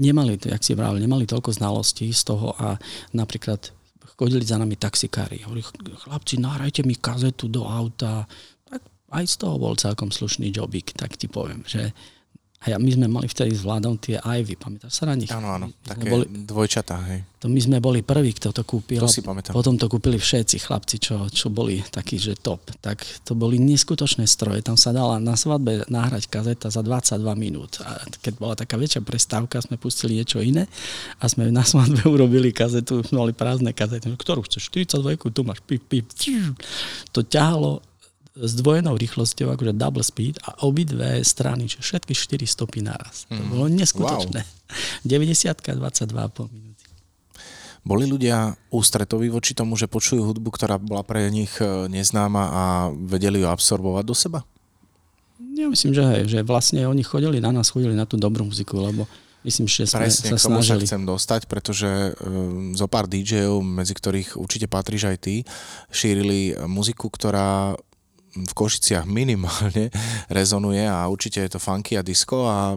nemali, 0.02 0.34
jak 0.42 0.58
si 0.58 0.74
vravil, 0.74 0.98
nemali 0.98 1.22
toľko 1.22 1.54
znalostí 1.54 2.10
z 2.10 2.34
toho 2.34 2.50
a 2.58 2.74
napríklad 3.14 3.70
chodili 4.14 4.46
za 4.46 4.58
nami 4.58 4.78
taxikári. 4.78 5.42
Hovorili, 5.42 5.66
chlapci, 5.98 6.38
nahrajte 6.38 6.82
mi 6.86 6.94
kazetu 6.94 7.50
do 7.50 7.66
auta. 7.66 8.26
Tak 8.70 8.80
aj 9.10 9.24
z 9.26 9.34
toho 9.36 9.58
bol 9.58 9.74
celkom 9.74 10.14
slušný 10.14 10.54
jobik, 10.54 10.94
tak 10.94 11.18
ti 11.18 11.26
poviem, 11.26 11.66
že 11.66 11.90
a 12.64 12.72
ja, 12.72 12.76
my 12.80 12.88
sme 12.88 13.06
mali 13.12 13.28
vtedy 13.28 13.52
s 13.52 13.60
vládom 13.60 14.00
tie 14.00 14.16
Ivy, 14.16 14.56
pamätáš 14.56 14.96
sa 14.96 15.04
na 15.04 15.12
nich? 15.12 15.28
Áno, 15.28 15.52
áno, 15.52 15.68
také 15.84 16.08
boli, 16.08 16.24
dvojčatá, 16.24 16.96
hej. 17.12 17.20
To 17.44 17.52
my 17.52 17.60
sme 17.60 17.76
boli 17.76 18.00
prví, 18.00 18.32
kto 18.32 18.56
to 18.56 18.64
kúpil. 18.64 19.04
To 19.04 19.10
si 19.10 19.20
pamätám. 19.20 19.52
Potom 19.52 19.76
to 19.76 19.84
kúpili 19.84 20.16
všetci 20.16 20.64
chlapci, 20.64 20.96
čo, 20.96 21.28
čo 21.28 21.52
boli 21.52 21.84
takí, 21.84 22.16
že 22.16 22.40
top. 22.40 22.72
Tak 22.80 23.04
to 23.20 23.36
boli 23.36 23.60
neskutočné 23.60 24.24
stroje. 24.24 24.64
Tam 24.64 24.80
sa 24.80 24.96
dala 24.96 25.20
na 25.20 25.36
svadbe 25.36 25.84
nahrať 25.92 26.32
kazeta 26.32 26.72
za 26.72 26.80
22 26.80 27.20
minút. 27.36 27.84
A 27.84 28.00
keď 28.24 28.32
bola 28.40 28.56
taká 28.56 28.80
väčšia 28.80 29.04
prestávka, 29.04 29.60
sme 29.60 29.76
pustili 29.76 30.16
niečo 30.16 30.40
iné 30.40 30.64
a 31.20 31.28
sme 31.28 31.52
na 31.52 31.68
svadbe 31.68 32.00
urobili 32.16 32.48
kazetu, 32.48 33.04
mali 33.12 33.36
prázdne 33.36 33.76
kazety. 33.76 34.08
Ktorú 34.16 34.40
chceš? 34.48 34.72
42, 34.72 35.20
tu 35.28 35.44
máš 35.44 35.60
pip, 35.68 35.84
pip. 35.84 36.08
To 37.12 37.20
ťahalo 37.20 37.84
s 38.34 38.52
dvojenou 38.58 38.98
rýchlosťou, 38.98 39.54
akože 39.54 39.78
double 39.78 40.02
speed 40.02 40.42
a 40.42 40.66
obidve 40.66 41.22
strany, 41.22 41.70
čiže 41.70 41.86
všetky 41.86 42.12
4 42.18 42.42
stopy 42.50 42.82
naraz. 42.82 43.30
Mm. 43.30 43.38
To 43.38 43.42
mhm. 43.42 43.50
bolo 43.54 43.64
neskutočné. 43.70 44.40
Wow. 44.42 45.06
90 45.06 45.54
22,5 45.54 46.50
minúty. 46.50 46.84
Boli 47.84 48.08
ľudia 48.08 48.56
ústretoví 48.72 49.28
voči 49.28 49.52
tomu, 49.52 49.76
že 49.76 49.84
počujú 49.84 50.24
hudbu, 50.32 50.48
ktorá 50.56 50.80
bola 50.80 51.04
pre 51.04 51.28
nich 51.28 51.52
e, 51.60 51.84
neznáma 51.92 52.42
a 52.48 52.62
vedeli 52.88 53.44
ju 53.44 53.46
absorbovať 53.46 54.04
do 54.08 54.16
seba? 54.16 54.40
Ja 55.52 55.68
myslím, 55.68 55.92
že 55.92 56.02
hej, 56.02 56.22
že 56.32 56.40
vlastne 56.40 56.88
oni 56.88 57.04
chodili 57.04 57.44
na 57.44 57.52
nás, 57.52 57.68
chodili 57.68 57.92
na 57.92 58.08
tú 58.08 58.16
dobrú 58.16 58.48
muziku, 58.48 58.80
lebo 58.80 59.04
Myslím, 59.44 59.68
že 59.68 59.84
sme 59.84 60.08
Presne, 60.08 60.40
sa 60.40 60.40
snažili. 60.40 60.88
sa 60.88 60.96
chcem 60.96 61.04
dostať, 61.04 61.40
pretože 61.52 62.16
um, 62.16 62.72
zo 62.72 62.88
pár 62.88 63.04
DJov, 63.04 63.60
medzi 63.60 63.92
ktorých 63.92 64.40
určite 64.40 64.64
patríš 64.72 65.04
aj 65.04 65.16
ty, 65.20 65.44
šírili 65.92 66.56
muziku, 66.64 67.12
ktorá 67.12 67.76
v 68.34 68.52
Košiciach 68.52 69.06
minimálne 69.06 69.94
rezonuje 70.38 70.82
a 70.82 71.06
určite 71.06 71.40
je 71.42 71.54
to 71.54 71.62
funky 71.62 71.94
a 71.94 72.02
disco 72.02 72.46
a 72.46 72.74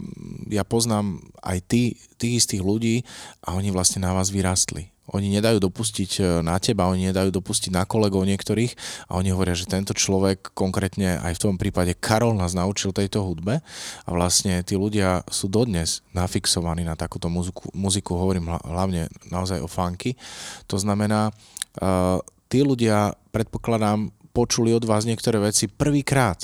ja 0.47 0.61
poznám 0.61 1.17
aj 1.41 1.57
tí, 1.65 1.97
tých 2.21 2.45
istých 2.45 2.61
ľudí 2.61 3.01
a 3.41 3.57
oni 3.57 3.73
vlastne 3.73 4.05
na 4.05 4.13
vás 4.13 4.29
vyrastli. 4.29 4.93
Oni 5.15 5.31
nedajú 5.31 5.63
dopustiť 5.63 6.11
e, 6.19 6.21
na 6.43 6.59
teba, 6.59 6.91
oni 6.91 7.15
nedajú 7.15 7.31
dopustiť 7.31 7.71
na 7.71 7.87
kolegov 7.87 8.27
niektorých 8.27 8.75
a 9.07 9.15
oni 9.15 9.31
hovoria, 9.31 9.55
že 9.55 9.63
tento 9.63 9.95
človek, 9.95 10.51
konkrétne 10.51 11.23
aj 11.23 11.39
v 11.39 11.43
tom 11.47 11.55
prípade 11.55 11.95
Karol 11.95 12.35
nás 12.35 12.51
naučil 12.51 12.91
tejto 12.91 13.23
hudbe 13.23 13.63
a 14.03 14.09
vlastne 14.11 14.59
tí 14.67 14.75
ľudia 14.75 15.23
sú 15.31 15.47
dodnes 15.47 16.03
nafixovaní 16.11 16.83
na 16.83 16.99
takúto 16.99 17.31
muziku, 17.31 17.71
muziku 17.71 18.19
hovorím 18.19 18.51
hlavne 18.51 19.07
naozaj 19.31 19.63
o 19.63 19.71
funky. 19.71 20.19
To 20.67 20.75
znamená, 20.75 21.31
uh, 21.79 22.19
tí 22.51 22.63
ľudia, 22.63 23.15
predpokladám, 23.31 24.11
počuli 24.37 24.69
od 24.69 24.85
vás 24.85 25.09
niektoré 25.09 25.41
veci 25.41 25.65
prvýkrát 25.65 26.37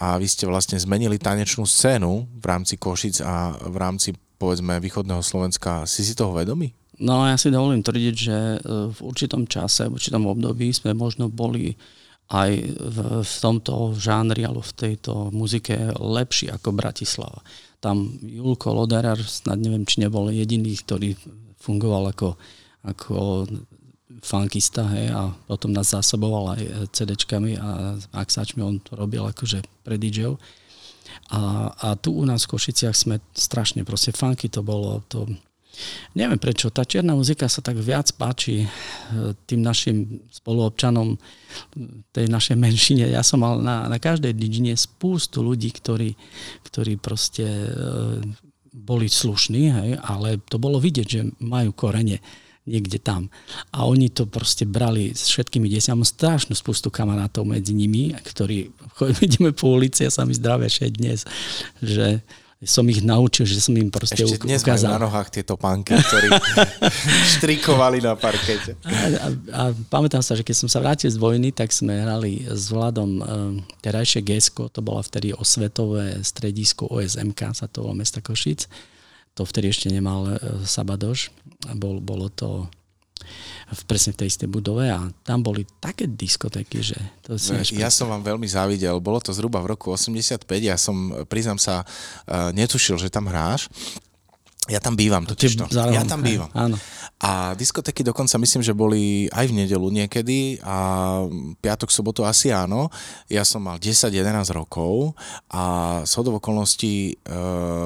a 0.00 0.16
vy 0.16 0.24
ste 0.24 0.48
vlastne 0.48 0.80
zmenili 0.80 1.20
tanečnú 1.20 1.68
scénu 1.68 2.24
v 2.40 2.44
rámci 2.48 2.80
Košic 2.80 3.20
a 3.20 3.52
v 3.68 3.76
rámci 3.76 4.16
povedzme 4.40 4.80
východného 4.80 5.20
Slovenska. 5.20 5.84
Si 5.84 6.08
si 6.08 6.16
toho 6.16 6.32
vedomý? 6.32 6.72
No 7.04 7.28
ja 7.28 7.36
si 7.36 7.52
dovolím 7.52 7.84
tvrdiť, 7.84 8.14
že 8.16 8.38
e, 8.56 8.58
v 8.88 8.98
určitom 9.04 9.44
čase, 9.44 9.92
v 9.92 10.00
určitom 10.00 10.24
období 10.24 10.72
sme 10.72 10.96
možno 10.96 11.28
boli 11.28 11.76
aj 12.32 12.50
v, 12.80 12.98
v 13.20 13.32
tomto 13.44 13.92
žánri 13.92 14.48
alebo 14.48 14.64
v 14.64 14.72
tejto 14.72 15.28
muzike 15.36 15.92
lepší 16.00 16.48
ako 16.48 16.72
Bratislava. 16.72 17.44
Tam 17.84 18.08
Julko 18.24 18.72
Loderar, 18.72 19.20
snad 19.20 19.60
neviem, 19.60 19.84
či 19.84 20.00
nebol 20.00 20.32
jediný, 20.32 20.72
ktorý 20.80 21.12
fungoval 21.60 22.16
ako, 22.16 22.40
ako 22.88 23.44
funkista, 24.22 24.86
hej, 24.94 25.10
a 25.10 25.34
potom 25.50 25.74
nás 25.74 25.90
zásoboval 25.90 26.54
aj 26.54 26.62
CD-čkami 26.94 27.58
a 27.58 27.98
maxáčmi, 28.14 28.62
on 28.62 28.78
to 28.78 28.94
robil 28.94 29.26
akože 29.26 29.66
pre 29.82 29.98
DJov. 29.98 30.38
A, 31.34 31.68
a 31.74 31.88
tu 31.98 32.14
u 32.14 32.22
nás 32.22 32.46
v 32.46 32.54
Košiciach 32.54 32.94
sme 32.94 33.18
strašne, 33.34 33.82
proste 33.82 34.14
funky 34.14 34.46
to 34.46 34.62
bolo, 34.62 35.02
to, 35.10 35.26
neviem 36.14 36.38
prečo, 36.38 36.70
tá 36.70 36.86
čierna 36.86 37.18
muzika 37.18 37.50
sa 37.50 37.58
tak 37.66 37.82
viac 37.82 38.14
páči 38.14 38.62
e, 38.62 38.66
tým 39.42 39.60
našim 39.60 40.22
spoluobčanom 40.30 41.18
tej 42.14 42.26
našej 42.30 42.56
menšine. 42.56 43.10
Ja 43.10 43.26
som 43.26 43.42
mal 43.42 43.58
na, 43.58 43.90
na 43.90 43.98
každej 43.98 44.38
dedine 44.38 44.78
spústu 44.78 45.42
ľudí, 45.42 45.74
ktorí, 45.74 46.14
ktorí 46.62 46.94
proste 47.02 47.44
e, 47.44 47.68
boli 48.70 49.10
slušní, 49.10 49.62
hej, 49.68 49.90
ale 49.98 50.38
to 50.46 50.62
bolo 50.62 50.78
vidieť, 50.78 51.06
že 51.10 51.20
majú 51.42 51.74
korene 51.74 52.22
niekde 52.62 53.02
tam. 53.02 53.26
A 53.74 53.84
oni 53.90 54.06
to 54.06 54.26
proste 54.30 54.62
brali 54.62 55.10
s 55.10 55.26
všetkými 55.30 55.66
desiami. 55.66 56.02
Mám 56.02 56.08
strašnú 56.08 56.54
spustu 56.54 56.94
kamarátov 56.94 57.42
medzi 57.42 57.74
nimi, 57.74 58.14
ktorí 58.14 58.70
ideme 59.26 59.50
po 59.50 59.74
ulici 59.74 60.06
a 60.06 60.14
sa 60.14 60.22
mi 60.22 60.34
zdravia 60.34 60.70
aj 60.70 60.92
dnes, 60.94 61.26
že 61.82 62.22
som 62.62 62.86
ich 62.86 63.02
naučil, 63.02 63.42
že 63.42 63.58
som 63.58 63.74
im 63.74 63.90
proste 63.90 64.22
Ešte 64.22 64.46
dnes 64.46 64.62
ukázal. 64.62 64.94
na 64.94 65.02
nohách 65.02 65.34
tieto 65.34 65.58
pánky, 65.58 65.98
ktorí 65.98 66.30
štrikovali 67.38 67.98
na 67.98 68.14
parkete. 68.14 68.78
A, 68.86 68.94
a, 68.94 69.28
a 69.50 69.62
pamätám 69.90 70.22
sa, 70.22 70.38
že 70.38 70.46
keď 70.46 70.56
som 70.62 70.68
sa 70.70 70.78
vrátil 70.78 71.10
z 71.10 71.18
vojny, 71.18 71.50
tak 71.50 71.74
sme 71.74 71.98
hrali 71.98 72.46
s 72.46 72.70
Vladom 72.70 73.18
um, 73.18 73.22
terajšie 73.82 74.22
GESKO, 74.22 74.70
to 74.70 74.78
bola 74.78 75.02
vtedy 75.02 75.34
osvetové 75.34 76.22
stredisko 76.22 76.86
OSMK, 76.86 77.50
sa 77.50 77.66
to 77.66 77.82
volalo 77.82 77.98
mesta 77.98 78.22
Košic. 78.22 78.70
To 79.38 79.48
vtedy 79.48 79.72
ešte 79.72 79.88
nemal 79.88 80.28
uh, 80.28 80.36
Sabadoš. 80.64 81.32
Bol, 81.76 82.02
bolo 82.02 82.28
to 82.28 82.68
v 83.72 83.82
presne 83.88 84.12
v 84.12 84.24
tej 84.24 84.28
istej 84.28 84.48
budove 84.50 84.84
a 84.90 85.08
tam 85.24 85.40
boli 85.40 85.64
také 85.80 86.04
diskotéky, 86.04 86.84
že 86.84 86.98
to 87.24 87.40
si 87.40 87.56
Ja 87.78 87.88
som 87.88 88.10
vám 88.10 88.20
veľmi 88.20 88.44
závidel, 88.44 89.00
bolo 89.00 89.22
to 89.22 89.32
zhruba 89.32 89.62
v 89.64 89.72
roku 89.72 89.94
85, 89.94 90.44
ja 90.60 90.76
som, 90.76 91.24
priznám 91.24 91.56
sa, 91.56 91.86
uh, 91.86 92.52
netušil, 92.52 93.00
že 93.00 93.08
tam 93.08 93.30
hráš. 93.30 93.72
Ja 94.70 94.78
tam 94.78 94.94
bývam 94.94 95.26
totiž 95.26 95.58
to. 95.58 95.66
Ja 95.74 96.06
tam 96.06 96.22
bývam. 96.22 96.46
Áno. 96.54 96.78
A 97.22 97.54
diskotéky 97.54 98.02
dokonca 98.02 98.34
myslím, 98.34 98.66
že 98.66 98.74
boli 98.74 99.30
aj 99.30 99.46
v 99.50 99.62
nedelu 99.62 99.86
niekedy 99.94 100.58
a 100.62 100.76
piatok, 101.58 101.90
sobotu 101.90 102.26
asi 102.26 102.50
áno. 102.50 102.90
Ja 103.30 103.46
som 103.46 103.62
mal 103.62 103.78
10-11 103.78 104.42
rokov 104.50 105.14
a 105.46 105.62
z 106.02 106.12
hodov 106.18 106.42
okolností 106.42 106.94
e, 107.10 107.34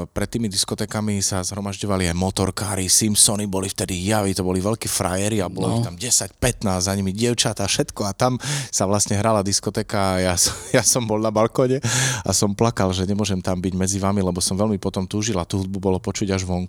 pred 0.09 0.29
tými 0.29 0.49
diskotékami 0.49 1.21
sa 1.21 1.45
zhromažďovali 1.45 2.09
aj 2.13 2.17
motorkári, 2.17 2.89
Simpsony 2.89 3.45
boli 3.45 3.69
vtedy 3.69 4.09
javy, 4.09 4.33
to 4.33 4.41
boli 4.41 4.61
veľkí 4.61 4.89
frajeri 4.89 5.45
a 5.45 5.53
bolo 5.53 5.81
no. 5.81 5.85
tam 5.85 6.01
10-15, 6.01 6.41
za 6.81 6.93
nimi 6.97 7.13
dievčatá, 7.13 7.69
všetko 7.69 8.09
a 8.09 8.17
tam 8.17 8.41
sa 8.73 8.89
vlastne 8.89 9.21
hrala 9.21 9.45
diskotéka 9.45 10.17
a 10.17 10.33
ja, 10.33 10.35
ja 10.81 10.83
som 10.85 11.05
bol 11.05 11.21
na 11.21 11.29
balkone 11.29 11.81
a 12.25 12.31
som 12.33 12.57
plakal, 12.57 12.89
že 12.97 13.05
nemôžem 13.05 13.45
tam 13.45 13.61
byť 13.61 13.75
medzi 13.77 14.01
vami, 14.01 14.25
lebo 14.25 14.41
som 14.41 14.57
veľmi 14.57 14.81
potom 14.81 15.05
túžil 15.05 15.37
a 15.37 15.45
tú 15.45 15.61
hudbu 15.61 15.77
bolo 15.77 16.01
počuť 16.01 16.33
až 16.33 16.49
vonku 16.49 16.66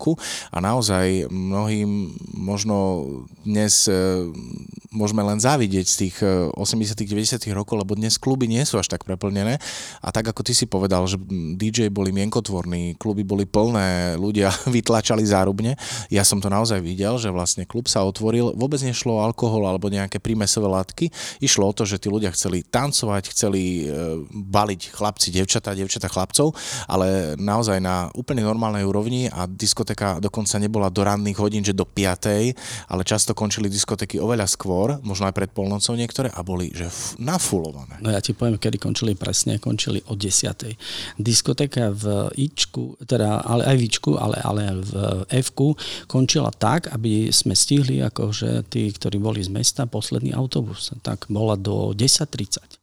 a 0.53 0.57
naozaj 0.61 1.27
mnohým 1.33 2.13
možno 2.37 3.05
dnes 3.41 3.89
e, 3.89 3.93
môžeme 4.93 5.21
len 5.25 5.41
závidieť 5.41 5.85
z 5.85 5.95
tých 6.07 6.15
80 6.53 6.97
90 6.97 7.43
rokov, 7.53 7.79
lebo 7.79 7.93
dnes 7.93 8.17
kluby 8.19 8.49
nie 8.49 8.63
sú 8.65 8.81
až 8.81 8.91
tak 8.91 9.03
preplnené. 9.03 9.61
A 10.01 10.07
tak 10.09 10.27
ako 10.29 10.41
ty 10.43 10.57
si 10.57 10.65
povedal, 10.65 11.05
že 11.05 11.19
DJ 11.55 11.93
boli 11.93 12.11
mienkotvorní, 12.11 12.99
kluby 12.99 13.21
boli 13.23 13.45
plné, 13.47 14.19
ľudia 14.19 14.51
vytlačali 14.75 15.23
zárubne. 15.23 15.79
Ja 16.11 16.25
som 16.27 16.43
to 16.43 16.51
naozaj 16.51 16.81
videl, 16.83 17.15
že 17.21 17.31
vlastne 17.31 17.63
klub 17.63 17.87
sa 17.87 18.03
otvoril. 18.03 18.55
Vôbec 18.57 18.81
nešlo 18.83 19.19
o 19.19 19.23
alkohol 19.23 19.67
alebo 19.69 19.87
nejaké 19.87 20.19
prímesové 20.19 20.67
látky. 20.67 21.09
Išlo 21.39 21.71
o 21.71 21.75
to, 21.75 21.87
že 21.87 22.01
tí 22.01 22.11
ľudia 22.11 22.33
chceli 22.33 22.65
tancovať, 22.67 23.31
chceli 23.31 23.87
e, 23.87 24.21
baliť 24.27 24.91
chlapci, 24.91 25.29
devčatá, 25.31 25.77
devčatá 25.77 26.11
chlapcov, 26.11 26.51
ale 26.89 27.39
naozaj 27.39 27.79
na 27.79 28.09
úplne 28.17 28.43
normálnej 28.43 28.83
úrovni 28.83 29.29
a 29.31 29.45
diskoteka 29.87 30.19
dokonca 30.19 30.59
nebola 30.59 30.91
do 30.91 30.99
ranných 30.99 31.39
hodín, 31.39 31.63
že 31.63 31.71
do 31.71 31.87
5 31.87 32.91
ale 32.91 33.07
často 33.07 33.31
končili 33.31 33.71
diskotéky 33.71 34.19
oveľa 34.19 34.43
skôr, 34.43 34.99
možno 34.99 35.31
aj 35.31 35.35
pred 35.35 35.47
polnocou 35.47 35.95
niektoré, 35.95 36.27
a 36.27 36.43
boli 36.43 36.75
že 36.75 36.91
f- 36.91 37.15
nafulované. 37.15 37.95
No 38.03 38.11
ja 38.11 38.19
ti 38.19 38.35
poviem, 38.35 38.59
kedy 38.59 38.75
končili 38.83 39.15
presne, 39.15 39.63
končili 39.63 40.03
o 40.11 40.19
10. 40.19 40.75
Diskotéka 41.15 41.95
v 41.95 42.27
Ičku, 42.35 42.99
teda 43.07 43.47
ale 43.47 43.63
aj 43.63 43.75
v 43.79 43.83
Ičku, 43.87 44.11
ale, 44.19 44.35
ale 44.43 44.75
v 44.75 44.91
Fku 45.47 45.79
končila 46.11 46.51
tak, 46.51 46.91
aby 46.91 47.31
sme 47.31 47.55
stihli 47.55 48.03
akože 48.03 48.67
tí, 48.67 48.91
ktorí 48.91 49.15
boli 49.23 49.39
z 49.39 49.47
mesta, 49.47 49.87
posledný 49.87 50.35
autobus. 50.35 50.91
Tak 50.99 51.31
bola 51.31 51.55
do 51.55 51.95
10.30 51.95 52.77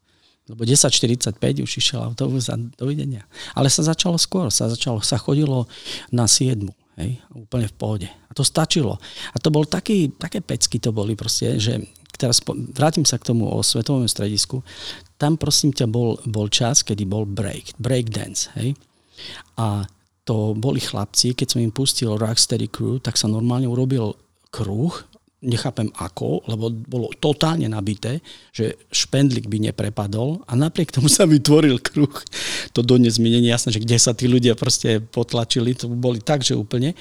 lebo 0.44 0.60
10.45 0.60 1.40
už 1.64 1.72
išiel 1.80 2.04
autobus 2.04 2.52
a 2.52 2.60
dovidenia. 2.76 3.24
Ale 3.56 3.72
sa 3.72 3.80
začalo 3.80 4.20
skôr, 4.20 4.52
sa 4.52 4.68
začalo, 4.68 5.00
sa 5.00 5.16
chodilo 5.16 5.64
na 6.12 6.28
7. 6.28 6.68
Hej, 6.94 7.18
úplne 7.34 7.66
v 7.66 7.74
pohode. 7.74 8.08
A 8.08 8.32
to 8.32 8.46
stačilo. 8.46 9.02
A 9.34 9.36
to 9.42 9.50
bol 9.50 9.66
taký, 9.66 10.14
také 10.14 10.38
pecky 10.38 10.78
to 10.78 10.94
boli 10.94 11.18
proste, 11.18 11.58
že 11.58 11.82
teraz 12.14 12.38
vrátim 12.74 13.02
sa 13.02 13.18
k 13.18 13.34
tomu 13.34 13.50
o 13.50 13.58
svetovom 13.58 14.06
stredisku. 14.06 14.62
Tam 15.18 15.34
prosím 15.34 15.74
ťa 15.74 15.90
bol, 15.90 16.22
bol 16.30 16.46
čas, 16.46 16.86
kedy 16.86 17.02
bol 17.02 17.26
break, 17.26 17.74
break 17.82 18.14
dance. 18.14 18.46
Hej? 18.54 18.78
A 19.58 19.82
to 20.22 20.54
boli 20.54 20.78
chlapci, 20.78 21.34
keď 21.34 21.46
som 21.50 21.60
im 21.60 21.74
pustil 21.74 22.14
Rocksteady 22.14 22.70
Crew, 22.70 23.02
tak 23.02 23.18
sa 23.18 23.26
normálne 23.26 23.66
urobil 23.66 24.14
kruh 24.54 24.94
nechápem 25.44 25.92
ako, 26.00 26.42
lebo 26.48 26.72
bolo 26.72 27.12
totálne 27.20 27.68
nabité, 27.68 28.24
že 28.50 28.80
špendlik 28.88 29.46
by 29.46 29.70
neprepadol 29.70 30.40
a 30.48 30.56
napriek 30.56 30.90
tomu 30.90 31.12
sa 31.12 31.28
vytvoril 31.28 31.78
kruh. 31.84 32.16
To 32.72 32.80
dodnes 32.80 33.20
mi 33.20 33.28
nie 33.28 33.44
je 33.44 33.52
jasné, 33.52 33.68
že 33.76 33.84
kde 33.84 33.96
sa 34.00 34.16
tí 34.16 34.24
ľudia 34.24 34.56
proste 34.56 34.98
potlačili, 34.98 35.76
to 35.76 35.86
boli 35.86 36.24
tak, 36.24 36.40
že 36.40 36.56
úplne. 36.56 36.96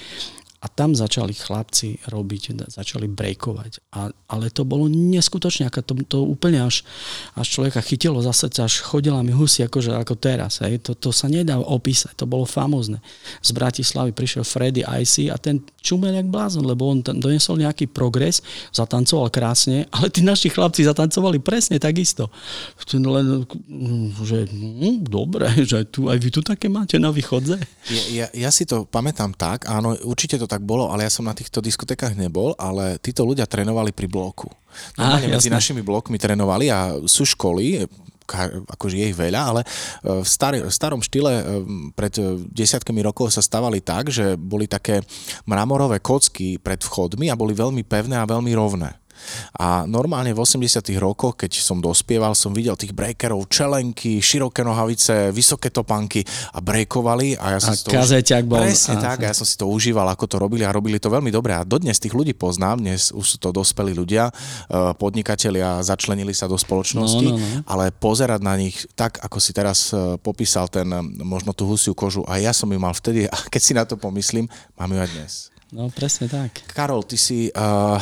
A 0.64 0.66
tam 0.72 0.96
začali 0.96 1.36
chlapci 1.36 2.00
robiť, 2.08 2.72
začali 2.72 3.04
breakovať. 3.04 3.92
A, 3.92 4.08
ale 4.32 4.48
to 4.48 4.64
bolo 4.64 4.88
neskutočne, 4.88 5.68
ako 5.68 5.84
to, 5.84 5.94
to 6.08 6.18
úplne 6.24 6.64
až, 6.64 6.88
až 7.36 7.46
človeka 7.52 7.84
chytilo 7.84 8.16
za 8.24 8.32
srdce, 8.32 8.64
až 8.64 8.80
chodila 8.80 9.20
mi 9.20 9.36
husy 9.36 9.60
akože 9.68 9.92
ako 9.92 10.16
teraz. 10.16 10.64
Hej. 10.64 10.80
To, 10.88 10.96
to 10.96 11.12
sa 11.12 11.28
nedá 11.28 11.60
opísať, 11.60 12.16
to 12.16 12.24
bolo 12.24 12.48
famózne. 12.48 13.04
Z 13.44 13.52
Bratislavy 13.52 14.16
prišiel 14.16 14.48
Freddy 14.48 14.88
IC 14.88 15.28
a 15.28 15.36
ten 15.36 15.60
čumel 15.84 16.16
jak 16.16 16.30
blázon, 16.30 16.64
lebo 16.64 16.88
on 16.88 17.04
tam 17.04 17.20
donesol 17.20 17.60
nejaký 17.60 17.92
progres, 17.92 18.40
zatancoval 18.72 19.28
krásne, 19.28 19.84
ale 19.94 20.08
tí 20.08 20.24
naši 20.24 20.48
chlapci 20.48 20.86
zatancovali 20.86 21.42
presne 21.42 21.76
takisto. 21.76 22.30
Len, 22.94 23.42
že 24.22 24.46
hm, 24.48 25.04
dobre, 25.04 25.50
že 25.66 25.84
tu, 25.90 26.06
aj 26.08 26.16
vy 26.22 26.30
tu 26.30 26.40
také 26.40 26.70
máte 26.70 26.96
na 26.96 27.10
východze. 27.10 27.58
Ja, 27.90 28.02
ja, 28.08 28.26
ja 28.32 28.50
si 28.54 28.64
to 28.64 28.86
pamätám 28.86 29.34
tak, 29.34 29.66
áno, 29.66 29.98
určite 30.06 30.38
to 30.38 30.46
tak 30.46 30.53
bolo, 30.62 30.92
ale 30.92 31.08
ja 31.08 31.10
som 31.10 31.26
na 31.26 31.34
týchto 31.34 31.58
diskotekách 31.58 32.14
nebol, 32.14 32.54
ale 32.60 33.00
títo 33.02 33.26
ľudia 33.26 33.48
trénovali 33.48 33.90
pri 33.90 34.06
bloku. 34.06 34.46
Normálne 34.98 35.30
medzi 35.30 35.50
našimi 35.50 35.82
blokmi 35.82 36.18
trénovali 36.18 36.70
a 36.70 36.98
sú 37.06 37.26
školy, 37.26 37.86
akože 38.24 38.96
je 38.96 39.06
ich 39.12 39.16
veľa, 39.16 39.40
ale 39.40 39.60
e, 39.62 39.66
v, 40.24 40.26
v 40.64 40.72
starom 40.72 41.00
štýle 41.04 41.32
e, 41.32 41.44
pred 41.92 42.14
desiatkami 42.50 43.04
rokov 43.04 43.36
sa 43.36 43.44
stavali 43.44 43.84
tak, 43.84 44.08
že 44.08 44.34
boli 44.40 44.64
také 44.64 45.04
mramorové 45.44 46.00
kocky 46.00 46.56
pred 46.56 46.80
vchodmi 46.80 47.28
a 47.28 47.38
boli 47.38 47.52
veľmi 47.52 47.84
pevné 47.84 48.16
a 48.16 48.28
veľmi 48.28 48.52
rovné. 48.56 49.03
A 49.58 49.84
normálne 49.84 50.34
v 50.34 50.40
80 50.40 50.84
rokoch, 51.00 51.38
keď 51.38 51.60
som 51.60 51.78
dospieval, 51.80 52.36
som 52.36 52.52
videl 52.52 52.76
tých 52.76 52.92
breakerov, 52.92 53.48
čelenky, 53.48 54.18
široké 54.18 54.62
nohavice, 54.66 55.30
vysoké 55.30 55.70
topanky 55.70 56.24
a 56.54 56.58
breakovali. 56.60 57.38
A 57.38 57.56
ja 57.56 57.58
som 57.60 57.72
a 57.72 57.76
si 57.76 57.82
to 57.86 57.90
už... 57.90 57.96
bol. 58.46 58.60
Presne 58.60 58.96
a... 58.98 59.02
tak, 59.02 59.24
a 59.24 59.30
ja 59.30 59.34
som 59.34 59.46
si 59.46 59.56
to 59.58 59.66
užíval, 59.70 60.06
ako 60.10 60.24
to 60.26 60.36
robili 60.38 60.62
a 60.66 60.74
robili 60.74 60.98
to 60.98 61.08
veľmi 61.08 61.30
dobre. 61.32 61.54
A 61.54 61.66
dodnes 61.66 61.96
tých 61.98 62.14
ľudí 62.14 62.36
poznám, 62.36 62.82
dnes 62.82 63.14
už 63.14 63.24
sú 63.24 63.36
to 63.40 63.54
dospelí 63.54 63.94
ľudia, 63.94 64.28
e, 64.28 64.32
podnikatelia 64.98 65.80
začlenili 65.84 66.34
sa 66.36 66.50
do 66.50 66.58
spoločnosti, 66.58 67.26
no, 67.30 67.36
no, 67.36 67.40
no. 67.40 67.60
ale 67.64 67.94
pozerať 67.94 68.40
na 68.42 68.54
nich 68.58 68.84
tak, 68.98 69.22
ako 69.22 69.38
si 69.38 69.50
teraz 69.54 69.94
e, 69.94 70.18
popísal 70.20 70.66
ten, 70.68 70.86
možno 71.22 71.54
tú 71.54 71.64
husiu 71.68 71.94
kožu, 71.94 72.26
a 72.26 72.38
ja 72.42 72.50
som 72.50 72.68
ju 72.70 72.78
mal 72.78 72.92
vtedy, 72.92 73.26
a 73.30 73.36
keď 73.48 73.62
si 73.62 73.72
na 73.72 73.84
to 73.86 73.94
pomyslím, 73.96 74.50
mám 74.76 74.90
ju 74.90 74.98
aj 75.00 75.10
dnes. 75.14 75.53
No 75.74 75.90
presne 75.90 76.30
tak. 76.30 76.62
Karol, 76.70 77.02
ty 77.02 77.18
si 77.18 77.50
uh, 77.50 77.98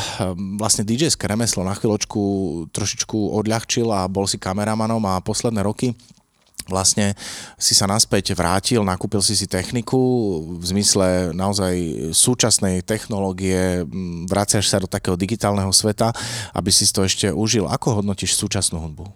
vlastne 0.61 0.85
dj 0.85 1.09
remeslo 1.25 1.65
na 1.65 1.73
chvíľočku 1.73 2.21
trošičku 2.69 3.17
odľahčil 3.17 3.89
a 3.89 4.05
bol 4.13 4.29
si 4.29 4.37
kameramanom 4.37 5.01
a 5.09 5.25
posledné 5.25 5.65
roky 5.65 5.97
vlastne 6.69 7.19
si 7.59 7.75
sa 7.75 7.91
naspäť 7.91 8.39
vrátil, 8.39 8.87
nakúpil 8.87 9.19
si 9.19 9.35
si 9.35 9.51
techniku 9.51 9.99
v 10.61 10.63
zmysle 10.63 11.35
naozaj 11.35 11.75
súčasnej 12.15 12.87
technológie, 12.87 13.83
vraciaš 14.31 14.71
sa 14.71 14.79
do 14.79 14.87
takého 14.87 15.19
digitálneho 15.19 15.75
sveta, 15.75 16.15
aby 16.55 16.71
si 16.71 16.87
to 16.87 17.03
ešte 17.03 17.35
užil. 17.35 17.67
Ako 17.67 18.03
hodnotíš 18.03 18.39
súčasnú 18.39 18.79
hudbu? 18.79 19.11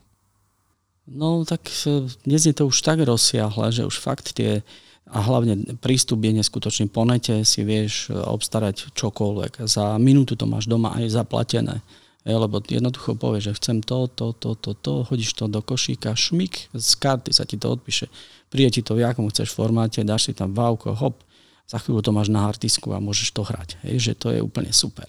No 1.07 1.47
tak 1.47 1.71
e, 1.87 2.11
dnes 2.27 2.51
je 2.51 2.55
to 2.55 2.67
už 2.67 2.83
tak 2.83 2.99
rozsiahle, 2.99 3.71
že 3.71 3.87
už 3.87 4.03
fakt 4.03 4.35
tie 4.35 4.67
a 5.07 5.19
hlavne 5.23 5.79
prístup 5.79 6.27
je 6.27 6.35
neskutočný. 6.35 6.91
Po 6.91 7.07
nete 7.07 7.47
si 7.47 7.63
vieš 7.63 8.11
e, 8.11 8.19
obstarať 8.19 8.91
čokoľvek. 8.91 9.63
Za 9.63 9.95
minútu 10.03 10.35
to 10.35 10.51
máš 10.51 10.67
doma 10.67 10.99
aj 10.99 11.23
zaplatené. 11.23 11.79
Je, 12.27 12.35
lebo 12.35 12.59
jednoducho 12.59 13.15
povie, 13.15 13.39
že 13.39 13.55
chcem 13.55 13.79
to, 13.87 14.11
to, 14.11 14.35
to, 14.35 14.59
to, 14.59 14.75
to, 14.75 15.07
hodíš 15.07 15.39
to 15.39 15.47
do 15.47 15.63
košíka, 15.63 16.11
šmik, 16.19 16.75
z 16.75 16.91
karty 16.99 17.31
sa 17.31 17.47
ti 17.47 17.55
to 17.55 17.71
odpíše. 17.71 18.11
Príde 18.51 18.75
ti 18.75 18.83
to 18.83 18.99
v 18.99 19.07
jakom 19.07 19.31
chceš 19.31 19.55
formáte, 19.55 20.03
dáš 20.03 20.27
si 20.27 20.33
tam 20.35 20.51
vávko, 20.51 20.91
hop, 20.99 21.23
za 21.71 21.79
chvíľu 21.79 22.03
to 22.03 22.11
máš 22.11 22.27
na 22.27 22.43
hardisku 22.43 22.91
a 22.91 22.99
môžeš 22.99 23.31
to 23.31 23.47
hrať. 23.47 23.79
Hej, 23.87 24.11
že 24.11 24.13
to 24.19 24.35
je 24.35 24.43
úplne 24.43 24.75
super. 24.75 25.07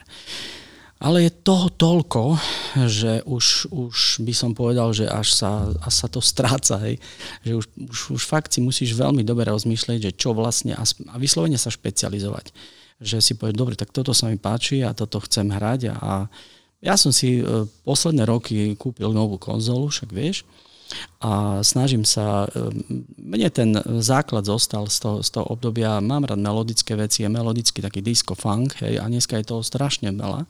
Ale 0.98 1.30
je 1.30 1.32
toho 1.46 1.70
toľko, 1.70 2.42
že 2.90 3.22
už, 3.30 3.70
už 3.70 4.26
by 4.26 4.34
som 4.34 4.58
povedal, 4.58 4.90
že 4.98 5.06
až 5.06 5.30
sa, 5.30 5.70
až 5.78 5.94
sa 5.94 6.08
to 6.10 6.26
stráca. 6.26 6.82
Hej. 6.82 6.98
Že 7.46 7.52
už, 7.54 7.66
už, 7.94 8.00
už 8.18 8.24
fakt 8.26 8.50
si 8.50 8.66
musíš 8.66 8.98
veľmi 8.98 9.22
dobre 9.22 9.46
rozmýšľať, 9.54 10.10
že 10.10 10.18
čo 10.18 10.34
vlastne 10.34 10.74
a, 10.74 10.82
a 10.84 11.16
vyslovene 11.22 11.62
sa 11.62 11.70
špecializovať. 11.70 12.50
Že 12.98 13.18
si 13.22 13.34
povieš, 13.38 13.54
dobre, 13.54 13.78
tak 13.78 13.94
toto 13.94 14.10
sa 14.10 14.26
mi 14.26 14.42
páči 14.42 14.82
a 14.82 14.98
toto 14.98 15.22
chcem 15.22 15.46
hrať 15.54 15.94
a, 15.94 15.96
a 16.02 16.14
ja 16.82 16.94
som 16.94 17.10
si 17.10 17.42
e, 17.42 17.66
posledné 17.82 18.26
roky 18.30 18.78
kúpil 18.78 19.10
novú 19.10 19.42
konzolu, 19.42 19.90
však 19.90 20.14
vieš, 20.14 20.46
a 21.20 21.60
snažím 21.66 22.06
sa, 22.06 22.46
e, 22.46 22.70
mne 23.18 23.50
ten 23.50 23.74
základ 24.00 24.46
zostal 24.46 24.86
z 24.88 24.98
toho, 25.02 25.18
z 25.26 25.30
toho 25.34 25.46
obdobia, 25.50 25.98
mám 26.00 26.30
rád 26.30 26.40
melodické 26.40 26.94
veci, 26.94 27.26
je 27.26 27.30
melodický 27.30 27.82
taký 27.82 28.06
disco 28.06 28.38
funk, 28.38 28.78
hej, 28.86 29.02
a 29.02 29.10
dneska 29.10 29.42
je 29.42 29.50
toho 29.50 29.66
strašne 29.66 30.14
veľa. 30.14 30.46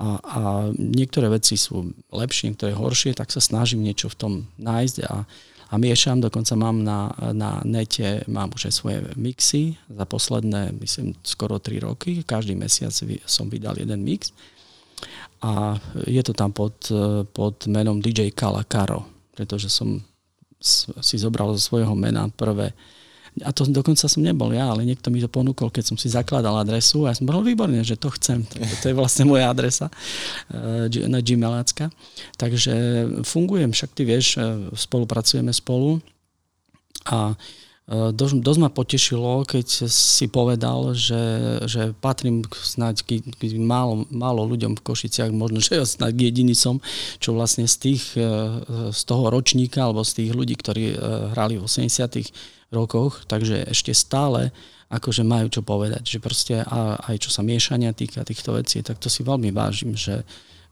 A, 0.00 0.08
a 0.18 0.38
niektoré 0.72 1.28
veci 1.28 1.60
sú 1.60 1.92
lepšie, 2.08 2.52
niektoré 2.52 2.72
horšie, 2.72 3.12
tak 3.12 3.28
sa 3.28 3.44
snažím 3.44 3.84
niečo 3.84 4.08
v 4.08 4.18
tom 4.18 4.32
nájsť 4.56 4.96
a, 5.04 5.28
a 5.72 5.74
miešam, 5.76 6.20
dokonca 6.20 6.56
mám 6.56 6.80
na, 6.80 7.12
na 7.32 7.60
nete, 7.64 8.24
mám 8.28 8.52
už 8.56 8.72
aj 8.72 8.74
svoje 8.76 8.98
mixy 9.16 9.76
za 9.88 10.04
posledné, 10.08 10.72
myslím, 10.80 11.12
skoro 11.24 11.60
3 11.60 11.84
roky, 11.84 12.24
každý 12.24 12.56
mesiac 12.56 12.92
som 13.28 13.46
vydal 13.52 13.76
jeden 13.76 14.00
mix. 14.00 14.32
A 15.42 15.76
je 16.06 16.22
to 16.22 16.32
tam 16.32 16.54
pod, 16.54 16.88
pod 17.34 17.56
menom 17.66 17.98
DJ 17.98 18.30
Kala 18.30 18.62
Karo, 18.62 19.04
pretože 19.34 19.66
som 19.66 19.98
si 21.02 21.16
zobral 21.18 21.50
zo 21.58 21.60
svojho 21.60 21.92
mena 21.98 22.30
prvé 22.30 22.70
a 23.40 23.48
to 23.48 23.64
dokonca 23.64 24.04
som 24.04 24.20
nebol 24.20 24.52
ja, 24.52 24.68
ale 24.68 24.84
niekto 24.84 25.08
mi 25.08 25.16
to 25.24 25.32
ponúkol, 25.32 25.72
keď 25.72 25.88
som 25.88 25.96
si 25.96 26.12
zakladal 26.12 26.52
adresu 26.60 27.08
a 27.08 27.12
ja 27.12 27.16
som 27.16 27.24
bol 27.24 27.40
výborný, 27.40 27.80
že 27.80 27.96
to 27.96 28.12
chcem. 28.12 28.44
To 28.84 28.92
je 28.92 28.98
vlastne 28.98 29.24
moja 29.24 29.48
adresa 29.48 29.88
eh, 30.52 31.08
na 31.08 31.24
Gmailácka. 31.24 31.88
Takže 32.36 32.74
fungujem, 33.24 33.72
však 33.72 33.90
ty 33.96 34.02
vieš, 34.04 34.36
eh, 34.36 34.44
spolupracujeme 34.76 35.48
spolu 35.48 36.04
a 37.08 37.32
E, 37.32 37.61
dosť, 37.90 38.38
dosť 38.38 38.60
ma 38.62 38.70
potešilo, 38.70 39.42
keď 39.42 39.90
si 39.90 40.30
povedal, 40.30 40.94
že, 40.94 41.58
že 41.66 41.90
patrím 41.98 42.46
snáď 42.46 43.02
k, 43.02 43.10
k 43.26 43.42
málo, 43.58 44.06
málo 44.06 44.46
ľuďom 44.46 44.78
v 44.78 44.84
Košiciach, 44.86 45.34
možno, 45.34 45.58
že 45.58 45.82
ja 45.82 45.84
snáď 45.84 46.30
jediný 46.30 46.54
som, 46.54 46.78
čo 47.18 47.34
vlastne 47.34 47.66
z, 47.66 47.76
tých, 47.82 48.14
e, 48.14 48.22
z 48.94 49.00
toho 49.02 49.34
ročníka 49.34 49.82
alebo 49.82 50.06
z 50.06 50.22
tých 50.22 50.30
ľudí, 50.30 50.54
ktorí 50.54 50.94
e, 50.94 50.96
hrali 51.34 51.58
v 51.58 51.66
80 51.66 52.70
rokoch, 52.70 53.26
takže 53.26 53.66
ešte 53.66 53.90
stále 53.92 54.54
akože 54.92 55.26
majú 55.26 55.50
čo 55.50 55.66
povedať, 55.66 56.04
že 56.06 56.18
proste 56.22 56.62
a, 56.62 57.02
aj 57.02 57.18
čo 57.18 57.34
sa 57.34 57.42
miešania 57.42 57.90
týka 57.90 58.22
týchto 58.22 58.54
vecí, 58.54 58.78
tak 58.86 59.02
to 59.02 59.10
si 59.10 59.26
veľmi 59.26 59.50
vážim, 59.50 59.98
že, 59.98 60.22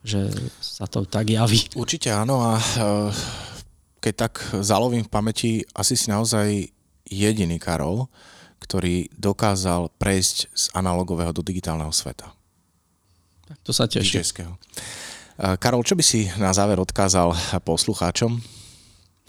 že 0.06 0.30
sa 0.62 0.86
to 0.86 1.02
tak 1.11 1.26
javí. 1.26 1.58
Určite 1.74 2.14
áno 2.14 2.38
a 2.38 2.54
keď 4.00 4.14
tak 4.16 4.32
zalovím 4.64 5.04
v 5.04 5.12
pamäti, 5.12 5.50
asi 5.76 5.92
si 5.98 6.08
naozaj 6.08 6.72
jediný 7.11 7.58
Karol, 7.58 8.06
ktorý 8.62 9.11
dokázal 9.18 9.90
prejsť 9.98 10.36
z 10.54 10.64
analogového 10.78 11.34
do 11.34 11.42
digitálneho 11.42 11.90
sveta. 11.90 12.30
To 13.66 13.74
sa 13.74 13.90
teší. 13.90 14.22
Karol, 15.58 15.82
čo 15.82 15.98
by 15.98 16.04
si 16.06 16.30
na 16.38 16.54
záver 16.54 16.78
odkázal 16.78 17.34
poslucháčom? 17.66 18.59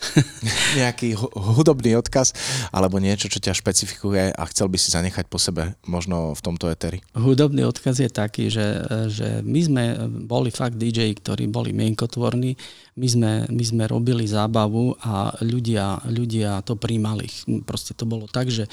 nejaký 0.80 1.14
hudobný 1.36 1.96
odkaz 1.98 2.34
alebo 2.74 2.98
niečo, 2.98 3.30
čo 3.30 3.38
ťa 3.38 3.54
špecifikuje 3.54 4.34
a 4.34 4.44
chcel 4.50 4.68
by 4.68 4.78
si 4.78 4.90
zanechať 4.90 5.30
po 5.30 5.38
sebe 5.38 5.78
možno 5.86 6.34
v 6.34 6.42
tomto 6.42 6.68
eteri? 6.68 7.00
Hudobný 7.14 7.66
odkaz 7.70 8.02
je 8.02 8.10
taký, 8.10 8.50
že, 8.50 8.82
že 9.12 9.46
my 9.46 9.62
sme 9.62 9.84
boli 10.26 10.50
fakt 10.50 10.78
DJ, 10.78 11.14
ktorí 11.18 11.48
boli 11.48 11.72
mienkotvorní, 11.72 12.58
my 12.98 13.08
sme, 13.08 13.32
my 13.48 13.64
sme 13.64 13.84
robili 13.88 14.26
zábavu 14.28 14.98
a 15.02 15.32
ľudia, 15.46 16.04
ľudia 16.10 16.60
to 16.66 16.76
príjmali. 16.76 17.30
Proste 17.64 17.96
to 17.96 18.04
bolo 18.04 18.28
tak, 18.28 18.52
že, 18.52 18.68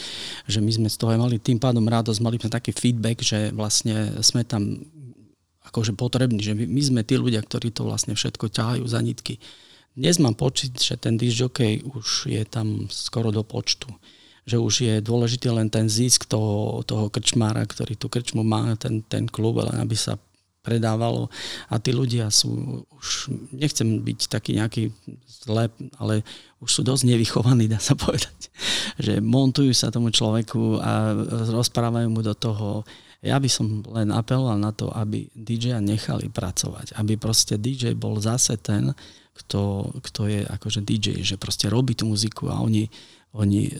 že 0.49 0.59
my 0.59 0.71
sme 0.73 0.89
z 0.91 0.97
toho 0.97 1.15
mali 1.15 1.39
tým 1.39 1.61
pádom 1.61 1.85
radosť, 1.87 2.21
mali 2.25 2.41
sme 2.41 2.51
taký 2.51 2.73
feedback, 2.75 3.23
že 3.23 3.55
vlastne 3.55 4.19
sme 4.25 4.43
tam 4.43 4.83
akože 5.69 5.93
potrební, 5.93 6.41
že 6.41 6.57
my 6.57 6.83
sme 6.83 7.01
tí 7.05 7.21
ľudia, 7.21 7.45
ktorí 7.45 7.69
to 7.69 7.85
vlastne 7.85 8.17
všetko 8.17 8.49
ťahajú 8.49 8.85
za 8.89 9.05
nitky. 9.05 9.37
Dnes 9.99 10.15
mám 10.23 10.39
pocit, 10.39 10.79
že 10.79 10.95
ten 10.95 11.19
disjockey 11.19 11.83
už 11.83 12.31
je 12.31 12.47
tam 12.47 12.87
skoro 12.87 13.35
do 13.35 13.43
počtu. 13.43 13.91
Že 14.47 14.57
už 14.63 14.75
je 14.87 14.95
dôležitý 15.03 15.51
len 15.51 15.67
ten 15.67 15.91
zisk 15.91 16.31
toho, 16.31 16.87
toho 16.87 17.11
krčmára, 17.11 17.67
ktorý 17.67 17.99
tú 17.99 18.07
krčmu 18.07 18.47
má, 18.47 18.79
ten, 18.79 19.03
ten 19.03 19.27
klub, 19.27 19.59
len 19.59 19.75
aby 19.83 19.99
sa 19.99 20.15
predávalo. 20.63 21.27
A 21.67 21.83
tí 21.83 21.91
ľudia 21.91 22.31
sú 22.31 22.79
už, 22.95 23.35
nechcem 23.51 23.99
byť 23.99 24.31
taký 24.31 24.55
nejaký 24.63 24.95
zlep, 25.27 25.75
ale 25.99 26.23
už 26.63 26.71
sú 26.79 26.81
dosť 26.87 27.03
nevychovaní, 27.03 27.67
dá 27.67 27.83
sa 27.83 27.99
povedať. 28.07 28.55
Že 29.03 29.19
montujú 29.19 29.75
sa 29.75 29.91
tomu 29.91 30.15
človeku 30.15 30.79
a 30.79 31.11
rozprávajú 31.51 32.07
mu 32.07 32.23
do 32.23 32.39
toho 32.39 32.87
ja 33.19 33.35
by 33.43 33.51
som 33.51 33.83
len 33.99 34.15
apeloval 34.15 34.55
na 34.63 34.71
to, 34.71 34.95
aby 34.95 35.27
DJ 35.35 35.83
nechali 35.83 36.31
pracovať. 36.31 36.95
Aby 36.95 37.19
proste 37.19 37.59
DJ 37.59 37.99
bol 37.99 38.15
zase 38.23 38.55
ten, 38.63 38.95
kto, 39.39 39.95
kto 40.03 40.21
je 40.27 40.41
akože 40.43 40.81
DJ, 40.83 41.23
že 41.23 41.39
proste 41.39 41.71
robí 41.71 41.95
tú 41.95 42.11
muziku 42.11 42.51
a 42.51 42.59
oni, 42.59 42.91
oni 43.39 43.71
e, 43.71 43.73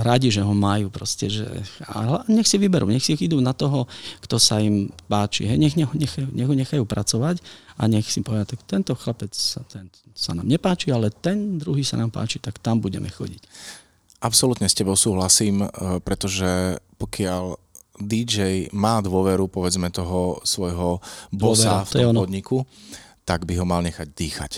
radi, 0.00 0.32
že 0.32 0.40
ho 0.40 0.54
majú 0.56 0.88
proste, 0.88 1.28
že 1.28 1.44
a 1.84 2.24
nech 2.32 2.48
si 2.48 2.56
vyberú, 2.56 2.88
nech 2.88 3.04
si 3.04 3.12
idú 3.18 3.38
na 3.44 3.52
toho, 3.52 3.84
kto 4.24 4.40
sa 4.40 4.62
im 4.62 4.88
páči, 5.10 5.44
hej, 5.44 5.60
nech, 5.60 5.76
nech, 5.76 5.92
nech, 5.92 6.14
nech 6.16 6.48
ho 6.48 6.56
nechajú 6.56 6.84
pracovať 6.88 7.44
a 7.76 7.82
nech 7.84 8.08
si 8.08 8.24
povedia, 8.24 8.48
tak 8.48 8.64
tento 8.64 8.96
chlapec 8.96 9.36
sa, 9.36 9.60
ten, 9.68 9.92
sa 10.16 10.32
nám 10.32 10.48
nepáči, 10.48 10.88
ale 10.88 11.12
ten 11.12 11.60
druhý 11.60 11.84
sa 11.84 12.00
nám 12.00 12.08
páči, 12.08 12.40
tak 12.40 12.56
tam 12.58 12.80
budeme 12.80 13.12
chodiť. 13.12 13.42
Absolútne 14.20 14.68
s 14.68 14.76
tebou 14.76 14.96
súhlasím, 14.96 15.64
e, 15.64 15.68
pretože 16.00 16.80
pokiaľ 16.96 17.70
DJ 18.00 18.72
má 18.72 19.04
dôveru, 19.04 19.46
povedzme, 19.52 19.92
toho 19.92 20.40
svojho 20.40 21.04
bossa 21.28 21.84
Dôvera, 21.84 21.88
v 21.88 21.90
tom 21.92 22.12
podniku, 22.16 22.56
tak 23.24 23.46
by 23.48 23.58
ho 23.60 23.64
mal 23.68 23.80
nechať 23.84 24.08
dýchať. 24.12 24.52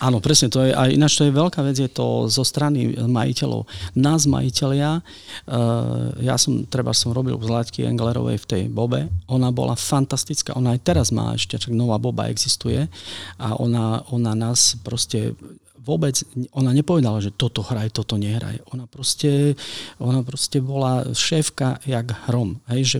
Áno, 0.00 0.16
presne, 0.16 0.48
to 0.48 0.64
je, 0.64 0.72
aj 0.72 0.96
ináč 0.96 1.20
to 1.20 1.28
je 1.28 1.36
veľká 1.36 1.60
vec, 1.60 1.76
je 1.76 1.92
to 1.92 2.24
zo 2.24 2.40
strany 2.40 2.96
majiteľov. 2.96 3.68
Nás 3.92 4.24
majiteľia, 4.24 5.04
uh, 5.04 6.16
ja 6.16 6.40
som, 6.40 6.64
treba 6.64 6.96
som 6.96 7.12
robil 7.12 7.36
v 7.36 7.44
Zlatky 7.44 7.84
Englerovej 7.84 8.40
v 8.40 8.48
tej 8.48 8.62
Bobe, 8.72 9.12
ona 9.28 9.52
bola 9.52 9.76
fantastická, 9.76 10.56
ona 10.56 10.72
aj 10.72 10.80
teraz 10.88 11.12
má 11.12 11.36
ešte, 11.36 11.60
čak 11.60 11.76
nová 11.76 12.00
Boba 12.00 12.32
existuje 12.32 12.88
a 13.36 13.60
ona, 13.60 14.00
ona 14.08 14.32
nás 14.32 14.80
proste 14.80 15.36
vôbec, 15.80 16.14
ona 16.52 16.70
nepovedala, 16.76 17.24
že 17.24 17.32
toto 17.32 17.64
hraj, 17.64 17.96
toto 17.96 18.20
nehraj. 18.20 18.60
Ona 18.76 18.84
proste, 18.84 19.56
ona 19.96 20.20
proste 20.20 20.60
bola 20.60 21.08
šéfka 21.10 21.80
jak 21.88 22.12
hrom. 22.28 22.60
Hej, 22.68 22.80
že 22.84 22.98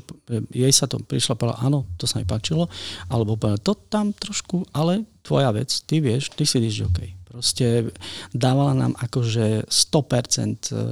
jej 0.50 0.72
sa 0.72 0.88
to 0.88 1.00
prišla 1.00 1.36
povedala, 1.36 1.60
áno, 1.60 1.84
to 2.00 2.08
sa 2.08 2.18
mi 2.18 2.26
páčilo, 2.26 2.66
alebo 3.12 3.36
povedala, 3.36 3.60
to 3.60 3.76
tam 3.88 4.16
trošku, 4.16 4.64
ale 4.72 5.04
tvoja 5.20 5.52
vec, 5.52 5.68
ty 5.84 6.00
vieš, 6.00 6.32
ty 6.32 6.48
si 6.48 6.58
DJ 6.58 6.88
OK. 6.88 7.00
Proste 7.30 7.94
dávala 8.34 8.74
nám 8.74 8.92
akože 8.98 9.70
100% 9.70 9.70
e, 9.70 10.82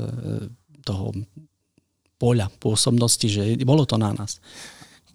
toho 0.86 1.10
poľa 2.18 2.50
pôsobnosti, 2.62 3.26
že 3.26 3.58
bolo 3.62 3.86
to 3.86 3.98
na 3.98 4.14
nás. 4.14 4.38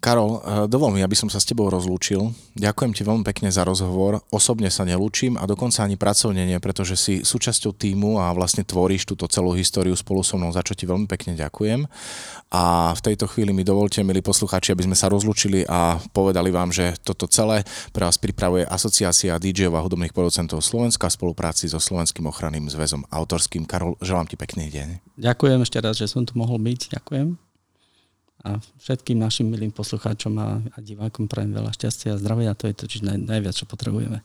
Karol, 0.04 0.36
eh, 0.36 0.68
dovol 0.68 0.92
mi, 0.92 1.00
aby 1.00 1.16
som 1.16 1.32
sa 1.32 1.40
s 1.40 1.48
tebou 1.48 1.72
rozlúčil. 1.72 2.28
Ďakujem 2.60 2.92
ti 2.92 3.08
veľmi 3.08 3.24
pekne 3.24 3.48
za 3.48 3.64
rozhovor. 3.64 4.20
Osobne 4.28 4.68
sa 4.68 4.84
nelúčim 4.84 5.40
a 5.40 5.48
dokonca 5.48 5.80
ani 5.80 5.96
pracovne 5.96 6.44
nie, 6.44 6.60
pretože 6.60 7.00
si 7.00 7.14
súčasťou 7.24 7.72
týmu 7.72 8.20
a 8.20 8.28
vlastne 8.36 8.68
tvoríš 8.68 9.08
túto 9.08 9.24
celú 9.32 9.56
históriu 9.56 9.96
spolu 9.96 10.20
so 10.20 10.36
mnou, 10.36 10.52
za 10.52 10.60
čo 10.60 10.76
ti 10.76 10.84
veľmi 10.84 11.08
pekne 11.08 11.32
ďakujem. 11.40 11.88
A 12.52 12.92
v 12.92 13.00
tejto 13.00 13.24
chvíli 13.32 13.56
mi 13.56 13.64
dovolte, 13.64 14.04
milí 14.04 14.20
poslucháči, 14.20 14.76
aby 14.76 14.84
sme 14.84 14.96
sa 14.98 15.08
rozlúčili 15.08 15.64
a 15.64 15.96
povedali 16.12 16.52
vám, 16.52 16.68
že 16.68 17.00
toto 17.00 17.24
celé 17.24 17.64
pre 17.96 18.04
vás 18.04 18.20
pripravuje 18.20 18.68
Asociácia 18.68 19.40
DJov 19.40 19.72
a 19.72 19.84
hudobných 19.88 20.12
producentov 20.12 20.60
Slovenska 20.60 21.08
v 21.08 21.16
spolupráci 21.16 21.64
so 21.72 21.80
Slovenským 21.80 22.28
ochranným 22.28 22.68
zväzom 22.68 23.08
autorským. 23.08 23.64
Karol, 23.64 23.96
želám 24.04 24.28
ti 24.28 24.36
pekný 24.36 24.68
deň. 24.68 25.16
Ďakujem 25.16 25.64
ešte 25.64 25.78
raz, 25.80 25.96
že 25.96 26.12
som 26.12 26.28
tu 26.28 26.36
mohol 26.36 26.60
byť. 26.60 26.92
Ďakujem 26.92 27.43
a 28.44 28.60
všetkým 28.60 29.16
našim 29.16 29.48
milým 29.48 29.72
poslucháčom 29.72 30.36
a, 30.36 30.60
a 30.60 30.78
divákom 30.84 31.24
prajem 31.24 31.56
veľa 31.56 31.72
šťastia 31.72 32.12
a 32.12 32.20
zdravia. 32.20 32.52
To 32.60 32.68
je 32.68 32.74
to, 32.76 32.84
čo 32.84 32.98
naj, 33.00 33.16
najviac, 33.16 33.56
čo 33.56 33.64
potrebujeme. 33.64 34.20